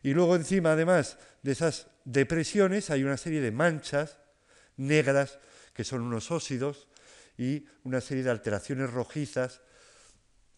Y 0.02 0.14
luego 0.14 0.34
encima, 0.36 0.72
además 0.72 1.18
de 1.42 1.52
esas 1.52 1.86
depresiones, 2.04 2.90
hay 2.90 3.04
una 3.04 3.16
serie 3.16 3.40
de 3.40 3.52
manchas 3.52 4.18
negras 4.76 5.38
que 5.74 5.84
son 5.84 6.02
unos 6.02 6.30
óxidos 6.30 6.88
y 7.38 7.66
una 7.84 8.00
serie 8.00 8.24
de 8.24 8.30
alteraciones 8.30 8.90
rojizas 8.90 9.60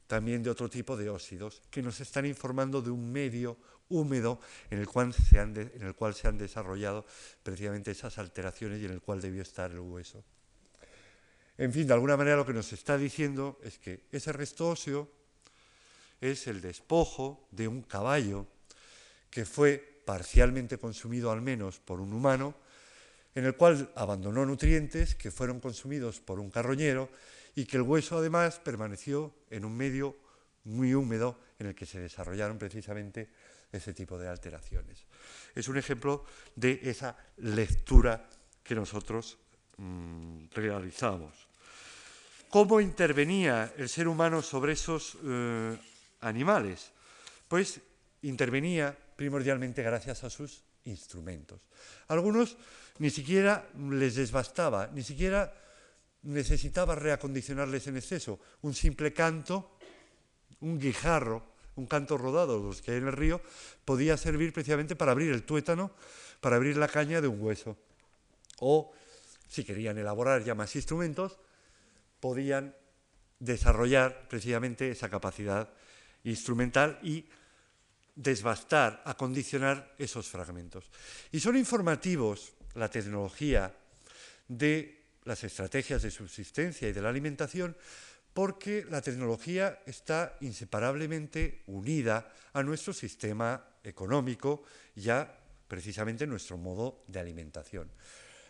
también 0.06 0.42
de 0.42 0.50
otro 0.50 0.68
tipo 0.68 0.96
de 0.96 1.08
óxidos 1.08 1.62
que 1.70 1.82
nos 1.82 2.00
están 2.00 2.26
informando 2.26 2.82
de 2.82 2.90
un 2.90 3.12
medio 3.12 3.56
húmedo 3.88 4.40
en 4.70 4.78
el, 4.78 4.86
cual 4.86 5.12
se 5.12 5.38
han 5.38 5.56
en 5.56 5.82
el 5.82 5.94
cual 5.94 6.14
se 6.14 6.28
han 6.28 6.38
desarrollado 6.38 7.04
precisamente 7.42 7.90
esas 7.90 8.18
alteraciones 8.18 8.80
y 8.80 8.86
en 8.86 8.92
el 8.92 9.00
cual 9.00 9.20
debió 9.20 9.42
estar 9.42 9.70
el 9.70 9.80
hueso. 9.80 10.24
En 11.56 11.72
fin, 11.72 11.86
de 11.86 11.94
alguna 11.94 12.16
manera 12.16 12.36
lo 12.36 12.46
que 12.46 12.52
nos 12.52 12.72
está 12.72 12.98
diciendo 12.98 13.60
es 13.62 13.78
que 13.78 14.06
ese 14.10 14.32
resto 14.32 14.68
óseo 14.68 15.08
es 16.20 16.46
el 16.46 16.60
despojo 16.60 17.46
de 17.50 17.68
un 17.68 17.82
caballo 17.82 18.46
que 19.30 19.44
fue 19.44 20.02
parcialmente 20.04 20.78
consumido 20.78 21.30
al 21.30 21.42
menos 21.42 21.78
por 21.80 22.00
un 22.00 22.12
humano, 22.12 22.54
en 23.34 23.44
el 23.44 23.56
cual 23.56 23.90
abandonó 23.94 24.44
nutrientes 24.46 25.14
que 25.14 25.30
fueron 25.30 25.60
consumidos 25.60 26.20
por 26.20 26.38
un 26.38 26.50
carroñero 26.50 27.08
y 27.54 27.66
que 27.66 27.76
el 27.76 27.82
hueso 27.82 28.18
además 28.18 28.58
permaneció 28.58 29.34
en 29.50 29.64
un 29.64 29.76
medio 29.76 30.16
muy 30.64 30.94
húmedo 30.94 31.38
en 31.58 31.68
el 31.68 31.74
que 31.74 31.86
se 31.86 32.00
desarrollaron 32.00 32.58
precisamente 32.58 33.28
ese 33.76 33.92
tipo 33.92 34.18
de 34.18 34.28
alteraciones. 34.28 35.04
Es 35.54 35.68
un 35.68 35.76
ejemplo 35.76 36.24
de 36.54 36.80
esa 36.82 37.16
lectura 37.38 38.28
que 38.62 38.74
nosotros 38.74 39.38
mm, 39.76 40.46
realizamos. 40.54 41.48
¿Cómo 42.48 42.80
intervenía 42.80 43.74
el 43.76 43.88
ser 43.88 44.06
humano 44.06 44.40
sobre 44.40 44.74
esos 44.74 45.18
eh, 45.24 45.76
animales? 46.20 46.92
Pues 47.48 47.80
intervenía 48.22 48.96
primordialmente 49.16 49.82
gracias 49.82 50.22
a 50.22 50.30
sus 50.30 50.62
instrumentos. 50.84 51.60
Algunos 52.08 52.56
ni 52.98 53.10
siquiera 53.10 53.68
les 53.90 54.14
desbastaba, 54.14 54.86
ni 54.94 55.02
siquiera 55.02 55.52
necesitaba 56.22 56.94
reacondicionarles 56.94 57.88
en 57.88 57.96
exceso. 57.96 58.38
Un 58.62 58.72
simple 58.72 59.12
canto, 59.12 59.76
un 60.60 60.78
guijarro, 60.78 61.53
un 61.76 61.86
canto 61.86 62.18
rodado, 62.18 62.62
los 62.62 62.82
que 62.82 62.92
hay 62.92 62.98
en 62.98 63.08
el 63.08 63.12
río, 63.12 63.40
podía 63.84 64.16
servir 64.16 64.52
precisamente 64.52 64.96
para 64.96 65.12
abrir 65.12 65.32
el 65.32 65.42
tuétano, 65.42 65.90
para 66.40 66.56
abrir 66.56 66.76
la 66.76 66.88
caña 66.88 67.20
de 67.20 67.28
un 67.28 67.40
hueso. 67.40 67.76
O, 68.60 68.92
si 69.48 69.64
querían 69.64 69.98
elaborar 69.98 70.44
ya 70.44 70.54
más 70.54 70.74
instrumentos, 70.76 71.38
podían 72.20 72.74
desarrollar 73.38 74.28
precisamente 74.28 74.90
esa 74.90 75.08
capacidad 75.08 75.68
instrumental 76.24 76.98
y 77.02 77.26
desbastar, 78.14 79.02
acondicionar 79.04 79.94
esos 79.98 80.28
fragmentos. 80.28 80.90
Y 81.32 81.40
son 81.40 81.56
informativos 81.56 82.54
la 82.74 82.88
tecnología 82.88 83.74
de 84.48 85.02
las 85.24 85.42
estrategias 85.44 86.02
de 86.02 86.10
subsistencia 86.10 86.88
y 86.88 86.92
de 86.92 87.02
la 87.02 87.08
alimentación 87.08 87.76
porque 88.34 88.84
la 88.90 89.00
tecnología 89.00 89.80
está 89.86 90.36
inseparablemente 90.40 91.62
unida 91.68 92.30
a 92.52 92.62
nuestro 92.62 92.92
sistema 92.92 93.64
económico 93.82 94.64
y 94.96 95.08
a 95.08 95.38
nuestro 96.26 96.56
modo 96.56 97.02
de 97.08 97.18
alimentación. 97.18 97.90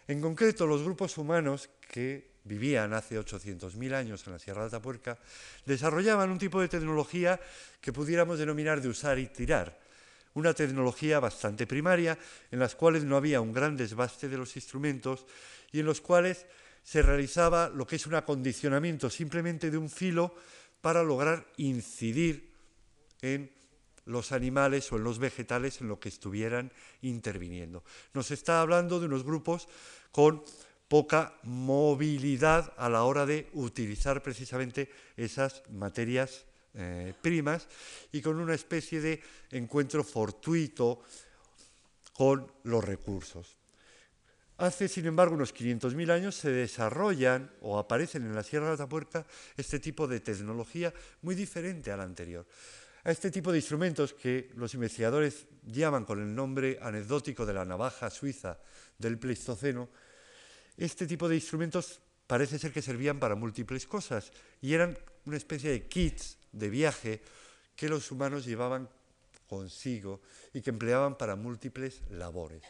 En 0.06 0.20
concreto, 0.20 0.66
los 0.66 0.82
grupos 0.82 1.16
humanos 1.16 1.70
que 1.88 2.34
vivían 2.44 2.92
hace 2.92 3.18
800.000 3.18 3.94
años 3.94 4.26
en 4.26 4.32
la 4.34 4.38
Sierra 4.38 4.62
de 4.62 4.68
Atapuerca 4.68 5.18
desarrollaban 5.64 6.30
un 6.30 6.38
tipo 6.38 6.60
de 6.60 6.68
tecnología 6.68 7.40
que 7.80 7.92
pudiéramos 7.92 8.38
denominar 8.38 8.82
de 8.82 8.88
usar 8.88 9.18
y 9.18 9.28
tirar, 9.28 9.78
una 10.34 10.52
tecnología 10.52 11.20
bastante 11.20 11.66
primaria 11.66 12.18
en 12.50 12.58
las 12.58 12.74
cuales 12.74 13.04
no 13.04 13.16
había 13.16 13.40
un 13.40 13.52
gran 13.52 13.76
desbaste 13.76 14.28
de 14.28 14.36
los 14.36 14.56
instrumentos 14.56 15.24
y 15.72 15.80
en 15.80 15.86
los 15.86 16.00
cuales 16.00 16.44
se 16.84 17.02
realizaba 17.02 17.70
lo 17.70 17.86
que 17.86 17.96
es 17.96 18.06
un 18.06 18.14
acondicionamiento 18.14 19.10
simplemente 19.10 19.70
de 19.70 19.78
un 19.78 19.90
filo 19.90 20.34
para 20.80 21.02
lograr 21.02 21.46
incidir 21.56 22.52
en 23.22 23.50
los 24.04 24.32
animales 24.32 24.92
o 24.92 24.96
en 24.96 25.04
los 25.04 25.18
vegetales 25.18 25.80
en 25.80 25.88
lo 25.88 25.98
que 25.98 26.10
estuvieran 26.10 26.70
interviniendo. 27.00 27.82
Nos 28.12 28.30
está 28.30 28.60
hablando 28.60 29.00
de 29.00 29.06
unos 29.06 29.24
grupos 29.24 29.66
con 30.12 30.44
poca 30.86 31.34
movilidad 31.42 32.74
a 32.76 32.90
la 32.90 33.04
hora 33.04 33.24
de 33.24 33.48
utilizar 33.54 34.22
precisamente 34.22 34.90
esas 35.16 35.62
materias 35.70 36.44
eh, 36.74 37.14
primas 37.22 37.66
y 38.12 38.20
con 38.20 38.38
una 38.38 38.54
especie 38.54 39.00
de 39.00 39.22
encuentro 39.52 40.04
fortuito 40.04 41.02
con 42.12 42.46
los 42.64 42.84
recursos. 42.84 43.63
Hace, 44.56 44.86
sin 44.86 45.06
embargo, 45.06 45.34
unos 45.34 45.52
500.000 45.52 46.10
años 46.12 46.36
se 46.36 46.50
desarrollan 46.50 47.50
o 47.60 47.76
aparecen 47.76 48.24
en 48.24 48.36
la 48.36 48.44
Sierra 48.44 48.68
de 48.68 48.74
Atapuerca 48.74 49.26
este 49.56 49.80
tipo 49.80 50.06
de 50.06 50.20
tecnología 50.20 50.94
muy 51.22 51.34
diferente 51.34 51.90
a 51.90 51.96
la 51.96 52.04
anterior. 52.04 52.46
A 53.02 53.10
este 53.10 53.32
tipo 53.32 53.50
de 53.50 53.58
instrumentos 53.58 54.14
que 54.14 54.50
los 54.54 54.72
investigadores 54.74 55.46
llaman 55.66 56.04
con 56.04 56.22
el 56.22 56.32
nombre 56.32 56.78
anecdótico 56.80 57.44
de 57.44 57.52
la 57.52 57.64
navaja 57.64 58.10
suiza 58.10 58.58
del 58.96 59.18
Pleistoceno, 59.18 59.88
este 60.76 61.06
tipo 61.06 61.28
de 61.28 61.34
instrumentos 61.34 62.00
parece 62.28 62.58
ser 62.58 62.72
que 62.72 62.80
servían 62.80 63.18
para 63.18 63.34
múltiples 63.34 63.86
cosas 63.86 64.30
y 64.62 64.72
eran 64.72 64.96
una 65.26 65.36
especie 65.36 65.70
de 65.70 65.88
kits 65.88 66.38
de 66.52 66.70
viaje 66.70 67.20
que 67.74 67.88
los 67.88 68.10
humanos 68.12 68.44
llevaban 68.44 68.88
consigo 69.48 70.22
y 70.52 70.62
que 70.62 70.70
empleaban 70.70 71.18
para 71.18 71.34
múltiples 71.34 72.02
labores 72.10 72.62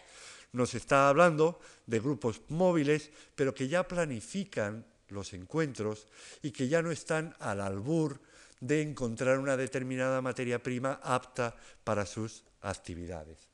nos 0.54 0.74
está 0.74 1.08
hablando 1.08 1.60
de 1.86 2.00
grupos 2.00 2.40
móviles, 2.48 3.10
pero 3.34 3.54
que 3.54 3.68
ya 3.68 3.86
planifican 3.86 4.86
los 5.08 5.34
encuentros 5.34 6.08
y 6.42 6.52
que 6.52 6.68
ya 6.68 6.80
no 6.80 6.90
están 6.90 7.34
al 7.40 7.60
albur 7.60 8.20
de 8.60 8.80
encontrar 8.80 9.38
una 9.38 9.56
determinada 9.56 10.22
materia 10.22 10.62
prima 10.62 11.00
apta 11.02 11.54
para 11.82 12.06
sus 12.06 12.44
actividades. 12.62 13.53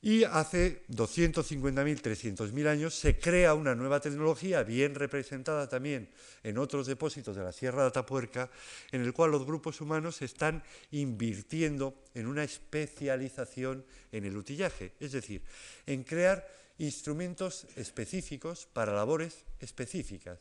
Y 0.00 0.22
hace 0.22 0.86
250.000, 0.90 2.00
300.000 2.00 2.66
años 2.68 2.94
se 2.94 3.18
crea 3.18 3.54
una 3.54 3.74
nueva 3.74 3.98
tecnología, 3.98 4.62
bien 4.62 4.94
representada 4.94 5.68
también 5.68 6.08
en 6.44 6.56
otros 6.58 6.86
depósitos 6.86 7.34
de 7.34 7.42
la 7.42 7.50
Sierra 7.50 7.82
de 7.82 7.88
Atapuerca, 7.88 8.48
en 8.92 9.02
el 9.02 9.12
cual 9.12 9.32
los 9.32 9.44
grupos 9.44 9.80
humanos 9.80 10.22
están 10.22 10.62
invirtiendo 10.92 12.04
en 12.14 12.28
una 12.28 12.44
especialización 12.44 13.84
en 14.12 14.24
el 14.24 14.36
utillaje, 14.36 14.92
es 15.00 15.12
decir, 15.12 15.42
en 15.84 16.04
crear 16.04 16.46
instrumentos 16.78 17.66
específicos 17.74 18.66
para 18.72 18.94
labores 18.94 19.44
específicas. 19.58 20.38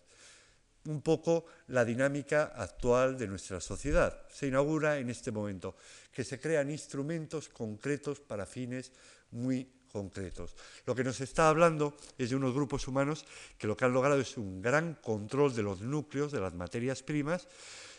Un 0.85 1.01
poco 1.01 1.45
la 1.67 1.83
dinámica 1.83 2.53
actual 2.55 3.17
de 3.17 3.27
nuestra 3.27 3.59
sociedad. 3.59 4.21
Se 4.31 4.47
inaugura 4.47 4.99
en 4.99 5.09
este 5.09 5.31
momento 5.31 5.75
que 6.13 6.23
se 6.23 6.39
crean 6.39 6.69
instrumentos 6.69 7.49
concretos 7.49 8.19
para 8.19 8.45
fines 8.45 8.91
muy 9.31 9.67
concretos. 9.91 10.55
Lo 10.85 10.95
que 10.95 11.03
nos 11.03 11.21
está 11.21 11.49
hablando 11.49 11.97
es 12.17 12.29
de 12.29 12.35
unos 12.35 12.53
grupos 12.53 12.87
humanos 12.87 13.25
que 13.57 13.67
lo 13.67 13.75
que 13.75 13.85
han 13.85 13.93
logrado 13.93 14.19
es 14.19 14.37
un 14.37 14.61
gran 14.61 14.95
control 14.95 15.55
de 15.55 15.63
los 15.63 15.81
núcleos, 15.81 16.31
de 16.31 16.39
las 16.39 16.53
materias 16.53 17.03
primas, 17.03 17.47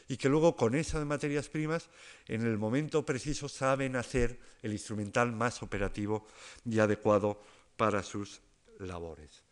y 0.08 0.16
que 0.16 0.28
luego 0.28 0.56
con 0.56 0.74
esas 0.74 1.04
materias 1.04 1.48
primas, 1.48 1.90
en 2.26 2.42
el 2.42 2.56
momento 2.56 3.04
preciso, 3.04 3.48
saben 3.48 3.96
hacer 3.96 4.38
el 4.62 4.72
instrumental 4.72 5.32
más 5.32 5.62
operativo 5.62 6.26
y 6.64 6.78
adecuado 6.78 7.42
para 7.76 8.02
sus 8.02 8.40
labores. 8.78 9.42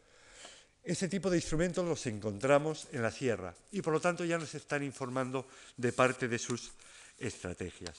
ese 0.83 1.09
tipo 1.09 1.29
de 1.31 1.39
instrumentos 1.39 1.85
los 1.85 2.07
encontramos 2.07 2.87
en 2.93 3.03
la 3.03 3.11
sierra 3.11 3.53
y 3.73 3.83
por 3.83 3.93
lo 3.93 4.01
tanto 4.01 4.25
ya 4.25 4.39
nos 4.39 4.55
están 4.55 4.85
informando 4.85 5.49
de 5.77 5.93
parte 5.93 6.29
de 6.29 6.39
sus 6.39 6.71
estrategias. 7.19 7.99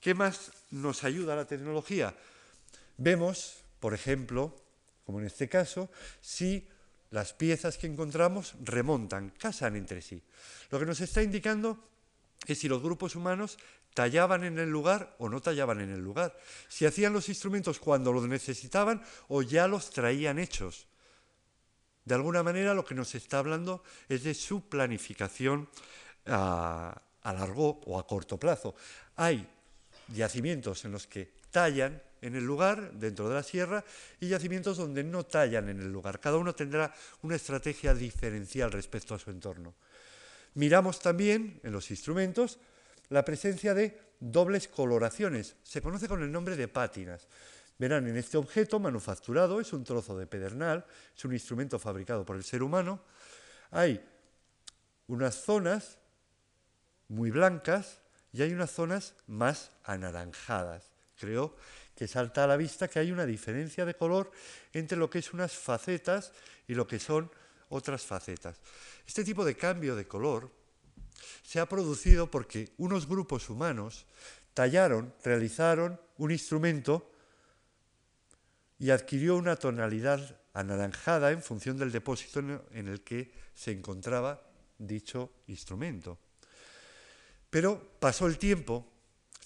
¿Qué 0.00 0.12
más 0.12 0.52
nos 0.70 1.02
ayuda 1.02 1.34
la 1.34 1.46
tecnología? 1.46 2.14
Vemos, 2.98 3.64
por 3.80 3.94
ejemplo, 3.94 4.54
como 5.04 5.20
en 5.20 5.26
este 5.26 5.48
caso, 5.48 5.90
si 6.20 6.68
las 7.10 7.32
piezas 7.32 7.78
que 7.78 7.86
encontramos 7.86 8.54
remontan, 8.62 9.30
casan 9.30 9.76
entre 9.76 10.02
sí. 10.02 10.22
Lo 10.70 10.78
que 10.78 10.86
nos 10.86 11.00
está 11.00 11.22
indicando 11.22 11.78
es 12.46 12.58
si 12.58 12.68
los 12.68 12.82
grupos 12.82 13.14
humanos 13.16 13.58
tallaban 13.94 14.44
en 14.44 14.58
el 14.58 14.68
lugar 14.68 15.14
o 15.18 15.28
no 15.28 15.40
tallaban 15.40 15.80
en 15.80 15.90
el 15.90 16.00
lugar, 16.00 16.38
si 16.68 16.84
hacían 16.84 17.12
los 17.12 17.28
instrumentos 17.28 17.78
cuando 17.78 18.12
los 18.12 18.28
necesitaban 18.28 19.02
o 19.28 19.42
ya 19.42 19.66
los 19.68 19.90
traían 19.90 20.38
hechos. 20.38 20.86
De 22.04 22.14
alguna 22.14 22.42
manera 22.42 22.74
lo 22.74 22.84
que 22.84 22.94
nos 22.94 23.14
está 23.14 23.38
hablando 23.38 23.82
es 24.08 24.22
de 24.24 24.34
su 24.34 24.68
planificación 24.68 25.68
a, 26.26 27.00
a 27.22 27.32
largo 27.32 27.80
o 27.86 27.98
a 27.98 28.06
corto 28.06 28.38
plazo. 28.38 28.74
Hay 29.16 29.48
yacimientos 30.08 30.84
en 30.84 30.92
los 30.92 31.06
que 31.06 31.32
tallan 31.50 32.02
en 32.26 32.34
el 32.34 32.44
lugar, 32.44 32.92
dentro 32.92 33.28
de 33.28 33.34
la 33.34 33.42
sierra, 33.42 33.84
y 34.20 34.28
yacimientos 34.28 34.76
donde 34.76 35.04
no 35.04 35.24
tallan 35.24 35.68
en 35.68 35.80
el 35.80 35.92
lugar. 35.92 36.20
Cada 36.20 36.36
uno 36.36 36.54
tendrá 36.54 36.92
una 37.22 37.36
estrategia 37.36 37.94
diferencial 37.94 38.72
respecto 38.72 39.14
a 39.14 39.18
su 39.18 39.30
entorno. 39.30 39.74
Miramos 40.54 41.00
también 41.00 41.60
en 41.62 41.72
los 41.72 41.90
instrumentos 41.90 42.58
la 43.10 43.24
presencia 43.24 43.74
de 43.74 44.00
dobles 44.20 44.68
coloraciones. 44.68 45.56
Se 45.62 45.82
conoce 45.82 46.08
con 46.08 46.22
el 46.22 46.32
nombre 46.32 46.56
de 46.56 46.68
pátinas. 46.68 47.28
Verán, 47.78 48.06
en 48.08 48.16
este 48.16 48.38
objeto 48.38 48.80
manufacturado, 48.80 49.60
es 49.60 49.72
un 49.72 49.84
trozo 49.84 50.16
de 50.16 50.26
pedernal, 50.26 50.86
es 51.14 51.24
un 51.24 51.34
instrumento 51.34 51.78
fabricado 51.78 52.24
por 52.24 52.36
el 52.36 52.44
ser 52.44 52.62
humano, 52.62 53.02
hay 53.70 54.02
unas 55.08 55.34
zonas 55.34 55.98
muy 57.08 57.30
blancas 57.30 58.00
y 58.32 58.42
hay 58.42 58.52
unas 58.52 58.70
zonas 58.70 59.14
más 59.26 59.70
anaranjadas. 59.84 60.90
Creo 61.18 61.54
que 61.96 62.06
salta 62.06 62.44
a 62.44 62.46
la 62.46 62.56
vista 62.56 62.88
que 62.88 62.98
hay 62.98 63.10
una 63.10 63.24
diferencia 63.24 63.84
de 63.86 63.94
color 63.94 64.30
entre 64.72 64.98
lo 64.98 65.08
que 65.08 65.18
es 65.18 65.32
unas 65.32 65.52
facetas 65.52 66.32
y 66.68 66.74
lo 66.74 66.86
que 66.86 66.98
son 66.98 67.30
otras 67.70 68.04
facetas. 68.04 68.60
Este 69.06 69.24
tipo 69.24 69.44
de 69.44 69.56
cambio 69.56 69.96
de 69.96 70.06
color 70.06 70.50
se 71.42 71.58
ha 71.58 71.68
producido 71.68 72.30
porque 72.30 72.72
unos 72.76 73.08
grupos 73.08 73.48
humanos 73.48 74.04
tallaron, 74.52 75.14
realizaron 75.24 75.98
un 76.18 76.30
instrumento 76.30 77.10
y 78.78 78.90
adquirió 78.90 79.36
una 79.36 79.56
tonalidad 79.56 80.38
anaranjada 80.52 81.30
en 81.30 81.42
función 81.42 81.78
del 81.78 81.92
depósito 81.92 82.40
en 82.40 82.88
el 82.88 83.02
que 83.02 83.32
se 83.54 83.72
encontraba 83.72 84.42
dicho 84.78 85.32
instrumento. 85.46 86.18
Pero 87.48 87.96
pasó 87.98 88.26
el 88.26 88.36
tiempo 88.36 88.86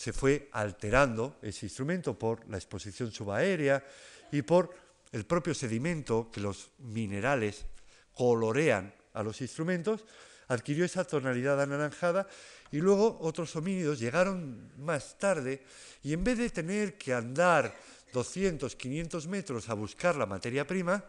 se 0.00 0.14
fue 0.14 0.48
alterando 0.52 1.36
ese 1.42 1.66
instrumento 1.66 2.18
por 2.18 2.48
la 2.48 2.56
exposición 2.56 3.12
subaérea 3.12 3.84
y 4.32 4.40
por 4.40 4.74
el 5.12 5.26
propio 5.26 5.52
sedimento 5.52 6.30
que 6.32 6.40
los 6.40 6.70
minerales 6.78 7.66
colorean 8.14 8.94
a 9.12 9.22
los 9.22 9.42
instrumentos, 9.42 10.06
adquirió 10.48 10.86
esa 10.86 11.04
tonalidad 11.04 11.60
anaranjada 11.60 12.26
y 12.72 12.78
luego 12.78 13.18
otros 13.20 13.54
homínidos 13.56 13.98
llegaron 13.98 14.72
más 14.78 15.18
tarde 15.18 15.60
y 16.02 16.14
en 16.14 16.24
vez 16.24 16.38
de 16.38 16.48
tener 16.48 16.96
que 16.96 17.12
andar 17.12 17.76
200, 18.14 18.74
500 18.74 19.26
metros 19.26 19.68
a 19.68 19.74
buscar 19.74 20.16
la 20.16 20.24
materia 20.24 20.66
prima, 20.66 21.04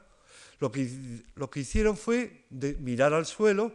lo 0.59 0.69
que, 0.69 1.23
lo 1.35 1.49
que 1.49 1.61
hicieron 1.61 1.95
fue 1.95 2.43
mirar 2.49 3.13
al 3.13 3.25
suelo, 3.25 3.71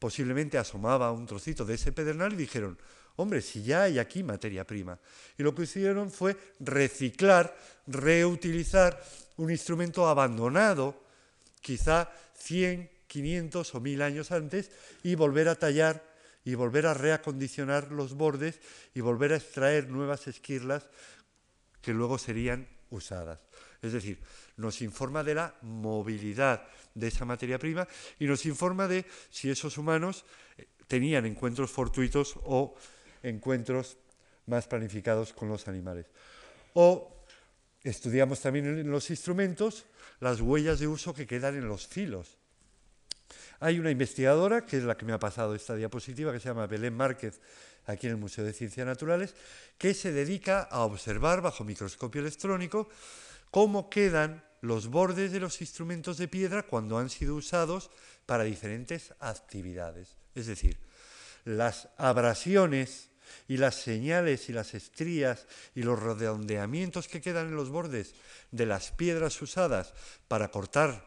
posiblemente 0.00 0.58
asomaba 0.58 1.12
un 1.12 1.26
trocito 1.26 1.64
de 1.64 1.74
ese 1.74 1.92
pedernal 1.92 2.32
y 2.32 2.36
dijeron, 2.36 2.76
Hombre, 3.16 3.40
si 3.42 3.62
ya 3.62 3.84
hay 3.84 3.98
aquí 3.98 4.22
materia 4.22 4.66
prima. 4.66 4.98
Y 5.38 5.42
lo 5.42 5.54
que 5.54 5.62
hicieron 5.62 6.10
fue 6.10 6.36
reciclar, 6.60 7.56
reutilizar 7.86 9.00
un 9.36 9.50
instrumento 9.50 10.08
abandonado, 10.08 11.04
quizá 11.60 12.10
100, 12.36 12.90
500 13.06 13.74
o 13.74 13.80
1000 13.80 14.02
años 14.02 14.32
antes, 14.32 14.70
y 15.02 15.14
volver 15.14 15.48
a 15.48 15.54
tallar 15.54 16.14
y 16.44 16.54
volver 16.54 16.86
a 16.86 16.94
reacondicionar 16.94 17.90
los 17.90 18.14
bordes 18.14 18.60
y 18.94 19.00
volver 19.00 19.32
a 19.32 19.36
extraer 19.36 19.88
nuevas 19.88 20.26
esquirlas 20.26 20.88
que 21.80 21.94
luego 21.94 22.18
serían 22.18 22.68
usadas. 22.90 23.40
Es 23.80 23.92
decir, 23.92 24.18
nos 24.56 24.82
informa 24.82 25.24
de 25.24 25.34
la 25.34 25.54
movilidad 25.62 26.66
de 26.94 27.08
esa 27.08 27.24
materia 27.24 27.58
prima 27.58 27.88
y 28.18 28.26
nos 28.26 28.44
informa 28.46 28.88
de 28.88 29.04
si 29.30 29.50
esos 29.50 29.78
humanos 29.78 30.24
eh, 30.56 30.66
tenían 30.86 31.26
encuentros 31.26 31.70
fortuitos 31.70 32.34
o 32.44 32.74
encuentros 33.24 33.98
más 34.46 34.68
planificados 34.68 35.32
con 35.32 35.48
los 35.48 35.66
animales. 35.66 36.06
O 36.74 37.24
estudiamos 37.82 38.40
también 38.40 38.66
en 38.66 38.90
los 38.90 39.10
instrumentos 39.10 39.84
las 40.20 40.40
huellas 40.40 40.78
de 40.78 40.86
uso 40.86 41.14
que 41.14 41.26
quedan 41.26 41.56
en 41.56 41.68
los 41.68 41.86
filos. 41.86 42.38
Hay 43.60 43.78
una 43.78 43.90
investigadora, 43.90 44.64
que 44.64 44.76
es 44.76 44.84
la 44.84 44.96
que 44.96 45.04
me 45.04 45.12
ha 45.12 45.18
pasado 45.18 45.54
esta 45.54 45.74
diapositiva, 45.74 46.32
que 46.32 46.40
se 46.40 46.48
llama 46.48 46.66
Belén 46.66 46.94
Márquez, 46.94 47.40
aquí 47.86 48.06
en 48.06 48.12
el 48.12 48.18
Museo 48.18 48.44
de 48.44 48.52
Ciencias 48.52 48.86
Naturales, 48.86 49.34
que 49.78 49.94
se 49.94 50.12
dedica 50.12 50.62
a 50.62 50.80
observar 50.80 51.40
bajo 51.40 51.64
microscopio 51.64 52.20
electrónico 52.20 52.88
cómo 53.50 53.88
quedan 53.88 54.44
los 54.60 54.88
bordes 54.88 55.32
de 55.32 55.40
los 55.40 55.60
instrumentos 55.60 56.16
de 56.16 56.28
piedra 56.28 56.64
cuando 56.64 56.98
han 56.98 57.10
sido 57.10 57.34
usados 57.36 57.90
para 58.26 58.44
diferentes 58.44 59.14
actividades. 59.20 60.16
Es 60.34 60.46
decir, 60.46 60.78
las 61.44 61.88
abrasiones 61.98 63.10
y 63.48 63.56
las 63.56 63.74
señales 63.74 64.48
y 64.48 64.52
las 64.52 64.74
estrías 64.74 65.46
y 65.74 65.82
los 65.82 66.00
redondeamientos 66.00 67.08
que 67.08 67.20
quedan 67.20 67.48
en 67.48 67.56
los 67.56 67.70
bordes 67.70 68.14
de 68.50 68.66
las 68.66 68.90
piedras 68.92 69.40
usadas 69.42 69.94
para 70.28 70.50
cortar 70.50 71.06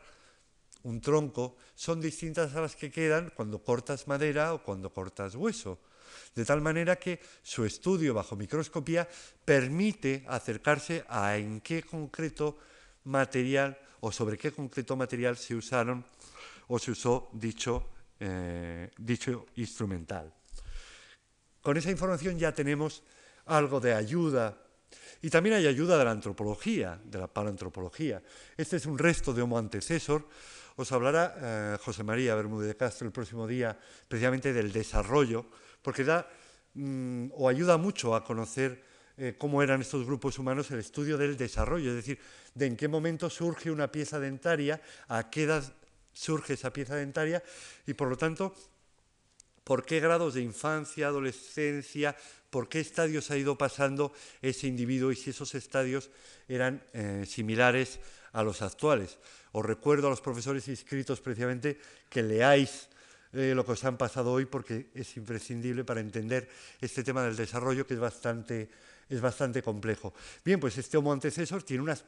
un 0.84 1.02
tronco 1.02 1.58
son 1.76 2.00
distintas 2.00 2.56
a 2.56 2.62
las 2.62 2.76
que 2.76 2.90
quedan 2.90 3.32
cuando 3.36 3.60
cortas 3.60 4.08
madera 4.08 4.54
o 4.54 4.64
cuando 4.64 4.94
cortas 4.94 5.36
hueso. 5.36 5.80
De 6.34 6.46
tal 6.46 6.62
manera 6.62 6.96
que 6.96 7.20
su 7.44 7.66
estudio 7.66 8.14
bajo 8.14 8.36
microscopía 8.36 9.08
permite 9.44 10.24
acercarse 10.28 11.04
a 11.10 11.36
en 11.36 11.62
qué 11.62 11.84
concreto 11.84 12.58
material 13.04 13.78
o 14.00 14.12
sobre 14.12 14.38
qué 14.38 14.52
concreto 14.52 14.96
material 14.96 15.36
se 15.36 15.56
usaron 15.56 16.06
o 16.68 16.80
se 16.80 16.92
usó 16.92 17.30
dicho, 17.34 17.90
eh, 18.20 18.92
dicho 18.98 19.48
instrumental. 19.56 20.37
Con 21.68 21.76
esa 21.76 21.92
información 21.92 22.40
ya 22.40 22.54
tenemos 22.54 23.04
algo 23.48 23.82
de 23.82 23.94
ayuda. 23.94 24.56
Y 25.22 25.30
también 25.30 25.56
hay 25.56 25.68
ayuda 25.68 25.98
de 25.98 26.06
la 26.06 26.12
antropología, 26.12 26.98
de 27.04 27.20
la 27.20 27.28
paleantropología. 27.28 28.24
Este 28.56 28.78
es 28.78 28.86
un 28.86 28.98
resto 28.98 29.34
de 29.34 29.42
Homo 29.42 29.58
antecesor. 29.58 30.30
Os 30.78 30.90
hablará 30.94 31.36
eh, 31.36 31.78
José 31.84 32.06
María 32.06 32.36
Bermúdez 32.36 32.70
de 32.70 32.78
Castro 32.78 33.06
el 33.06 33.12
próximo 33.12 33.46
día 33.46 33.78
precisamente 34.08 34.54
del 34.54 34.72
desarrollo, 34.72 35.46
porque 35.82 36.06
da 36.06 36.32
mm, 36.74 37.36
o 37.36 37.50
ayuda 37.50 37.76
mucho 37.76 38.16
a 38.16 38.24
conocer 38.24 38.82
eh, 39.18 39.36
cómo 39.38 39.62
eran 39.62 39.82
estos 39.82 40.06
grupos 40.06 40.40
humanos 40.40 40.72
el 40.72 40.80
estudio 40.80 41.18
del 41.18 41.36
desarrollo, 41.36 41.90
es 41.90 41.98
decir, 41.98 42.18
de 42.56 42.66
en 42.66 42.78
qué 42.78 42.88
momento 42.88 43.30
surge 43.30 43.70
una 43.70 43.92
pieza 43.92 44.22
dentaria, 44.22 44.80
a 45.10 45.30
qué 45.30 45.44
edad 45.44 45.66
surge 46.14 46.54
esa 46.54 46.72
pieza 46.72 46.96
dentaria 46.96 47.44
y 47.86 47.94
por 47.94 48.08
lo 48.08 48.16
tanto 48.16 48.56
por 49.68 49.84
qué 49.84 50.00
grados 50.00 50.36
de 50.36 50.42
infancia, 50.42 51.08
adolescencia, 51.08 52.16
por 52.50 52.70
qué 52.70 52.80
estadios 52.80 53.32
ha 53.32 53.38
ido 53.38 53.58
pasando 53.58 54.14
ese 54.42 54.66
individuo 54.66 55.12
y 55.12 55.18
si 55.18 55.32
esos 55.32 55.56
estadios 55.56 56.10
eran 56.48 56.82
eh, 56.94 57.26
similares 57.28 58.00
a 58.32 58.44
los 58.44 58.62
actuales. 58.62 59.18
Os 59.52 59.66
recuerdo 59.66 60.08
a 60.08 60.10
los 60.10 60.22
profesores 60.22 60.70
inscritos 60.70 61.20
precisamente 61.20 61.78
que 62.10 62.24
leáis 62.24 62.88
eh, 63.34 63.52
lo 63.54 63.66
que 63.66 63.74
os 63.74 63.84
han 63.84 63.98
pasado 63.98 64.32
hoy 64.32 64.46
porque 64.46 64.88
es 64.96 65.18
imprescindible 65.18 65.84
para 65.84 66.00
entender 66.00 66.48
este 66.80 67.04
tema 67.04 67.24
del 67.24 67.36
desarrollo 67.36 67.86
que 67.86 67.96
es 67.96 68.00
bastante, 68.00 68.70
es 69.10 69.20
bastante 69.20 69.62
complejo. 69.62 70.14
Bien, 70.46 70.62
pues 70.62 70.78
este 70.78 70.96
Homo 70.96 71.12
antecesor 71.12 71.64
tiene 71.64 71.84
unas 71.84 72.06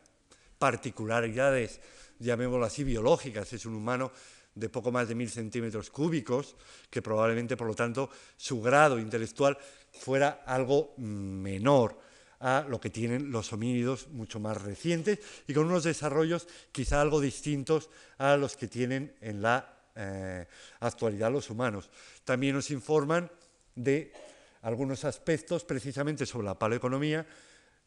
particularidades, 0.58 1.82
llamémoslo 2.20 2.64
así, 2.64 2.86
biológicas. 2.86 3.52
Es 3.52 3.66
un 3.66 3.76
humano 3.76 4.14
de 4.60 4.70
poco 4.70 4.92
más 4.92 5.08
de 5.08 5.16
mil 5.16 5.30
centímetros 5.30 5.90
cúbicos, 5.90 6.56
que 6.90 7.02
probablemente, 7.02 7.58
por 7.58 7.68
lo 7.68 7.76
tanto, 7.76 8.10
su 8.38 8.62
grado 8.62 9.00
intelectual 9.00 9.58
fuera 9.92 10.44
algo 10.46 10.94
menor 10.98 12.00
a 12.40 12.66
lo 12.68 12.80
que 12.80 12.90
tienen 12.90 13.32
los 13.32 13.52
homínidos 13.52 14.08
mucho 14.10 14.40
más 14.40 14.62
recientes 14.62 15.20
y 15.48 15.54
con 15.54 15.66
unos 15.66 15.84
desarrollos 15.84 16.48
quizá 16.72 17.02
algo 17.02 17.20
distintos 17.20 17.90
a 18.18 18.38
los 18.38 18.56
que 18.56 18.68
tienen 18.68 19.14
en 19.20 19.42
la 19.42 19.78
eh, 19.96 20.46
actualidad 20.80 21.32
los 21.32 21.50
humanos. 21.50 21.90
También 22.24 22.56
nos 22.56 22.72
informan 22.72 23.30
de 23.76 24.14
algunos 24.62 25.04
aspectos 25.04 25.66
precisamente 25.66 26.26
sobre 26.26 26.46
la 26.46 26.58
paleoeconomía 26.58 27.26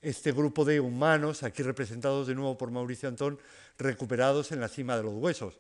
este 0.03 0.33
grupo 0.33 0.65
de 0.65 0.81
humanos, 0.81 1.45
aquí 1.45 1.63
representados 1.63 2.27
de 2.27 2.35
nuevo 2.35 2.59
por 2.59 2.73
Mauricio 2.73 3.09
Antón, 3.09 3.39
recuperados 3.79 4.51
en 4.51 4.61
la 4.61 4.69
cima 4.69 4.97
de 4.97 5.05
los 5.05 5.15
huesos. 5.15 5.59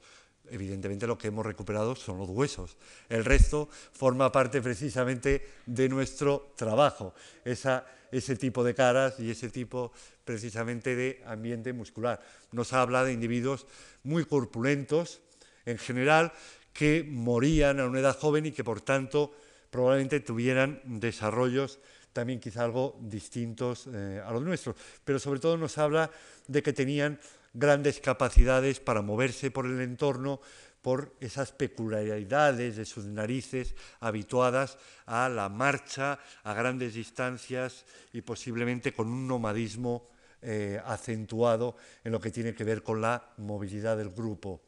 Evidentemente 0.50 1.06
lo 1.06 1.16
que 1.16 1.28
hemos 1.28 1.46
recuperado 1.46 1.96
son 1.96 2.18
los 2.18 2.28
huesos. 2.28 2.76
El 3.08 3.24
resto 3.24 3.68
forma 3.92 4.30
parte 4.32 4.60
precisamente 4.60 5.46
de 5.66 5.88
nuestro 5.88 6.52
trabajo, 6.56 7.14
ese 7.44 8.36
tipo 8.36 8.64
de 8.64 8.74
caras 8.74 9.18
y 9.18 9.30
ese 9.30 9.48
tipo 9.48 9.92
precisamente 10.24 10.94
de 10.94 11.22
ambiente 11.26 11.72
muscular. 11.72 12.20
Nos 12.52 12.72
habla 12.72 13.04
de 13.04 13.12
individuos 13.12 13.66
muy 14.02 14.24
corpulentos 14.24 15.20
en 15.64 15.78
general 15.78 16.32
que 16.72 17.04
morían 17.08 17.80
a 17.80 17.86
una 17.86 18.00
edad 18.00 18.18
joven 18.18 18.46
y 18.46 18.52
que 18.52 18.64
por 18.64 18.80
tanto 18.80 19.32
probablemente 19.70 20.20
tuvieran 20.20 20.80
desarrollos 20.84 21.78
también 22.12 22.40
quizá 22.40 22.64
algo 22.64 22.98
distintos 23.00 23.88
eh, 23.92 24.22
a 24.24 24.30
los 24.32 24.42
nuestros, 24.42 24.76
pero 25.04 25.18
sobre 25.18 25.40
todo 25.40 25.56
nos 25.56 25.78
habla 25.78 26.10
de 26.46 26.62
que 26.62 26.72
tenían 26.72 27.18
grandes 27.54 28.00
capacidades 28.00 28.80
para 28.80 29.02
moverse 29.02 29.50
por 29.50 29.66
el 29.66 29.80
entorno, 29.80 30.40
por 30.80 31.14
esas 31.20 31.52
peculiaridades 31.52 32.76
de 32.76 32.84
sus 32.84 33.04
narices 33.04 33.74
habituadas 34.00 34.78
a 35.06 35.28
la 35.28 35.48
marcha 35.48 36.18
a 36.42 36.54
grandes 36.54 36.94
distancias 36.94 37.84
y 38.12 38.22
posiblemente 38.22 38.92
con 38.92 39.08
un 39.08 39.28
nomadismo 39.28 40.10
eh, 40.42 40.80
acentuado 40.84 41.76
en 42.02 42.10
lo 42.10 42.20
que 42.20 42.32
tiene 42.32 42.52
que 42.52 42.64
ver 42.64 42.82
con 42.82 43.00
la 43.00 43.32
movilidad 43.36 43.96
del 43.96 44.10
grupo. 44.10 44.60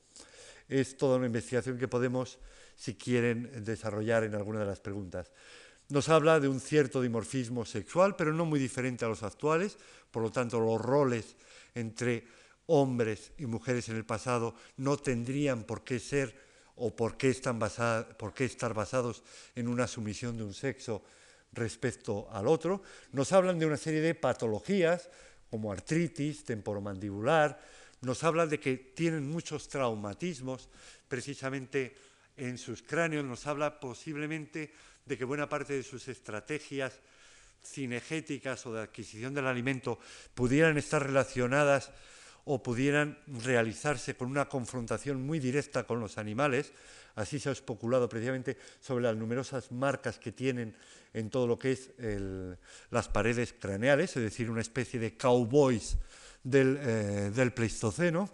Es 0.69 0.97
toda 0.97 1.17
una 1.17 1.27
investigación 1.27 1.79
que 1.79 1.89
podemos, 1.89 2.39
si 2.77 2.95
quieren, 2.95 3.65
desarrollar 3.65 4.23
en 4.23 4.37
alguna 4.37 4.61
de 4.61 4.67
las 4.67 4.79
preguntas. 4.79 5.33
Nos 5.89 6.09
habla 6.09 6.39
de 6.39 6.49
un 6.49 6.61
cierto 6.61 7.03
dimorfismo 7.03 7.65
sexual, 7.65 8.15
pero 8.17 8.33
no 8.33 8.47
muy 8.47 8.61
diferente 8.61 9.05
a 9.05 9.09
los 9.09 9.25
actuales, 9.25 9.77
por 10.13 10.23
lo 10.23 10.31
tanto 10.31 10.61
los 10.61 10.81
roles 10.81 11.37
entre 11.75 12.25
hombres 12.67 13.33
y 13.39 13.47
mujeres 13.47 13.89
en 13.89 13.97
el 13.97 14.05
pasado 14.05 14.55
no 14.77 14.97
tendrían 14.97 15.65
por 15.65 15.85
qué 15.85 15.99
ser 15.99 16.37
o 16.77 16.95
por 16.95 17.17
qué, 17.17 17.31
están 17.31 17.59
por 18.19 18.35
qué 18.35 18.45
estar 18.45 18.75
basados 18.75 19.23
en 19.55 19.69
una 19.69 19.87
sumisión 19.87 20.37
de 20.37 20.45
un 20.45 20.55
sexo 20.55 21.05
respecto 21.53 22.29
al 22.31 22.49
otro. 22.49 22.83
Nos 23.13 23.33
hablan 23.33 23.59
de 23.59 23.67
una 23.67 23.77
serie 23.77 24.01
de 24.01 24.15
patologías 24.15 25.09
como 25.51 25.71
artritis 25.71 26.45
temporomandibular, 26.45 27.61
nos 28.01 28.25
hablan 28.25 28.49
de 28.49 28.59
que 28.59 28.77
tienen 28.77 29.31
muchos 29.31 29.69
traumatismos 29.69 30.69
precisamente 31.07 31.95
en 32.37 32.59
sus 32.59 32.83
cráneos, 32.83 33.25
nos 33.25 33.47
habla 33.47 33.79
posiblemente 33.79 34.73
de 35.07 35.17
que 35.17 35.25
buena 35.25 35.49
parte 35.49 35.75
de 35.75 35.83
sus 35.83 36.09
estrategias 36.09 36.99
cinegéticas 37.65 38.67
o 38.67 38.75
de 38.75 38.83
adquisición 38.83 39.33
del 39.33 39.47
alimento 39.47 39.99
pudieran 40.35 40.77
estar 40.77 41.03
relacionadas 41.03 41.93
o 42.45 42.63
pudieran 42.63 43.19
realizarse 43.27 44.17
con 44.17 44.31
una 44.31 44.49
confrontación 44.49 45.25
muy 45.25 45.39
directa 45.39 45.85
con 45.85 46.01
los 46.01 46.19
animales. 46.19 46.73
Así 47.15 47.39
se 47.39 47.49
ha 47.49 47.53
especulado 47.53 48.09
precisamente 48.09 48.57
sobre 48.81 49.05
las 49.05 49.17
numerosas 49.17 49.71
marcas 49.73 50.19
que 50.19 50.33
tienen 50.33 50.75
en 51.13 51.31
todo 51.31 51.47
lo 51.47 51.59
que 51.59 51.73
es 51.73 51.91
las 52.91 53.09
paredes 53.09 53.55
craneales, 53.59 54.17
es 54.17 54.23
decir, 54.23 54.51
una 54.51 54.61
especie 54.61 54.99
de 54.99 55.17
cowboys 55.17 55.97
del, 56.43 56.79
eh, 56.81 57.31
del 57.35 57.53
Pleistoceno. 57.53 58.31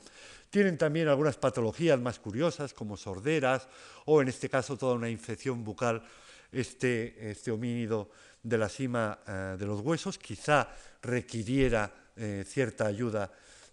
Tienen 0.50 0.76
también 0.76 1.06
algunas 1.08 1.36
patologías 1.36 2.00
más 2.00 2.18
curiosas, 2.18 2.74
como 2.74 2.96
sorderas, 2.96 3.68
o 4.06 4.20
en 4.20 4.28
este 4.28 4.48
caso 4.48 4.76
toda 4.76 4.94
una 4.94 5.08
infección 5.08 5.62
bucal 5.62 6.02
este, 6.50 7.30
este 7.30 7.52
homínido 7.52 8.10
de 8.42 8.58
la 8.58 8.68
cima 8.68 9.20
eh, 9.26 9.56
de 9.58 9.66
los 9.66 9.80
huesos, 9.80 10.18
quizá 10.18 10.68
requiriera 11.02 11.92
eh, 12.16 12.44
cierta 12.46 12.86
ayuda 12.86 13.30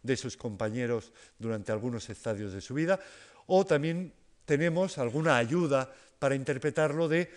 de 0.07 0.17
sus 0.17 0.35
compañeros 0.35 1.11
durante 1.37 1.71
algunos 1.71 2.09
estadios 2.09 2.53
de 2.53 2.61
su 2.61 2.73
vida, 2.73 2.99
o 3.45 3.65
también 3.65 4.13
tenemos 4.45 4.97
alguna 4.97 5.37
ayuda 5.37 5.93
para 6.17 6.33
interpretarlo 6.33 7.07
de 7.07 7.29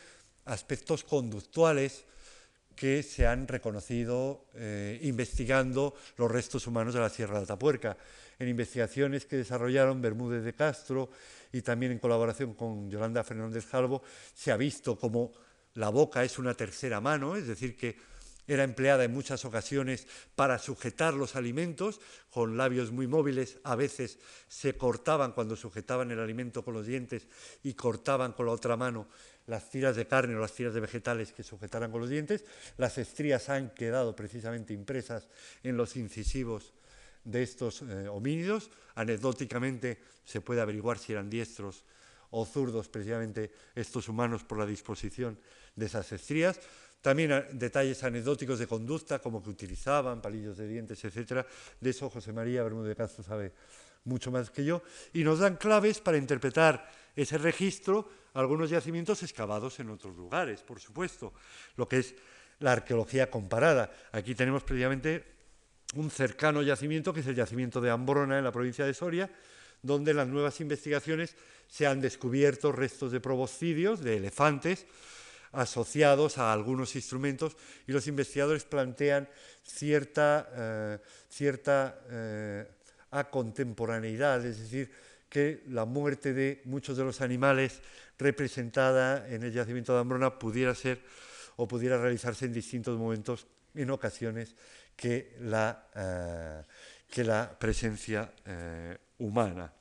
aspectos 0.47 1.05
conductuales 1.05 2.05
que 2.75 3.03
se 3.03 3.27
han 3.27 3.47
reconocido 3.47 4.47
eh, 4.55 4.99
investigando 5.03 5.95
los 6.17 6.31
restos 6.31 6.67
humanos 6.67 6.95
de 6.95 7.01
la 7.01 7.11
Sierra 7.11 7.37
de 7.37 7.45
Atapuerca, 7.45 7.97
en 8.39 8.49
investigaciones 8.49 9.27
que 9.27 9.37
desarrollaron 9.37 10.01
Bermúdez 10.01 10.43
de 10.43 10.55
Castro 10.55 11.11
y 11.53 11.61
también 11.61 11.93
en 11.93 11.99
colaboración 11.99 12.55
con 12.55 12.89
Yolanda 12.89 13.23
Fernández 13.23 13.67
Jalvo, 13.67 14.03
se 14.35 14.51
ha 14.51 14.57
visto 14.57 14.99
como 14.99 15.33
la 15.75 15.91
boca 15.91 16.25
es 16.25 16.39
una 16.39 16.55
tercera 16.55 17.01
mano, 17.01 17.37
es 17.37 17.47
decir, 17.47 17.77
que 17.77 17.97
era 18.53 18.65
empleada 18.65 19.05
en 19.05 19.13
muchas 19.13 19.45
ocasiones 19.45 20.09
para 20.35 20.59
sujetar 20.59 21.15
los 21.15 21.37
alimentos, 21.37 22.01
con 22.31 22.57
labios 22.57 22.91
muy 22.91 23.07
móviles, 23.07 23.59
a 23.63 23.77
veces 23.77 24.19
se 24.49 24.77
cortaban 24.77 25.33
cuando 25.33 25.55
sujetaban 25.55 26.11
el 26.11 26.19
alimento 26.19 26.65
con 26.65 26.75
los 26.75 26.85
dientes 26.85 27.29
y 27.63 27.75
cortaban 27.75 28.33
con 28.33 28.47
la 28.47 28.53
otra 28.53 28.77
mano 28.77 29.07
las 29.47 29.71
tiras 29.71 29.95
de 29.95 30.09
carne 30.09 30.35
o 30.35 30.41
las 30.41 30.53
tiras 30.53 30.75
de 30.75 30.81
vegetales 30.81 31.33
que 31.33 31.45
sujetaran 31.45 31.93
con 31.93 32.01
los 32.01 32.11
dientes. 32.11 32.45
Las 32.77 32.99
estrías 32.99 33.49
han 33.51 33.71
quedado 33.71 34.17
precisamente 34.17 34.75
impresas 34.75 35.29
en 35.63 35.77
los 35.77 35.95
incisivos 35.95 36.73
de 37.23 37.45
estos 37.45 37.83
eh, 37.83 38.09
homínidos. 38.09 38.71
Anecdóticamente 38.97 40.01
se 40.25 40.41
puede 40.41 40.61
averiguar 40.61 40.99
si 40.99 41.13
eran 41.13 41.31
diestros 41.31 41.85
o 42.31 42.45
zurdos 42.47 42.89
precisamente 42.89 43.53
estos 43.75 44.09
humanos 44.09 44.43
por 44.43 44.59
la 44.59 44.67
disposición 44.67 45.39
de 45.77 45.87
esas 45.87 46.11
estrías. 46.13 46.61
También 47.01 47.33
eh, 47.33 47.47
detalles 47.53 48.03
anecdóticos 48.05 48.59
de 48.59 48.67
conducta, 48.67 49.19
como 49.19 49.43
que 49.43 49.51
utilizaban 49.51 50.21
palillos 50.21 50.57
de 50.57 50.69
dientes, 50.69 51.03
etc. 51.05 51.47
De 51.81 51.91
eso 51.91 52.11
José 52.11 52.33
María 52.33 52.63
Bermúdez 52.63 52.89
de 52.89 52.97
Castro 52.97 53.25
sabe 53.25 53.53
mucho 54.05 54.31
más 54.31 54.51
que 54.51 54.65
yo. 54.65 54.83
Y 55.13 55.25
nos 55.25 55.39
dan 55.39 55.57
claves 55.57 56.01
para 56.01 56.19
interpretar 56.19 56.89
ese 57.17 57.39
registro, 57.39 58.09
algunos 58.35 58.71
yacimientos 58.71 59.23
excavados 59.23 59.81
en 59.81 59.91
otros 59.91 60.17
lugares, 60.17 60.63
por 60.63 60.81
supuesto, 60.81 61.33
lo 61.77 61.89
que 61.89 61.99
es 61.99 62.15
la 62.61 62.73
arqueología 62.73 63.31
comparada. 63.31 63.91
Aquí 64.13 64.35
tenemos 64.35 64.63
precisamente 64.63 65.25
un 65.95 66.11
cercano 66.11 66.63
yacimiento, 66.63 67.13
que 67.13 67.21
es 67.21 67.27
el 67.27 67.35
yacimiento 67.35 67.81
de 67.81 67.91
Ambrona, 67.91 68.39
en 68.39 68.45
la 68.45 68.53
provincia 68.53 68.85
de 68.85 68.95
Soria, 68.95 69.31
donde 69.83 70.13
en 70.13 70.19
las 70.19 70.29
nuevas 70.29 70.61
investigaciones 70.61 71.35
se 71.67 71.87
han 71.87 72.01
descubierto 72.01 72.71
restos 72.71 73.13
de 73.13 73.21
proboscidios, 73.21 74.01
de 74.01 74.19
elefantes, 74.19 74.87
asociados 75.53 76.39
a 76.39 76.53
algunos 76.53 76.95
instrumentos 76.95 77.57
y 77.87 77.93
los 77.93 78.07
investigadores 78.07 78.65
plantean 78.65 79.29
cierta, 79.65 80.49
eh, 80.55 80.99
cierta 81.29 82.01
eh, 82.09 82.69
acontemporaneidad, 83.11 84.45
es 84.45 84.59
decir, 84.61 84.91
que 85.29 85.63
la 85.69 85.85
muerte 85.85 86.33
de 86.33 86.61
muchos 86.65 86.97
de 86.97 87.05
los 87.05 87.21
animales 87.21 87.81
representada 88.19 89.29
en 89.29 89.43
el 89.43 89.53
yacimiento 89.53 89.95
de 89.95 90.01
Ambrona 90.01 90.39
pudiera 90.39 90.75
ser 90.75 91.01
o 91.57 91.67
pudiera 91.67 92.01
realizarse 92.01 92.47
en 92.47 92.53
distintos 92.53 92.99
momentos, 92.99 93.47
en 93.75 93.91
ocasiones, 93.91 94.55
que 94.97 95.37
la, 95.41 95.87
eh, 95.95 96.63
que 97.09 97.25
la 97.25 97.59
presencia 97.59 98.33
humana. 99.19 99.73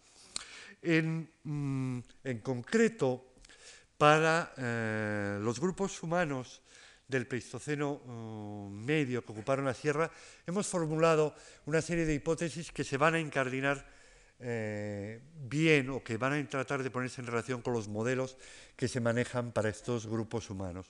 En, 0.81 1.29
mm, 1.43 1.99
en 2.23 2.39
concreto, 2.39 3.28
para 3.99 4.53
eh, 4.55 5.39
los 5.41 5.59
grupos 5.59 6.01
humanos 6.01 6.61
del 7.05 7.27
Pleistoceno 7.27 7.91
uh, 7.91 8.69
medio 8.71 9.25
que 9.25 9.33
ocuparon 9.33 9.65
la 9.65 9.73
sierra, 9.73 10.09
hemos 10.47 10.67
formulado 10.67 11.35
una 11.65 11.81
serie 11.81 12.05
de 12.05 12.13
hipótesis 12.13 12.71
que 12.71 12.85
se 12.85 12.95
van 12.95 13.15
a 13.15 13.19
incardinar 13.19 13.83
eh, 14.39 15.19
bien 15.35 15.89
o 15.89 15.99
que 15.99 16.15
van 16.15 16.31
a 16.31 16.47
tratar 16.47 16.79
de 16.81 16.89
ponerse 16.89 17.19
en 17.19 17.27
relación 17.27 17.61
con 17.61 17.73
los 17.73 17.89
modelos 17.89 18.37
que 18.77 18.87
se 18.87 19.01
manejan 19.01 19.51
para 19.51 19.67
estos 19.67 20.07
grupos 20.07 20.49
humanos. 20.49 20.87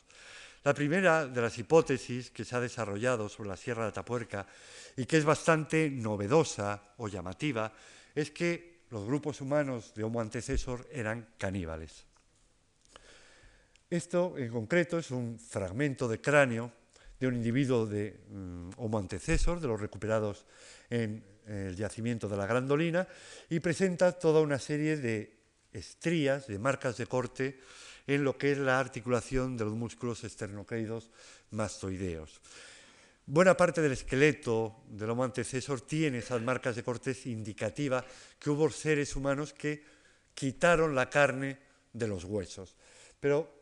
La 0.64 0.76
primera 0.76 1.26
de 1.26 1.42
las 1.42 1.58
hipótesis 1.58 2.30
que 2.30 2.46
se 2.46 2.56
ha 2.56 2.60
desarrollado 2.60 3.28
sobre 3.28 3.50
la 3.50 3.58
Sierra 3.58 3.84
de 3.84 3.90
Atapuerca 3.90 4.46
y 4.96 5.08
que 5.08 5.18
es 5.18 5.26
bastante 5.26 5.90
novedosa 5.90 6.94
o 6.98 7.08
llamativa 7.08 7.74
es 8.14 8.30
que 8.30 8.86
los 8.92 9.04
grupos 9.06 9.42
humanos 9.42 9.96
de 9.96 10.04
Homo 10.04 10.22
antecesor 10.22 10.86
eran 10.92 11.34
caníbales. 11.40 12.09
Esto 13.90 14.38
en 14.38 14.52
concreto 14.52 15.00
es 15.00 15.10
un 15.10 15.40
fragmento 15.40 16.08
de 16.08 16.22
cráneo 16.22 16.72
de 17.20 17.26
un 17.26 17.36
individuo 17.36 17.88
de 17.88 18.20
mm, 18.30 18.70
Homo 18.78 19.00
antecesor, 19.00 19.60
de 19.60 19.68
los 19.68 19.82
recuperados 19.82 20.46
en 20.92 21.24
el 21.48 21.76
yacimiento 21.76 22.30
de 22.30 22.38
la 22.38 22.46
Grandolina, 22.46 23.08
y 23.50 23.60
presenta 23.60 24.12
toda 24.12 24.42
una 24.42 24.60
serie 24.60 24.98
de 24.98 25.36
estrías, 25.74 26.46
de 26.46 26.60
marcas 26.60 26.98
de 26.98 27.08
corte 27.08 27.60
en 28.06 28.24
lo 28.24 28.38
que 28.38 28.52
es 28.52 28.60
la 28.60 28.80
articulación 28.80 29.58
de 29.58 29.66
los 29.66 29.74
músculos 29.74 30.24
esternocleidos 30.24 31.10
mastoideos. 31.50 32.42
Buena 33.26 33.58
parte 33.58 33.82
del 33.82 33.94
esqueleto 33.94 34.84
del 34.88 35.10
Homo 35.10 35.24
antecesor 35.24 35.82
tiene 35.82 36.20
esas 36.20 36.42
marcas 36.44 36.76
de 36.76 36.84
cortes 36.84 37.26
indicativa 37.26 38.06
que 38.38 38.52
hubo 38.52 38.70
seres 38.70 39.16
humanos 39.16 39.52
que 39.52 39.84
quitaron 40.36 40.94
la 40.94 41.10
carne 41.10 41.58
de 41.92 42.08
los 42.08 42.24
huesos. 42.24 42.76
Pero 43.20 43.59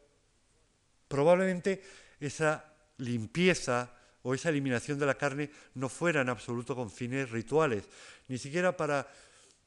probablemente 1.08 1.82
esa 2.20 2.74
limpieza 2.98 3.92
o 4.24 4.34
esa 4.34 4.50
eliminación 4.50 5.00
de 5.00 5.06
la 5.06 5.16
carne 5.16 5.50
no 5.76 5.90
fuera 5.90 6.22
en 6.22 6.30
absoluto 6.30 6.76
con 6.76 6.92
fines 6.92 7.30
rituales, 7.32 7.86
ni 8.28 8.38
siquiera 8.38 8.76
para 8.76 9.08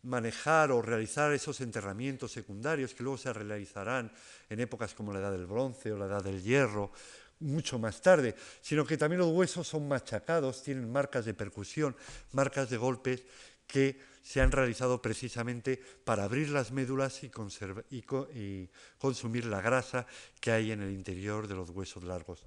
manejar 0.03 0.71
o 0.73 0.83
realizar 0.83 1.33
esos 1.33 1.61
enterramientos 1.61 2.33
secundarios 2.33 2.95
que 2.95 3.03
luego 3.03 3.19
se 3.19 3.33
realizarán 3.33 4.11
en 4.49 4.61
épocas 4.61 4.95
como 4.95 5.13
la 5.13 5.21
edad 5.21 5.33
del 5.33 5.47
bronce 5.47 5.93
o 5.93 5.99
la 5.99 6.07
edad 6.07 6.23
del 6.23 6.43
hierro, 6.43 6.93
mucho 7.41 7.79
más 7.79 8.01
tarde, 8.03 8.35
sino 8.61 8.85
que 8.85 8.99
también 8.99 9.21
los 9.21 9.33
huesos 9.33 9.67
son 9.67 9.89
machacados, 9.89 10.63
tienen 10.63 10.91
marcas 10.91 11.25
de 11.25 11.35
percusión, 11.35 11.97
marcas 12.33 12.69
de 12.69 12.77
golpes 12.77 13.25
que 13.67 13.99
se 14.23 14.41
han 14.41 14.53
realizado 14.53 15.01
precisamente 15.01 15.81
para 16.05 16.25
abrir 16.25 16.51
las 16.51 16.73
médulas 16.73 17.23
y, 17.23 17.31
y, 17.91 18.69
consumir 18.99 19.47
la 19.47 19.61
grasa 19.61 20.07
que 20.41 20.53
hay 20.53 20.73
en 20.73 20.83
el 20.83 20.93
interior 20.93 21.49
de 21.49 21.55
los 21.55 21.71
huesos 21.71 22.05
largos. 22.05 22.45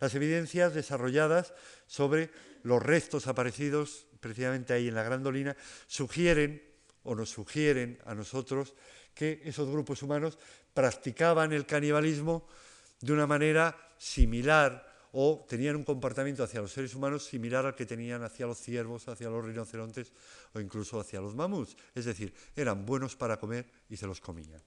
Las 0.00 0.14
evidencias 0.14 0.74
desarrolladas 0.74 1.52
sobre 1.86 2.30
los 2.62 2.82
restos 2.82 3.26
aparecidos 3.26 4.06
precisamente 4.20 4.72
ahí 4.72 4.88
en 4.88 4.94
la 4.94 5.02
grandolina 5.02 5.56
sugieren 5.86 6.62
o 7.02 7.14
nos 7.14 7.30
sugieren 7.30 7.98
a 8.04 8.14
nosotros 8.14 8.74
que 9.14 9.40
esos 9.44 9.68
grupos 9.68 10.02
humanos 10.02 10.38
practicaban 10.74 11.52
el 11.52 11.66
canibalismo 11.66 12.46
de 13.00 13.12
una 13.12 13.26
manera 13.26 13.76
similar 13.98 14.95
o 15.18 15.46
tenían 15.48 15.76
un 15.76 15.84
comportamiento 15.84 16.44
hacia 16.44 16.60
los 16.60 16.70
seres 16.70 16.94
humanos 16.94 17.24
similar 17.24 17.64
al 17.64 17.74
que 17.74 17.86
tenían 17.86 18.22
hacia 18.22 18.44
los 18.44 18.58
ciervos, 18.58 19.08
hacia 19.08 19.30
los 19.30 19.42
rinocerontes 19.42 20.12
o 20.52 20.60
incluso 20.60 21.00
hacia 21.00 21.22
los 21.22 21.34
mamuts. 21.34 21.74
Es 21.94 22.04
decir, 22.04 22.34
eran 22.54 22.84
buenos 22.84 23.16
para 23.16 23.38
comer 23.38 23.64
y 23.88 23.96
se 23.96 24.06
los 24.06 24.20
comían. 24.20 24.60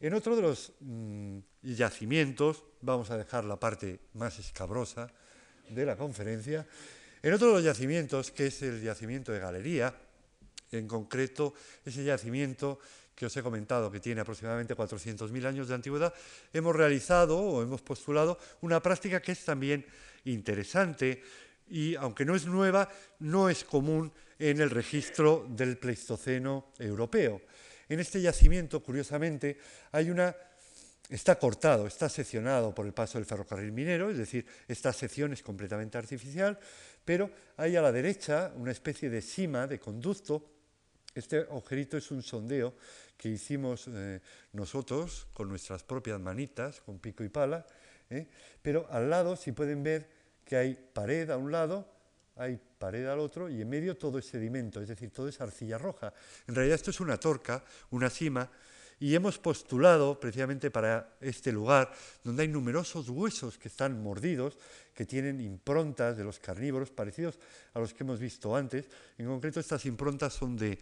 En 0.00 0.14
otro 0.14 0.34
de 0.34 0.42
los 0.42 0.72
mm, 0.80 1.38
yacimientos, 1.62 2.64
vamos 2.80 3.12
a 3.12 3.16
dejar 3.16 3.44
la 3.44 3.60
parte 3.60 4.00
más 4.14 4.36
escabrosa 4.40 5.12
de 5.68 5.86
la 5.86 5.96
conferencia, 5.96 6.66
en 7.22 7.32
otro 7.32 7.46
de 7.46 7.54
los 7.54 7.64
yacimientos, 7.64 8.32
que 8.32 8.48
es 8.48 8.62
el 8.62 8.82
yacimiento 8.82 9.30
de 9.30 9.38
Galería, 9.38 9.94
en 10.72 10.88
concreto 10.88 11.54
ese 11.84 12.02
yacimiento 12.02 12.80
que 13.14 13.26
os 13.26 13.36
he 13.36 13.42
comentado, 13.42 13.90
que 13.90 14.00
tiene 14.00 14.20
aproximadamente 14.20 14.74
400.000 14.74 15.46
años 15.46 15.68
de 15.68 15.74
antigüedad, 15.74 16.14
hemos 16.52 16.74
realizado 16.74 17.38
o 17.38 17.62
hemos 17.62 17.82
postulado 17.82 18.38
una 18.62 18.80
práctica 18.80 19.20
que 19.20 19.32
es 19.32 19.44
también 19.44 19.84
interesante 20.24 21.22
y, 21.68 21.94
aunque 21.96 22.24
no 22.24 22.34
es 22.34 22.46
nueva, 22.46 22.88
no 23.20 23.48
es 23.48 23.64
común 23.64 24.12
en 24.38 24.60
el 24.60 24.70
registro 24.70 25.46
del 25.48 25.78
Pleistoceno 25.78 26.72
europeo. 26.78 27.40
En 27.88 28.00
este 28.00 28.20
yacimiento, 28.20 28.82
curiosamente, 28.82 29.58
hay 29.92 30.10
una 30.10 30.34
está 31.08 31.38
cortado, 31.38 31.86
está 31.86 32.08
seccionado 32.08 32.74
por 32.74 32.86
el 32.86 32.94
paso 32.94 33.18
del 33.18 33.26
ferrocarril 33.26 33.70
minero, 33.70 34.10
es 34.10 34.16
decir, 34.16 34.46
esta 34.66 34.92
sección 34.94 35.32
es 35.34 35.42
completamente 35.42 35.98
artificial, 35.98 36.58
pero 37.04 37.30
hay 37.58 37.76
a 37.76 37.82
la 37.82 37.92
derecha 37.92 38.52
una 38.56 38.72
especie 38.72 39.10
de 39.10 39.20
cima, 39.20 39.66
de 39.66 39.78
conducto. 39.78 40.61
Este 41.14 41.38
agujerito 41.40 41.96
es 41.96 42.10
un 42.10 42.22
sondeo 42.22 42.74
que 43.16 43.28
hicimos 43.28 43.88
eh, 43.88 44.20
nosotros 44.52 45.26
con 45.32 45.48
nuestras 45.48 45.82
propias 45.82 46.18
manitas, 46.18 46.80
con 46.80 46.98
pico 46.98 47.22
y 47.22 47.28
pala, 47.28 47.66
¿eh? 48.08 48.28
pero 48.62 48.86
al 48.90 49.10
lado, 49.10 49.36
si 49.36 49.52
pueden 49.52 49.82
ver 49.82 50.08
que 50.44 50.56
hay 50.56 50.74
pared 50.74 51.30
a 51.30 51.36
un 51.36 51.52
lado, 51.52 51.86
hay 52.36 52.58
pared 52.78 53.06
al 53.06 53.20
otro 53.20 53.48
y 53.48 53.60
en 53.60 53.68
medio 53.68 53.96
todo 53.96 54.18
es 54.18 54.26
sedimento, 54.26 54.80
es 54.80 54.88
decir, 54.88 55.10
todo 55.10 55.28
es 55.28 55.40
arcilla 55.40 55.78
roja. 55.78 56.12
En 56.46 56.54
realidad 56.54 56.76
esto 56.76 56.90
es 56.90 57.00
una 57.00 57.18
torca, 57.18 57.62
una 57.90 58.08
cima, 58.08 58.50
y 59.02 59.16
hemos 59.16 59.36
postulado 59.36 60.20
precisamente 60.20 60.70
para 60.70 61.16
este 61.20 61.50
lugar, 61.50 61.92
donde 62.22 62.42
hay 62.42 62.48
numerosos 62.48 63.08
huesos 63.08 63.58
que 63.58 63.66
están 63.66 64.00
mordidos, 64.00 64.56
que 64.94 65.04
tienen 65.04 65.40
improntas 65.40 66.16
de 66.16 66.22
los 66.22 66.38
carnívoros 66.38 66.92
parecidos 66.92 67.36
a 67.74 67.80
los 67.80 67.92
que 67.92 68.04
hemos 68.04 68.20
visto 68.20 68.54
antes. 68.54 68.86
En 69.18 69.26
concreto, 69.26 69.58
estas 69.58 69.86
improntas 69.86 70.34
son 70.34 70.56
de, 70.56 70.78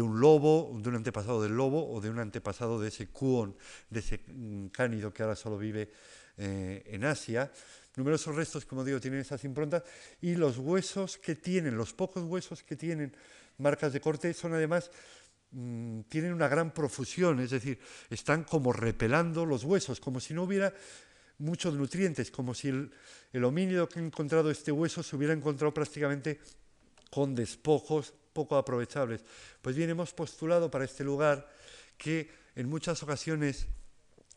un 0.00 0.20
lobo, 0.20 0.78
de 0.80 0.90
un 0.90 0.94
antepasado 0.94 1.42
del 1.42 1.56
lobo 1.56 1.92
o 1.92 2.00
de 2.00 2.08
un 2.08 2.20
antepasado 2.20 2.80
de 2.80 2.86
ese 2.86 3.08
cuón, 3.08 3.56
de 3.90 3.98
ese 3.98 4.20
mm, 4.28 4.66
cánido 4.68 5.12
que 5.12 5.24
ahora 5.24 5.34
solo 5.34 5.58
vive 5.58 5.90
eh, 6.36 6.84
en 6.86 7.04
Asia. 7.04 7.50
Numerosos 7.96 8.36
restos, 8.36 8.64
como 8.64 8.84
digo, 8.84 9.00
tienen 9.00 9.18
esas 9.18 9.42
improntas 9.42 9.82
y 10.20 10.36
los 10.36 10.58
huesos 10.58 11.18
que 11.18 11.34
tienen, 11.34 11.76
los 11.76 11.92
pocos 11.92 12.22
huesos 12.22 12.62
que 12.62 12.76
tienen 12.76 13.12
marcas 13.58 13.92
de 13.92 14.00
corte, 14.00 14.32
son 14.34 14.54
además 14.54 14.88
Mm, 15.58 16.02
tienen 16.10 16.34
una 16.34 16.48
gran 16.48 16.70
profusión, 16.70 17.40
es 17.40 17.48
decir, 17.48 17.78
están 18.10 18.44
como 18.44 18.74
repelando 18.74 19.46
los 19.46 19.64
huesos, 19.64 20.00
como 20.00 20.20
si 20.20 20.34
no 20.34 20.42
hubiera 20.42 20.74
muchos 21.38 21.72
nutrientes, 21.72 22.30
como 22.30 22.52
si 22.52 22.68
el, 22.68 22.90
el 23.32 23.42
homínido 23.42 23.88
que 23.88 23.98
ha 23.98 24.02
encontrado 24.02 24.50
este 24.50 24.70
hueso 24.70 25.02
se 25.02 25.16
hubiera 25.16 25.32
encontrado 25.32 25.72
prácticamente 25.72 26.40
con 27.10 27.34
despojos 27.34 28.12
poco 28.34 28.56
aprovechables. 28.56 29.24
Pues 29.62 29.74
bien, 29.74 29.88
hemos 29.88 30.12
postulado 30.12 30.70
para 30.70 30.84
este 30.84 31.04
lugar 31.04 31.50
que 31.96 32.28
en 32.54 32.68
muchas 32.68 33.02
ocasiones 33.02 33.66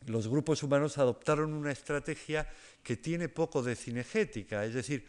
los 0.06 0.26
grupos 0.26 0.62
humanos 0.62 0.96
adoptaron 0.96 1.52
una 1.52 1.70
estrategia 1.70 2.48
que 2.82 2.96
tiene 2.96 3.28
poco 3.28 3.62
de 3.62 3.76
cinegética, 3.76 4.64
es 4.64 4.72
decir, 4.72 5.06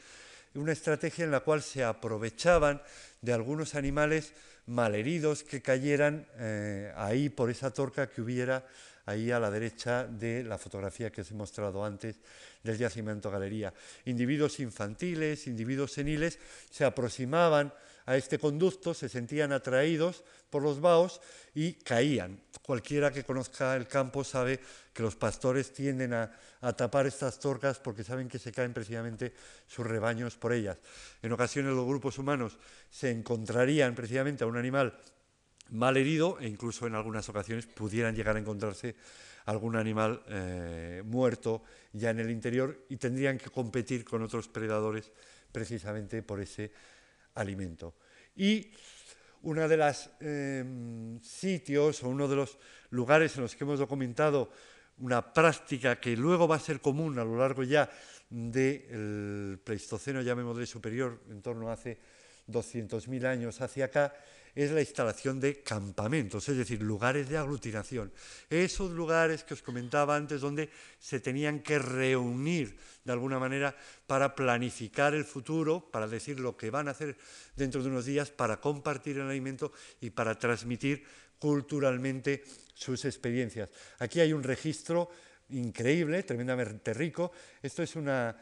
una 0.55 0.73
estrategia 0.73 1.23
en 1.23 1.31
la 1.31 1.39
cual 1.39 1.61
se 1.61 1.85
aprovechaban 1.85 2.81
de 3.21 3.31
algunos 3.31 3.75
animales 3.75 4.33
malheridos 4.67 5.43
que 5.43 5.61
cayeran 5.61 6.27
eh, 6.37 6.93
ahí 6.95 7.29
por 7.29 7.49
esa 7.49 7.71
torca 7.71 8.09
que 8.09 8.21
hubiera 8.21 8.65
ahí 9.05 9.31
a 9.31 9.39
la 9.39 9.49
derecha 9.49 10.05
de 10.05 10.43
la 10.43 10.57
fotografía 10.57 11.11
que 11.11 11.21
os 11.21 11.31
he 11.31 11.33
mostrado 11.33 11.83
antes 11.83 12.19
del 12.63 12.77
yacimiento 12.77 13.31
galería. 13.31 13.73
Individuos 14.05 14.59
infantiles, 14.59 15.47
individuos 15.47 15.91
seniles 15.91 16.39
se 16.69 16.85
aproximaban 16.85 17.73
a 18.05 18.15
este 18.17 18.39
conducto, 18.39 18.93
se 18.93 19.09
sentían 19.09 19.51
atraídos 19.51 20.23
por 20.49 20.61
los 20.61 20.81
vaos 20.81 21.21
y 21.55 21.73
caían. 21.73 22.41
Cualquiera 22.61 23.11
que 23.11 23.23
conozca 23.23 23.75
el 23.75 23.87
campo 23.87 24.23
sabe 24.23 24.59
que 24.93 25.03
los 25.03 25.15
pastores 25.15 25.73
tienden 25.73 26.13
a, 26.13 26.31
tapar 26.77 27.07
estas 27.07 27.39
torcas 27.39 27.79
porque 27.79 28.03
saben 28.03 28.27
que 28.27 28.37
se 28.37 28.51
caen 28.51 28.73
precisamente 28.73 29.33
sus 29.65 29.85
rebaños 29.85 30.37
por 30.37 30.53
ellas. 30.53 30.77
En 31.21 31.31
ocasiones 31.31 31.73
los 31.73 31.87
grupos 31.87 32.19
humanos 32.19 32.59
se 32.89 33.09
encontrarían 33.09 33.95
precisamente 33.95 34.43
a 34.43 34.47
un 34.47 34.57
animal 34.57 34.93
mal 35.71 35.97
herido 35.97 36.37
e 36.39 36.47
incluso 36.47 36.85
en 36.85 36.95
algunas 36.95 37.27
ocasiones 37.29 37.65
pudieran 37.65 38.15
llegar 38.15 38.35
a 38.35 38.39
encontrarse 38.39 38.95
algún 39.45 39.75
animal 39.75 40.21
eh, 40.27 41.01
muerto 41.05 41.63
ya 41.93 42.11
en 42.11 42.19
el 42.19 42.29
interior 42.29 42.85
y 42.89 42.97
tendrían 42.97 43.37
que 43.37 43.49
competir 43.49 44.05
con 44.05 44.21
otros 44.21 44.47
predadores 44.47 45.11
precisamente 45.51 46.21
por 46.21 46.39
ese 46.39 46.71
alimento. 47.35 47.95
Y 48.35 48.71
uno 49.43 49.67
de 49.67 49.77
los 49.77 50.09
em, 50.19 51.19
sitios 51.21 52.03
o 52.03 52.09
uno 52.09 52.27
de 52.27 52.35
los 52.35 52.57
lugares 52.91 53.35
en 53.35 53.43
los 53.43 53.55
que 53.55 53.63
hemos 53.63 53.79
documentado 53.79 54.51
una 54.99 55.33
práctica 55.33 55.99
que 55.99 56.15
luego 56.15 56.47
va 56.47 56.57
a 56.57 56.59
ser 56.59 56.79
común 56.79 57.17
a 57.17 57.23
lo 57.23 57.37
largo 57.37 57.63
ya 57.63 57.89
del 58.29 59.59
Pleistoceno, 59.63 60.21
llamémosle 60.21 60.65
superior, 60.65 61.19
en 61.29 61.41
torno 61.41 61.69
a 61.69 61.73
hace 61.73 61.97
200.000 62.47 63.25
años 63.25 63.59
hacia 63.61 63.85
acá, 63.85 64.13
es 64.55 64.71
la 64.71 64.81
instalación 64.81 65.39
de 65.39 65.61
campamentos, 65.61 66.47
es 66.49 66.57
decir, 66.57 66.81
lugares 66.81 67.29
de 67.29 67.37
aglutinación. 67.37 68.11
Esos 68.49 68.91
lugares 68.91 69.43
que 69.43 69.53
os 69.53 69.61
comentaba 69.61 70.15
antes 70.15 70.41
donde 70.41 70.69
se 70.99 71.19
tenían 71.19 71.59
que 71.61 71.79
reunir 71.79 72.77
de 73.03 73.11
alguna 73.11 73.39
manera 73.39 73.75
para 74.07 74.35
planificar 74.35 75.13
el 75.13 75.25
futuro, 75.25 75.89
para 75.91 76.07
decir 76.07 76.39
lo 76.39 76.57
que 76.57 76.69
van 76.69 76.87
a 76.87 76.91
hacer 76.91 77.17
dentro 77.55 77.81
de 77.81 77.89
unos 77.89 78.05
días, 78.05 78.29
para 78.31 78.59
compartir 78.59 79.17
el 79.17 79.29
alimento 79.29 79.71
y 80.01 80.09
para 80.09 80.37
transmitir 80.37 81.03
culturalmente 81.39 82.43
sus 82.73 83.05
experiencias. 83.05 83.69
Aquí 83.99 84.19
hay 84.19 84.33
un 84.33 84.43
registro 84.43 85.09
increíble, 85.49 86.23
tremendamente 86.23 86.93
rico. 86.93 87.31
Esto 87.61 87.83
es 87.83 87.95
una 87.95 88.35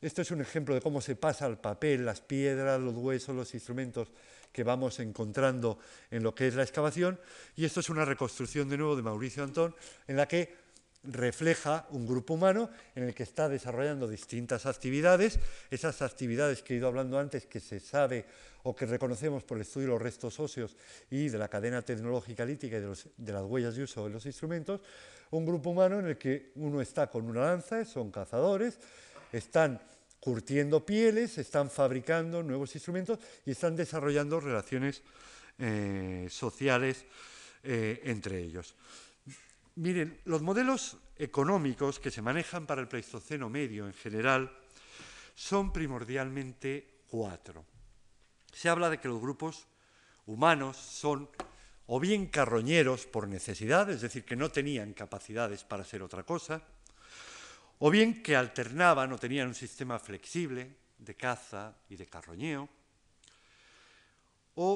esto 0.00 0.22
es 0.22 0.30
un 0.30 0.40
ejemplo 0.40 0.74
de 0.74 0.80
cómo 0.80 1.02
se 1.02 1.14
pasa 1.14 1.44
al 1.44 1.60
papel 1.60 2.06
las 2.06 2.22
piedras, 2.22 2.80
los 2.80 2.94
huesos, 2.94 3.36
los 3.36 3.52
instrumentos 3.52 4.08
que 4.52 4.64
vamos 4.64 5.00
encontrando 5.00 5.78
en 6.10 6.22
lo 6.22 6.34
que 6.34 6.48
es 6.48 6.54
la 6.54 6.62
excavación. 6.62 7.18
Y 7.56 7.64
esto 7.64 7.80
es 7.80 7.90
una 7.90 8.04
reconstrucción 8.04 8.68
de 8.68 8.78
nuevo 8.78 8.96
de 8.96 9.02
Mauricio 9.02 9.42
Antón, 9.42 9.74
en 10.06 10.16
la 10.16 10.26
que 10.26 10.54
refleja 11.02 11.86
un 11.90 12.06
grupo 12.06 12.34
humano 12.34 12.68
en 12.94 13.04
el 13.04 13.14
que 13.14 13.22
está 13.22 13.48
desarrollando 13.48 14.06
distintas 14.06 14.66
actividades, 14.66 15.38
esas 15.70 16.02
actividades 16.02 16.62
que 16.62 16.74
he 16.74 16.76
ido 16.76 16.88
hablando 16.88 17.18
antes, 17.18 17.46
que 17.46 17.60
se 17.60 17.80
sabe 17.80 18.26
o 18.64 18.76
que 18.76 18.84
reconocemos 18.84 19.42
por 19.42 19.56
el 19.56 19.62
estudio 19.62 19.86
de 19.86 19.92
los 19.94 20.02
restos 20.02 20.38
óseos 20.38 20.76
y 21.10 21.28
de 21.28 21.38
la 21.38 21.48
cadena 21.48 21.80
tecnológica 21.80 22.44
lítica 22.44 22.76
y 22.76 22.80
de, 22.80 22.94
de 23.16 23.32
las 23.32 23.44
huellas 23.44 23.76
de 23.76 23.84
uso 23.84 24.04
de 24.04 24.10
los 24.10 24.26
instrumentos, 24.26 24.82
un 25.30 25.46
grupo 25.46 25.70
humano 25.70 26.00
en 26.00 26.06
el 26.06 26.18
que 26.18 26.52
uno 26.56 26.80
está 26.82 27.08
con 27.08 27.24
una 27.24 27.46
lanza, 27.46 27.84
son 27.84 28.10
cazadores, 28.10 28.78
están 29.32 29.80
curtiendo 30.20 30.84
pieles, 30.84 31.38
están 31.38 31.70
fabricando 31.70 32.42
nuevos 32.42 32.74
instrumentos 32.74 33.18
y 33.46 33.52
están 33.52 33.74
desarrollando 33.74 34.38
relaciones 34.38 35.02
eh, 35.58 36.28
sociales 36.30 37.04
eh, 37.62 38.02
entre 38.04 38.42
ellos. 38.42 38.74
Miren, 39.76 40.20
los 40.24 40.42
modelos 40.42 40.98
económicos 41.16 41.98
que 41.98 42.10
se 42.10 42.22
manejan 42.22 42.66
para 42.66 42.82
el 42.82 42.88
Pleistoceno 42.88 43.48
medio 43.48 43.86
en 43.86 43.94
general 43.94 44.50
son 45.34 45.72
primordialmente 45.72 47.04
cuatro. 47.08 47.64
Se 48.52 48.68
habla 48.68 48.90
de 48.90 48.98
que 48.98 49.08
los 49.08 49.20
grupos 49.20 49.66
humanos 50.26 50.76
son 50.76 51.30
o 51.86 51.98
bien 51.98 52.26
carroñeros 52.26 53.06
por 53.06 53.26
necesidad, 53.26 53.90
es 53.90 54.00
decir, 54.00 54.24
que 54.24 54.36
no 54.36 54.50
tenían 54.50 54.92
capacidades 54.92 55.64
para 55.64 55.84
ser 55.84 56.02
otra 56.02 56.22
cosa, 56.22 56.62
o 57.80 57.90
bien 57.90 58.22
que 58.22 58.36
alternaban 58.36 59.12
o 59.12 59.18
tenían 59.18 59.48
un 59.48 59.56
sistema 59.56 59.98
flexible 59.98 60.76
de 61.00 61.16
caza 61.16 61.72
y 61.88 61.96
de 61.96 62.06
carroñeo, 62.06 62.68
o 64.56 64.68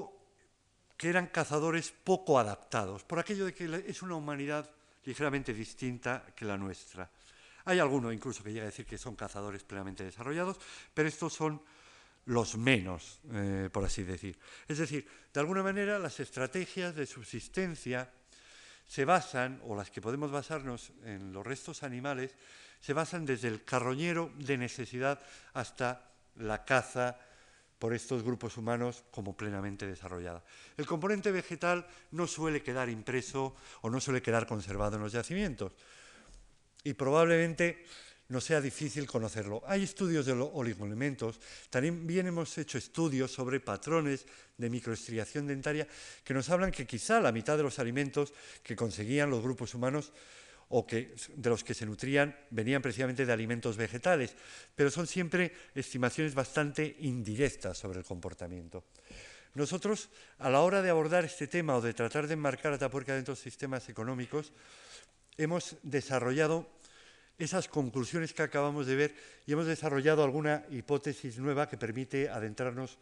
que 0.96 1.12
eran 1.12 1.28
cazadores 1.28 1.92
poco 1.92 2.38
adaptados, 2.38 3.04
por 3.04 3.18
aquello 3.18 3.44
de 3.44 3.52
que 3.52 3.68
es 3.86 4.00
una 4.00 4.16
humanidad 4.16 4.70
ligeramente 5.04 5.52
distinta 5.52 6.24
que 6.34 6.44
la 6.44 6.56
nuestra. 6.56 7.10
Hay 7.66 7.78
alguno 7.78 8.12
incluso 8.12 8.42
que 8.42 8.52
llega 8.52 8.64
a 8.64 8.72
decir 8.72 8.86
que 8.86 8.96
son 8.96 9.16
cazadores 9.16 9.64
plenamente 9.64 10.04
desarrollados, 10.04 10.56
pero 10.92 11.08
estos 11.08 11.32
son 11.32 11.60
los 12.26 12.56
menos, 12.56 13.20
eh, 13.32 13.68
por 13.70 13.84
así 13.84 14.02
decir. 14.02 14.38
Es 14.66 14.78
decir, 14.78 15.06
de 15.32 15.40
alguna 15.40 15.62
manera 15.62 15.98
las 15.98 16.20
estrategias 16.20 16.94
de 16.94 17.04
subsistencia 17.04 18.10
se 18.86 19.04
basan, 19.04 19.60
o 19.64 19.76
las 19.76 19.90
que 19.90 20.00
podemos 20.00 20.30
basarnos 20.30 20.92
en 21.04 21.32
los 21.32 21.44
restos 21.44 21.82
animales, 21.82 22.34
se 22.84 22.92
basan 22.92 23.24
desde 23.24 23.48
el 23.48 23.64
carroñero 23.64 24.30
de 24.36 24.58
necesidad 24.58 25.18
hasta 25.54 26.04
la 26.36 26.66
caza 26.66 27.16
por 27.78 27.94
estos 27.94 28.22
grupos 28.22 28.58
humanos 28.58 29.04
como 29.10 29.34
plenamente 29.34 29.86
desarrollada. 29.86 30.44
El 30.76 30.84
componente 30.84 31.32
vegetal 31.32 31.86
no 32.10 32.26
suele 32.26 32.62
quedar 32.62 32.90
impreso 32.90 33.56
o 33.80 33.88
no 33.88 34.00
suele 34.00 34.20
quedar 34.20 34.46
conservado 34.46 34.96
en 34.96 35.02
los 35.02 35.12
yacimientos 35.12 35.72
y 36.82 36.92
probablemente 36.92 37.86
no 38.28 38.42
sea 38.42 38.60
difícil 38.60 39.06
conocerlo. 39.06 39.62
Hay 39.66 39.82
estudios 39.82 40.26
de 40.26 40.34
los 40.34 40.50
oligoelementos, 40.52 41.40
también 41.70 42.26
hemos 42.26 42.58
hecho 42.58 42.76
estudios 42.76 43.32
sobre 43.32 43.60
patrones 43.60 44.26
de 44.58 44.68
microestriación 44.68 45.46
dentaria 45.46 45.88
que 46.22 46.34
nos 46.34 46.50
hablan 46.50 46.70
que 46.70 46.86
quizá 46.86 47.18
la 47.20 47.32
mitad 47.32 47.56
de 47.56 47.62
los 47.62 47.78
alimentos 47.78 48.34
que 48.62 48.76
conseguían 48.76 49.30
los 49.30 49.42
grupos 49.42 49.72
humanos 49.72 50.12
o 50.68 50.86
que, 50.86 51.14
de 51.36 51.50
los 51.50 51.64
que 51.64 51.74
se 51.74 51.86
nutrían 51.86 52.34
venían 52.50 52.82
precisamente 52.82 53.26
de 53.26 53.32
alimentos 53.32 53.76
vegetales, 53.76 54.34
pero 54.74 54.90
son 54.90 55.06
siempre 55.06 55.52
estimaciones 55.74 56.34
bastante 56.34 56.96
indirectas 57.00 57.78
sobre 57.78 57.98
el 57.98 58.04
comportamiento. 58.04 58.84
Nosotros, 59.54 60.10
a 60.38 60.50
la 60.50 60.60
hora 60.60 60.82
de 60.82 60.90
abordar 60.90 61.24
este 61.24 61.46
tema 61.46 61.76
o 61.76 61.80
de 61.80 61.94
tratar 61.94 62.26
de 62.26 62.34
enmarcar 62.34 62.72
a 62.72 62.78
Tapuerca 62.78 63.14
dentro 63.14 63.34
de 63.34 63.40
sistemas 63.40 63.88
económicos, 63.88 64.52
hemos 65.38 65.76
desarrollado 65.82 66.66
esas 67.38 67.68
conclusiones 67.68 68.32
que 68.32 68.42
acabamos 68.42 68.86
de 68.86 68.96
ver 68.96 69.14
y 69.46 69.52
hemos 69.52 69.66
desarrollado 69.66 70.22
alguna 70.22 70.64
hipótesis 70.70 71.38
nueva 71.38 71.68
que 71.68 71.76
permite 71.76 72.28
adentrarnos 72.28 72.98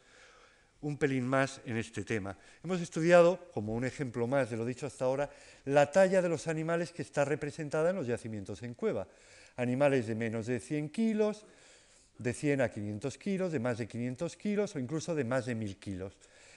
un 0.83 0.99
pelín 0.99 1.26
más 1.26 1.61
en 1.64 1.76
este 1.76 2.05
tema. 2.05 2.37
Hemos 2.62 2.80
estudiado, 2.80 3.49
como 3.55 3.74
un 3.74 3.85
ejemplo 3.85 4.26
más 4.26 4.51
de 4.51 4.57
lo 4.57 4.64
dicho 4.64 4.87
hasta 4.87 5.05
ahora, 5.05 5.30
la 5.64 5.91
talla 5.91 6.20
de 6.20 6.28
los 6.28 6.49
animales 6.49 6.93
que 6.93 7.03
está 7.03 7.24
representada 7.24 7.91
en 7.91 7.97
los 7.97 8.07
yacimientos 8.07 8.62
en 8.62 8.74
cueva. 8.74 9.09
Animales 9.57 10.07
de 10.07 10.14
menos 10.14 10.47
de 10.47 10.61
100 10.61 10.91
kilos, 10.91 11.47
de 12.18 12.33
100 12.33 12.61
a 12.62 12.70
500 12.70 13.18
kilos, 13.18 13.53
de 13.53 13.61
más 13.61 13.78
de 13.78 13.87
500 13.87 14.37
kilos 14.37 14.76
o 14.76 14.78
incluso 14.78 15.14
de 15.14 15.24
más 15.24 15.47
de 15.47 15.55
1000 15.55 15.76
kilos. 15.78 16.16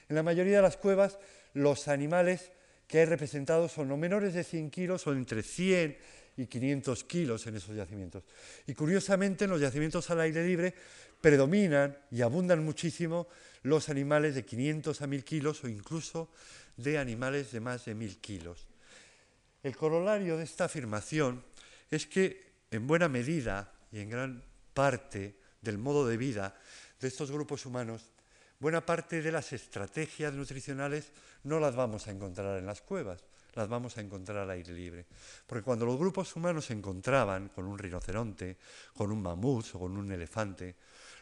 En 0.10 0.16
la 0.16 0.24
mayoría 0.24 0.58
de 0.58 0.64
las 0.64 0.78
cuevas, 0.78 1.20
los 1.54 1.88
animales 1.88 2.52
que 2.88 3.00
hay 3.00 3.06
representados 3.06 3.72
son 3.72 3.90
no 3.90 3.98
menores 3.98 4.34
de 4.34 4.44
100 4.44 4.70
kilos 4.70 5.08
o 5.08 5.14
entre 5.14 5.44
100 5.44 5.98
y 6.38 6.46
500 6.48 7.04
kilos 7.06 7.48
en 7.48 7.56
esos 7.56 7.76
yacimientos. 7.76 8.24
Y 8.68 8.74
curiosamente 8.74 9.46
en 9.46 9.52
los 9.52 9.62
yacimientos 9.62 10.10
al 10.10 10.22
aire 10.22 10.46
libre 10.46 10.74
predominan 11.22 11.98
y 12.12 12.22
abundan 12.22 12.64
muchísimo 12.64 13.28
los 13.66 13.90
animales 13.90 14.36
de 14.36 14.46
500 14.46 15.02
a 15.02 15.08
1000 15.08 15.24
kilos 15.24 15.64
o 15.64 15.68
incluso 15.68 16.30
de 16.78 17.00
animales 17.00 17.52
de 17.52 17.60
más 17.60 17.86
de 17.86 17.96
1000 17.96 18.18
kilos. 18.20 18.68
El 19.64 19.76
corolario 19.76 20.38
de 20.38 20.44
esta 20.44 20.66
afirmación 20.66 21.44
es 21.90 22.06
que 22.06 22.46
en 22.70 22.86
buena 22.86 23.10
medida 23.10 23.74
y 23.92 24.02
en 24.02 24.10
gran 24.12 24.44
parte 24.74 25.40
del 25.62 25.80
modo 25.80 26.06
de 26.06 26.16
vida 26.16 26.56
de 27.00 27.08
estos 27.08 27.32
grupos 27.32 27.66
humanos, 27.66 28.12
buena 28.60 28.86
parte 28.86 29.24
de 29.24 29.32
las 29.32 29.52
estrategias 29.52 30.32
nutricionales 30.32 31.12
no 31.44 31.60
las 31.60 31.76
vamos 31.76 32.06
a 32.08 32.12
encontrar 32.12 32.60
en 32.60 32.68
las 32.68 32.82
cuevas, 32.82 33.24
las 33.56 33.68
vamos 33.68 33.98
a 33.98 34.02
encontrar 34.02 34.38
al 34.38 34.52
aire 34.52 34.74
libre. 34.74 35.08
Porque 35.48 35.64
cuando 35.64 35.88
los 35.88 35.98
grupos 35.98 36.36
humanos 36.36 36.66
se 36.66 36.74
encontraban 36.74 37.50
con 37.50 37.66
un 37.66 37.80
rinoceronte, 37.80 38.58
con 38.94 39.12
un 39.12 39.24
mamut 39.24 39.66
o 39.74 39.80
con 39.80 39.98
un 39.98 40.12
elefante, 40.12 40.76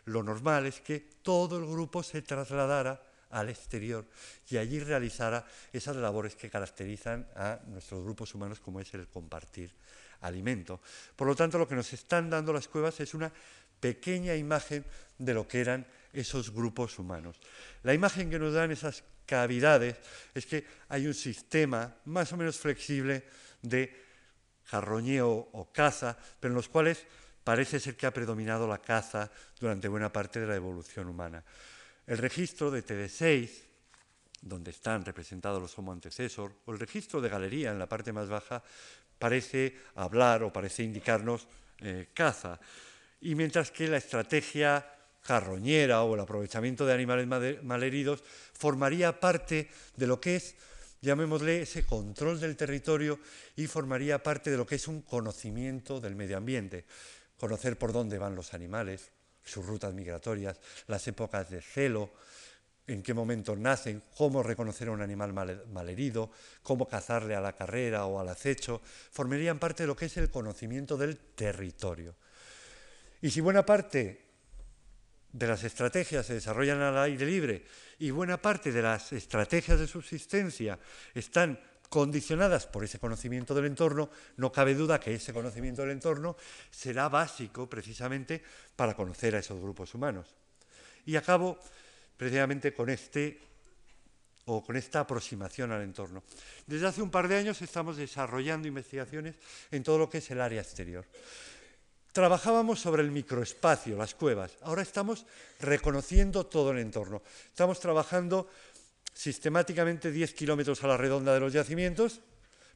lo 0.06 0.24
normal 0.24 0.66
es 0.66 0.82
que 0.82 1.00
todo 1.22 1.58
el 1.58 1.66
grupo 1.66 2.04
se 2.04 2.22
trasladara 2.22 3.02
al 3.30 3.50
exterior 3.50 4.06
y 4.50 4.58
allí 4.58 4.80
realizara 4.80 5.46
esas 5.72 5.96
labores 5.96 6.36
que 6.36 6.50
caracterizan 6.50 7.28
a 7.36 7.60
nuestros 7.68 8.04
grupos 8.04 8.34
humanos 8.36 8.60
como 8.60 8.80
es 8.80 8.94
el 8.94 9.08
compartir 9.08 9.74
alimento. 10.22 10.80
Por 11.16 11.28
lo 11.28 11.36
tanto, 11.36 11.58
lo 11.58 11.68
que 11.68 11.76
nos 11.76 11.92
están 11.94 12.30
dando 12.30 12.54
las 12.54 12.68
cuevas 12.68 13.00
es 13.00 13.14
una 13.14 13.32
pequeña 13.80 14.36
imagen 14.36 14.86
de 15.18 15.34
lo 15.34 15.48
que 15.48 15.62
eran 15.62 15.86
esos 16.14 16.54
grupos 16.54 17.00
humanos. 17.00 17.38
La 17.82 17.94
imagen 17.94 18.30
que 18.30 18.40
nos 18.40 18.54
dan 18.54 18.72
esas 18.72 19.04
cavidades 19.26 19.98
es 20.34 20.46
que 20.46 20.66
hay 20.90 21.08
un 21.08 21.14
sistema 21.14 21.96
más 22.06 22.32
o 22.32 22.38
menos 22.38 22.58
flexible 22.58 23.24
de 23.62 24.04
jarroñeo 24.66 25.50
o 25.52 25.72
caza, 25.72 26.18
pero 26.40 26.52
en 26.52 26.56
los 26.56 26.70
cuales 26.70 27.06
parece 27.44 27.80
ser 27.80 27.96
que 27.96 28.06
ha 28.06 28.14
predominado 28.14 28.68
la 28.68 28.80
caza 28.80 29.30
durante 29.60 29.88
buena 29.88 30.12
parte 30.12 30.40
de 30.40 30.48
la 30.48 30.56
evolución 30.56 31.08
humana. 31.08 31.44
El 32.08 32.18
registro 32.18 32.72
de 32.72 32.86
TD6, 32.86 33.50
donde 34.42 34.72
están 34.72 35.06
representados 35.06 35.62
los 35.62 35.78
homo 35.78 35.92
antecesor, 35.92 36.54
o 36.66 36.74
el 36.74 36.80
registro 36.80 37.22
de 37.22 37.30
galería 37.30 37.72
en 37.72 37.80
la 37.80 37.88
parte 37.88 38.12
más 38.12 38.28
baja, 38.30 38.64
parece 39.18 39.78
hablar 39.96 40.44
o 40.44 40.52
parece 40.52 40.84
indicarnos 40.84 41.48
eh, 41.80 42.10
caza. 42.14 42.60
Y 43.22 43.36
mientras 43.36 43.72
que 43.72 43.88
la 43.88 43.98
estrategia 43.98 44.86
carroñera 45.22 46.04
o 46.04 46.16
el 46.16 46.20
aprovechamiento 46.20 46.86
de 46.86 46.94
animales 46.94 47.64
malheridos 47.64 48.24
formaría 48.54 49.20
parte 49.20 49.70
de 49.96 50.08
lo 50.08 50.20
que 50.20 50.36
es, 50.36 50.56
llamémosle, 51.02 51.62
ese 51.62 51.86
control 51.86 52.40
del 52.40 52.58
territorio 52.58 53.20
y 53.56 53.68
formaría 53.68 54.22
parte 54.22 54.52
de 54.52 54.58
lo 54.58 54.66
que 54.66 54.76
es 54.76 54.88
un 54.88 55.02
conocimiento 55.02 56.02
del 56.02 56.16
medio 56.16 56.38
ambiente. 56.38 56.86
Conocer 57.44 57.78
por 57.78 57.92
dónde 57.92 58.18
van 58.18 58.36
los 58.36 58.54
animales, 58.54 59.12
sus 59.44 59.66
rutas 59.66 59.94
migratorias, 59.94 60.62
las 60.88 61.06
épocas 61.10 61.50
de 61.50 61.62
celo, 61.62 62.14
en 62.88 63.04
qué 63.04 63.14
momento 63.14 63.54
nacen, 63.54 64.02
cómo 64.16 64.42
reconocer 64.42 64.88
a 64.88 64.92
un 64.92 65.02
animal 65.02 65.34
malherido, 65.68 66.32
cómo 66.62 66.88
cazarle 66.88 67.36
a 67.36 67.42
la 67.42 67.52
carrera 67.52 68.06
o 68.06 68.18
al 68.18 68.30
acecho, 68.30 68.82
formarían 69.12 69.60
parte 69.60 69.84
de 69.84 69.88
lo 69.88 69.96
que 69.98 70.06
es 70.06 70.16
el 70.16 70.32
conocimiento 70.32 70.96
del 70.96 71.18
territorio. 71.18 72.16
Y 73.22 73.30
si 73.30 73.42
buena 73.42 73.66
parte 73.66 74.24
de 75.34 75.46
las 75.46 75.66
estrategias 75.66 76.26
se 76.26 76.36
desarrollan 76.36 76.80
al 76.80 76.98
aire 76.98 77.26
libre 77.26 77.66
y 78.00 78.12
buena 78.12 78.42
parte 78.42 78.72
de 78.72 78.82
las 78.82 79.12
estrategias 79.12 79.82
de 79.82 79.88
subsistencia 79.88 80.80
están 81.14 81.60
condicionadas 81.94 82.66
por 82.66 82.84
ese 82.84 82.98
conocimiento 82.98 83.54
del 83.54 83.70
entorno, 83.70 84.10
no 84.38 84.52
cabe 84.52 84.74
duda 84.74 85.00
que 85.00 85.14
ese 85.14 85.32
conocimiento 85.32 85.84
del 85.84 85.92
entorno 85.92 86.36
será 86.72 87.08
básico 87.08 87.70
precisamente 87.70 88.42
para 88.76 88.96
conocer 88.96 89.36
a 89.36 89.46
esos 89.46 89.62
grupos 89.62 89.94
humanos. 89.94 90.26
Y 91.06 91.16
acabo 91.16 91.60
precisamente 92.18 92.74
con 92.74 92.90
este 92.90 93.38
o 94.46 94.66
con 94.66 94.76
esta 94.76 95.02
aproximación 95.02 95.72
al 95.72 95.84
entorno. 95.84 96.24
Desde 96.66 96.88
hace 96.88 97.04
un 97.04 97.12
par 97.12 97.28
de 97.28 97.38
años 97.38 97.62
estamos 97.62 97.96
desarrollando 97.96 98.68
investigaciones 98.68 99.36
en 99.70 99.84
todo 99.84 100.00
lo 100.00 100.10
que 100.10 100.18
es 100.18 100.32
el 100.32 100.42
área 100.42 100.62
exterior. 100.62 101.06
Trabajábamos 102.12 102.80
sobre 102.80 103.04
el 103.04 103.12
microespacio, 103.12 103.96
las 103.96 104.16
cuevas. 104.16 104.58
Ahora 104.62 104.82
estamos 104.82 105.28
reconociendo 105.60 106.48
todo 106.48 106.72
el 106.72 106.80
entorno. 106.80 107.22
Estamos 107.50 107.80
trabajando 107.80 108.50
sistemáticamente 109.14 110.12
10 110.12 110.34
kilómetros 110.34 110.84
a 110.84 110.88
la 110.88 110.98
redonda 110.98 111.34
de 111.34 111.40
los 111.40 111.54
yacimientos 111.54 112.22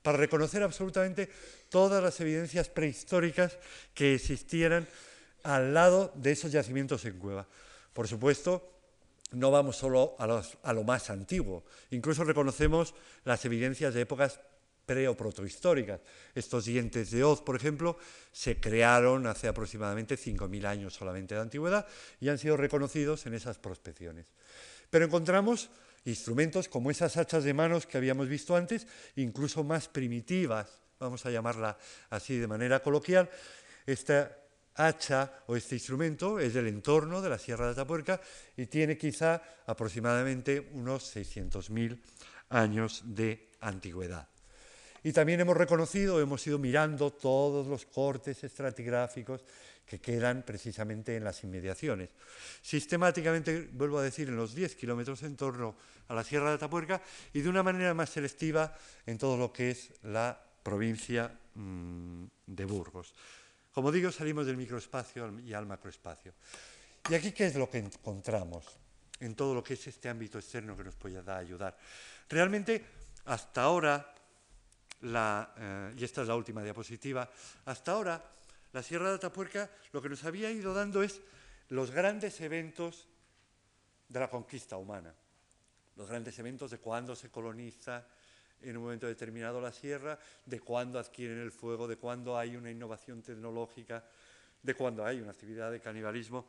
para 0.02 0.18
reconocer 0.18 0.64
absolutamente 0.64 1.30
todas 1.70 2.02
las 2.02 2.20
evidencias 2.22 2.70
prehistóricas 2.70 3.58
que 3.94 4.16
existieran 4.16 4.88
al 5.44 5.74
lado 5.74 6.12
de 6.16 6.32
esos 6.32 6.52
yacimientos 6.52 7.06
en 7.06 7.20
cueva. 7.20 7.48
Por 7.94 8.08
supuesto, 8.08 8.78
no 9.32 9.52
vamos 9.52 9.76
solo 9.76 10.16
a, 10.20 10.74
lo 10.74 10.84
más 10.84 11.10
antiguo, 11.10 11.66
incluso 11.92 12.24
reconocemos 12.24 12.94
las 13.26 13.44
evidencias 13.46 13.94
de 13.94 14.02
épocas 14.02 14.40
pre 14.86 15.10
o 15.10 15.18
protohistóricas. 15.18 16.00
Estos 16.34 16.66
dientes 16.66 17.12
de 17.12 17.24
hoz, 17.24 17.42
por 17.42 17.58
ejemplo, 17.58 17.98
se 18.32 18.60
crearon 18.60 19.28
hace 19.28 19.50
aproximadamente 19.50 20.16
5.000 20.16 20.66
años 20.66 20.94
solamente 20.94 21.36
de 21.36 21.42
antigüedad 21.42 21.86
y 22.22 22.30
han 22.30 22.38
sido 22.38 22.56
reconocidos 22.56 23.26
en 23.26 23.34
esas 23.34 23.58
prospecciones. 23.58 24.28
Pero 24.90 25.04
encontramos 25.04 25.70
instrumentos 26.08 26.70
como 26.70 26.90
esas 26.90 27.18
hachas 27.18 27.44
de 27.44 27.54
manos 27.54 27.86
que 27.86 27.98
habíamos 27.98 28.28
visto 28.28 28.56
antes, 28.56 28.88
incluso 29.16 29.64
más 29.64 29.88
primitivas, 29.88 30.82
vamos 31.00 31.26
a 31.26 31.32
llamarla 31.32 31.78
así 32.10 32.38
de 32.38 32.48
manera 32.48 32.82
coloquial. 32.82 33.30
Esta 33.86 34.38
hacha 34.76 35.44
o 35.48 35.56
este 35.56 35.76
instrumento 35.76 36.40
es 36.40 36.54
del 36.54 36.68
entorno 36.68 37.22
de 37.22 37.30
la 37.30 37.38
Sierra 37.38 37.66
de 37.66 37.72
Atapuerca 37.72 38.22
y 38.56 38.68
tiene 38.68 38.98
quizá 38.98 39.42
aproximadamente 39.66 40.70
unos 40.74 41.16
600.000 41.16 42.00
años 42.50 43.04
de 43.06 43.50
antigüedad. 43.60 44.28
Y 45.04 45.14
también 45.14 45.40
hemos 45.40 45.56
reconocido, 45.56 46.20
hemos 46.20 46.46
ido 46.48 46.60
mirando 46.60 47.12
todos 47.12 47.68
los 47.68 47.86
cortes 47.86 48.44
estratigráficos 48.44 49.44
que 49.86 50.00
quedan 50.00 50.44
precisamente 50.44 51.16
en 51.16 51.24
las 51.24 51.44
inmediaciones. 51.44 52.10
Sistemáticamente, 52.62 53.70
vuelvo 53.72 54.00
a 54.00 54.04
decir, 54.04 54.28
en 54.28 54.36
los 54.36 54.54
10 54.54 54.76
kilómetros 54.76 55.24
en 55.24 55.38
torno 55.38 55.76
a 56.10 56.14
la 56.14 56.24
Sierra 56.24 56.50
de 56.50 56.56
Atapuerca 56.56 57.02
y 57.34 57.42
de 57.42 57.50
una 57.50 57.64
manera 57.64 57.94
más 57.94 58.10
selectiva 58.10 58.76
en 59.06 59.18
todo 59.18 59.38
lo 59.38 59.54
que 59.54 59.72
es 59.72 59.94
la 60.04 60.38
provincia 60.62 61.32
mm, 61.56 62.26
de 62.48 62.66
Burgos. 62.66 63.14
Como 63.72 63.92
digo, 63.92 64.12
salimos 64.12 64.46
del 64.46 64.58
microespacio 64.58 65.40
y 65.40 65.54
al 65.54 65.66
macroespacio. 65.66 66.34
¿Y 67.10 67.16
aquí 67.16 67.32
qué 67.32 67.46
es 67.46 67.56
lo 67.56 67.70
que 67.70 67.78
encontramos 67.78 68.66
en 69.20 69.36
todo 69.36 69.54
lo 69.54 69.64
que 69.64 69.76
es 69.76 69.88
este 69.88 70.10
ámbito 70.10 70.38
externo 70.38 70.76
que 70.76 70.84
nos 70.84 70.96
puede 70.96 71.20
ayudar? 71.32 71.78
Realmente, 72.28 72.84
hasta 73.26 73.62
ahora, 73.62 74.14
eh, 75.02 75.94
y 75.98 76.04
esta 76.04 76.22
es 76.22 76.28
la 76.28 76.36
última 76.36 76.64
diapositiva, 76.64 77.30
hasta 77.66 77.92
ahora 77.92 78.24
la 78.74 78.84
Sierra 78.84 79.10
de 79.10 79.16
Atapuerca 79.16 79.70
lo 79.92 80.02
que 80.02 80.10
nos 80.10 80.24
había 80.24 80.52
ido 80.52 80.74
dando 80.74 81.04
es 81.04 81.22
los 81.70 81.92
grandes 81.92 82.40
eventos 82.42 83.08
de 84.08 84.20
la 84.20 84.30
conquista 84.30 84.78
humana, 84.78 85.14
los 85.96 86.10
grandes 86.10 86.38
eventos 86.40 86.72
de 86.72 86.80
cuándo 86.80 87.16
se 87.16 87.30
coloniza 87.30 88.06
en 88.62 88.78
un 88.78 88.84
momento 88.84 89.08
determinado 89.08 89.62
la 89.62 89.72
sierra, 89.72 90.18
de 90.46 90.60
cuándo 90.60 91.00
adquieren 91.00 91.40
el 91.40 91.52
fuego, 91.52 91.88
de 91.88 91.98
cuándo 91.98 92.38
hay 92.38 92.56
una 92.56 92.72
innovación 92.72 93.22
tecnológica, 93.22 94.04
de 94.62 94.74
cuándo 94.74 95.06
hay 95.06 95.22
una 95.22 95.32
actividad 95.32 95.72
de 95.72 95.80
canibalismo. 95.80 96.48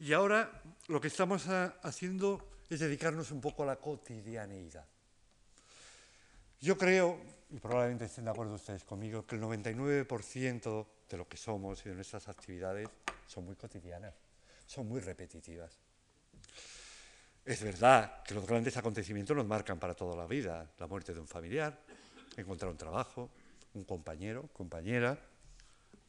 Y 0.00 0.12
ahora 0.12 0.62
lo 0.86 1.00
que 1.00 1.08
estamos 1.08 1.48
haciendo 1.48 2.48
es 2.68 2.80
dedicarnos 2.80 3.30
un 3.32 3.40
poco 3.40 3.64
a 3.64 3.66
la 3.66 3.76
cotidianeidad. 3.76 4.86
Yo 6.60 6.76
creo, 6.76 7.20
y 7.50 7.58
probablemente 7.60 8.06
estén 8.06 8.24
de 8.24 8.32
acuerdo 8.32 8.54
ustedes 8.54 8.82
conmigo, 8.82 9.24
que 9.24 9.36
el 9.36 9.42
99% 9.42 10.86
de 11.08 11.16
lo 11.16 11.28
que 11.28 11.36
somos 11.36 11.86
y 11.86 11.90
de 11.90 11.94
nuestras 11.94 12.28
actividades 12.28 12.88
son 13.26 13.44
muy 13.44 13.54
cotidianas, 13.54 14.14
son 14.66 14.88
muy 14.88 15.00
repetitivas. 15.00 15.78
Es 17.44 17.62
verdad 17.62 18.22
que 18.24 18.34
los 18.34 18.44
grandes 18.44 18.76
acontecimientos 18.76 19.36
nos 19.36 19.46
marcan 19.46 19.78
para 19.78 19.94
toda 19.94 20.16
la 20.16 20.26
vida, 20.26 20.68
la 20.78 20.86
muerte 20.88 21.14
de 21.14 21.20
un 21.20 21.28
familiar, 21.28 21.78
encontrar 22.36 22.72
un 22.72 22.76
trabajo, 22.76 23.30
un 23.74 23.84
compañero, 23.84 24.48
compañera, 24.52 25.16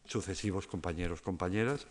sucesivos 0.05 0.65
compañeros, 0.65 1.21
compañeras, 1.21 1.85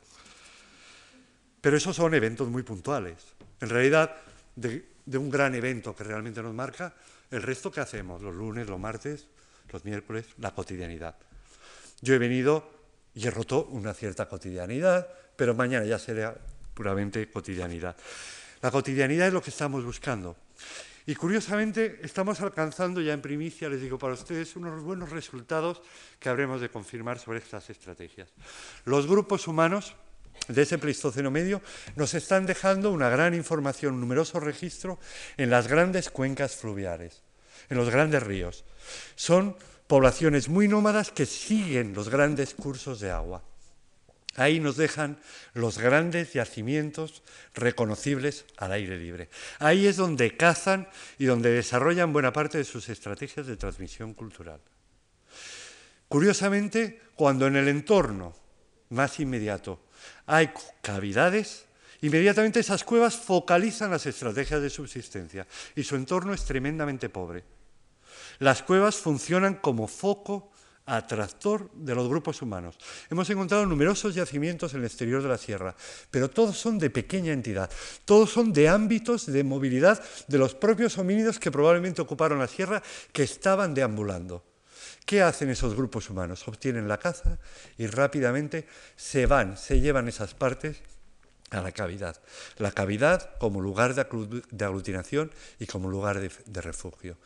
pero 1.60 1.76
esos 1.76 1.94
son 1.94 2.12
eventos 2.14 2.48
muy 2.48 2.64
puntuales. 2.64 3.36
En 3.60 3.68
realidad, 3.68 4.16
de, 4.56 4.84
de 5.06 5.18
un 5.18 5.30
gran 5.30 5.54
evento 5.54 5.94
que 5.94 6.04
realmente 6.04 6.42
nos 6.42 6.52
marca, 6.52 6.94
el 7.30 7.42
resto 7.42 7.70
que 7.70 7.80
hacemos, 7.80 8.22
los 8.22 8.34
lunes, 8.34 8.68
los 8.68 8.78
martes, 8.80 9.26
los 9.70 9.84
miércoles, 9.84 10.26
la 10.38 10.54
cotidianidad. 10.54 11.16
Yo 12.00 12.14
he 12.14 12.18
venido 12.18 12.70
y 13.14 13.26
he 13.26 13.30
roto 13.30 13.66
una 13.66 13.94
cierta 13.94 14.28
cotidianidad, 14.28 15.08
pero 15.36 15.54
mañana 15.54 15.84
ya 15.84 15.98
será 15.98 16.36
puramente 16.74 17.30
cotidianidad. 17.30 17.96
La 18.62 18.70
cotidianidad 18.70 19.28
es 19.28 19.32
lo 19.32 19.42
que 19.42 19.50
estamos 19.50 19.84
buscando. 19.84 20.36
Y 21.06 21.14
curiosamente 21.14 22.00
estamos 22.02 22.40
alcanzando 22.40 23.00
ya 23.00 23.14
en 23.14 23.22
primicia, 23.22 23.68
les 23.68 23.80
digo 23.80 23.98
para 23.98 24.12
ustedes, 24.12 24.56
unos 24.56 24.82
buenos 24.82 25.10
resultados 25.10 25.80
que 26.20 26.28
habremos 26.28 26.60
de 26.60 26.68
confirmar 26.68 27.18
sobre 27.18 27.38
estas 27.38 27.70
estrategias. 27.70 28.28
Los 28.84 29.06
grupos 29.06 29.48
humanos 29.48 29.96
de 30.46 30.62
ese 30.62 30.78
Pleistoceno 30.78 31.30
medio 31.30 31.60
nos 31.96 32.14
están 32.14 32.46
dejando 32.46 32.92
una 32.92 33.08
gran 33.08 33.34
información, 33.34 33.94
un 33.94 34.00
numeroso 34.00 34.40
registro 34.40 34.98
en 35.36 35.50
las 35.50 35.68
grandes 35.68 36.10
cuencas 36.10 36.56
fluviales, 36.56 37.22
en 37.68 37.76
los 37.76 37.90
grandes 37.90 38.22
ríos. 38.22 38.64
Son 39.16 39.56
poblaciones 39.86 40.48
muy 40.48 40.68
nómadas 40.68 41.10
que 41.10 41.26
siguen 41.26 41.94
los 41.94 42.08
grandes 42.08 42.54
cursos 42.54 43.00
de 43.00 43.10
agua. 43.10 43.42
Ahí 44.36 44.60
nos 44.60 44.76
dejan 44.76 45.18
los 45.52 45.78
grandes 45.78 46.32
yacimientos 46.32 47.24
reconocibles 47.54 48.44
al 48.56 48.70
aire 48.72 48.96
libre. 48.96 49.28
Ahí 49.58 49.86
es 49.86 49.96
donde 49.96 50.36
cazan 50.36 50.88
y 51.18 51.24
donde 51.24 51.50
desarrollan 51.50 52.12
buena 52.12 52.32
parte 52.32 52.58
de 52.58 52.64
sus 52.64 52.88
estrategias 52.88 53.48
de 53.48 53.56
transmisión 53.56 54.14
cultural. 54.14 54.60
Curiosamente, 56.08 57.00
cuando 57.16 57.48
en 57.48 57.56
el 57.56 57.66
entorno 57.66 58.34
más 58.90 59.18
inmediato 59.18 59.87
hay 60.26 60.50
cavidades, 60.82 61.66
inmediatamente 62.02 62.60
esas 62.60 62.84
cuevas 62.84 63.16
focalizan 63.16 63.90
las 63.90 64.06
estrategias 64.06 64.62
de 64.62 64.70
subsistencia 64.70 65.46
y 65.74 65.82
su 65.82 65.96
entorno 65.96 66.34
es 66.34 66.44
tremendamente 66.44 67.08
pobre. 67.08 67.44
Las 68.38 68.62
cuevas 68.62 68.96
funcionan 68.96 69.54
como 69.54 69.88
foco 69.88 70.52
atractor 70.88 71.70
de 71.74 71.94
los 71.94 72.08
grupos 72.08 72.40
humanos. 72.40 72.76
Hemos 73.10 73.28
encontrado 73.30 73.66
numerosos 73.66 74.14
yacimientos 74.14 74.72
en 74.72 74.80
el 74.80 74.86
exterior 74.86 75.22
de 75.22 75.28
la 75.28 75.38
sierra, 75.38 75.76
pero 76.10 76.30
todos 76.30 76.56
son 76.56 76.78
de 76.78 76.90
pequeña 76.90 77.32
entidad, 77.32 77.70
todos 78.04 78.30
son 78.30 78.52
de 78.52 78.68
ámbitos 78.68 79.26
de 79.26 79.44
movilidad 79.44 80.02
de 80.26 80.38
los 80.38 80.54
propios 80.54 80.96
homínidos 80.98 81.38
que 81.38 81.50
probablemente 81.50 82.00
ocuparon 82.00 82.38
la 82.38 82.48
sierra, 82.48 82.82
que 83.12 83.22
estaban 83.22 83.74
deambulando. 83.74 84.47
¿Qué 85.08 85.22
hacen 85.22 85.48
esos 85.48 85.74
grupos 85.74 86.10
humanos? 86.10 86.46
Obtienen 86.48 86.86
la 86.86 86.98
caza 86.98 87.38
y 87.78 87.86
rápidamente 87.86 88.66
se 88.94 89.24
van, 89.24 89.56
se 89.56 89.80
llevan 89.80 90.06
esas 90.06 90.34
partes 90.34 90.82
a 91.48 91.62
la 91.62 91.72
cavidad. 91.72 92.20
La 92.58 92.72
cavidad 92.72 93.30
como 93.38 93.62
lugar 93.62 93.94
de 93.94 94.64
aglutinación 94.66 95.30
y 95.58 95.64
como 95.64 95.88
lugar 95.88 96.20
de, 96.20 96.60
refugio. 96.60 97.16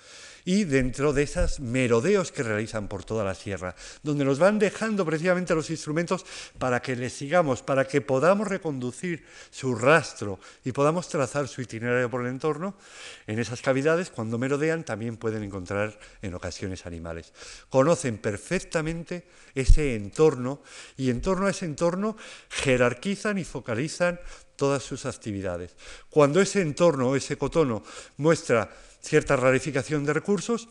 Y 0.45 0.65
dentro 0.65 1.13
de 1.13 1.23
esas 1.23 1.61
merodeos 1.61 2.33
que 2.33 2.43
realizan 2.43 2.89
por 2.89 3.05
toda 3.05 3.25
la 3.25 3.35
sierra, 3.35 3.75
donde 4.03 4.25
nos 4.25 4.39
van 4.39 4.59
dejando 4.59 5.05
precisamente 5.05 5.55
los 5.55 5.71
instrumentos 5.71 6.25
para 6.59 6.83
que 6.83 6.97
les 6.97 7.13
sigamos, 7.13 7.63
para 7.63 7.87
que 7.87 8.01
podamos 8.01 8.49
reconducir 8.49 9.25
su 9.51 9.75
rastro 9.75 10.41
y 10.65 10.73
podamos 10.73 11.09
trazar 11.09 11.49
su 11.49 11.63
itinerario 11.63 12.11
por 12.11 12.23
el 12.23 12.29
entorno, 12.29 12.75
en 13.27 13.39
esas 13.39 13.63
cavidades, 13.63 14.11
cuando 14.11 14.39
merodean, 14.39 14.85
también 14.85 15.17
pueden 15.17 15.43
encontrar 15.43 15.99
en 16.23 16.35
ocasiones 16.35 16.87
animales. 16.87 17.33
Conocen 17.69 18.19
perfectamente 18.19 19.25
ese 19.55 19.95
entorno 19.95 20.63
y 20.97 21.11
en 21.11 21.21
torno 21.21 21.47
a 21.47 21.51
ese 21.51 21.67
entorno 21.67 22.17
jerarquizan 22.49 23.39
y 23.39 23.45
focalizan 23.45 24.21
todas 24.57 24.83
sus 24.83 25.07
actividades. 25.07 25.75
Cuando 26.11 26.41
ese 26.41 26.61
entorno 26.61 27.17
ese 27.17 27.37
cotono 27.37 27.83
muestra 28.17 28.71
cierta 29.03 29.37
rarificación 29.37 30.05
de 30.05 30.13
recursos, 30.13 30.69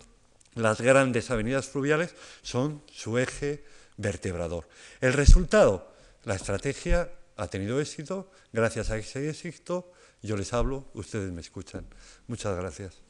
las 0.55 0.81
grandes 0.81 1.31
avenidas 1.31 1.67
fluviales 1.67 2.15
son 2.41 2.83
su 2.91 3.17
eje 3.17 3.63
vertebrador. 3.97 4.67
El 4.99 5.13
resultado, 5.13 5.93
la 6.23 6.35
estrategia 6.35 7.11
ha 7.37 7.47
tenido 7.47 7.79
éxito, 7.79 8.31
gracias 8.51 8.89
a 8.89 8.97
ese 8.97 9.29
éxito 9.29 9.91
yo 10.23 10.37
les 10.37 10.53
hablo, 10.53 10.85
ustedes 10.93 11.31
me 11.31 11.41
escuchan. 11.41 11.85
Muchas 12.27 12.55
gracias. 12.55 13.01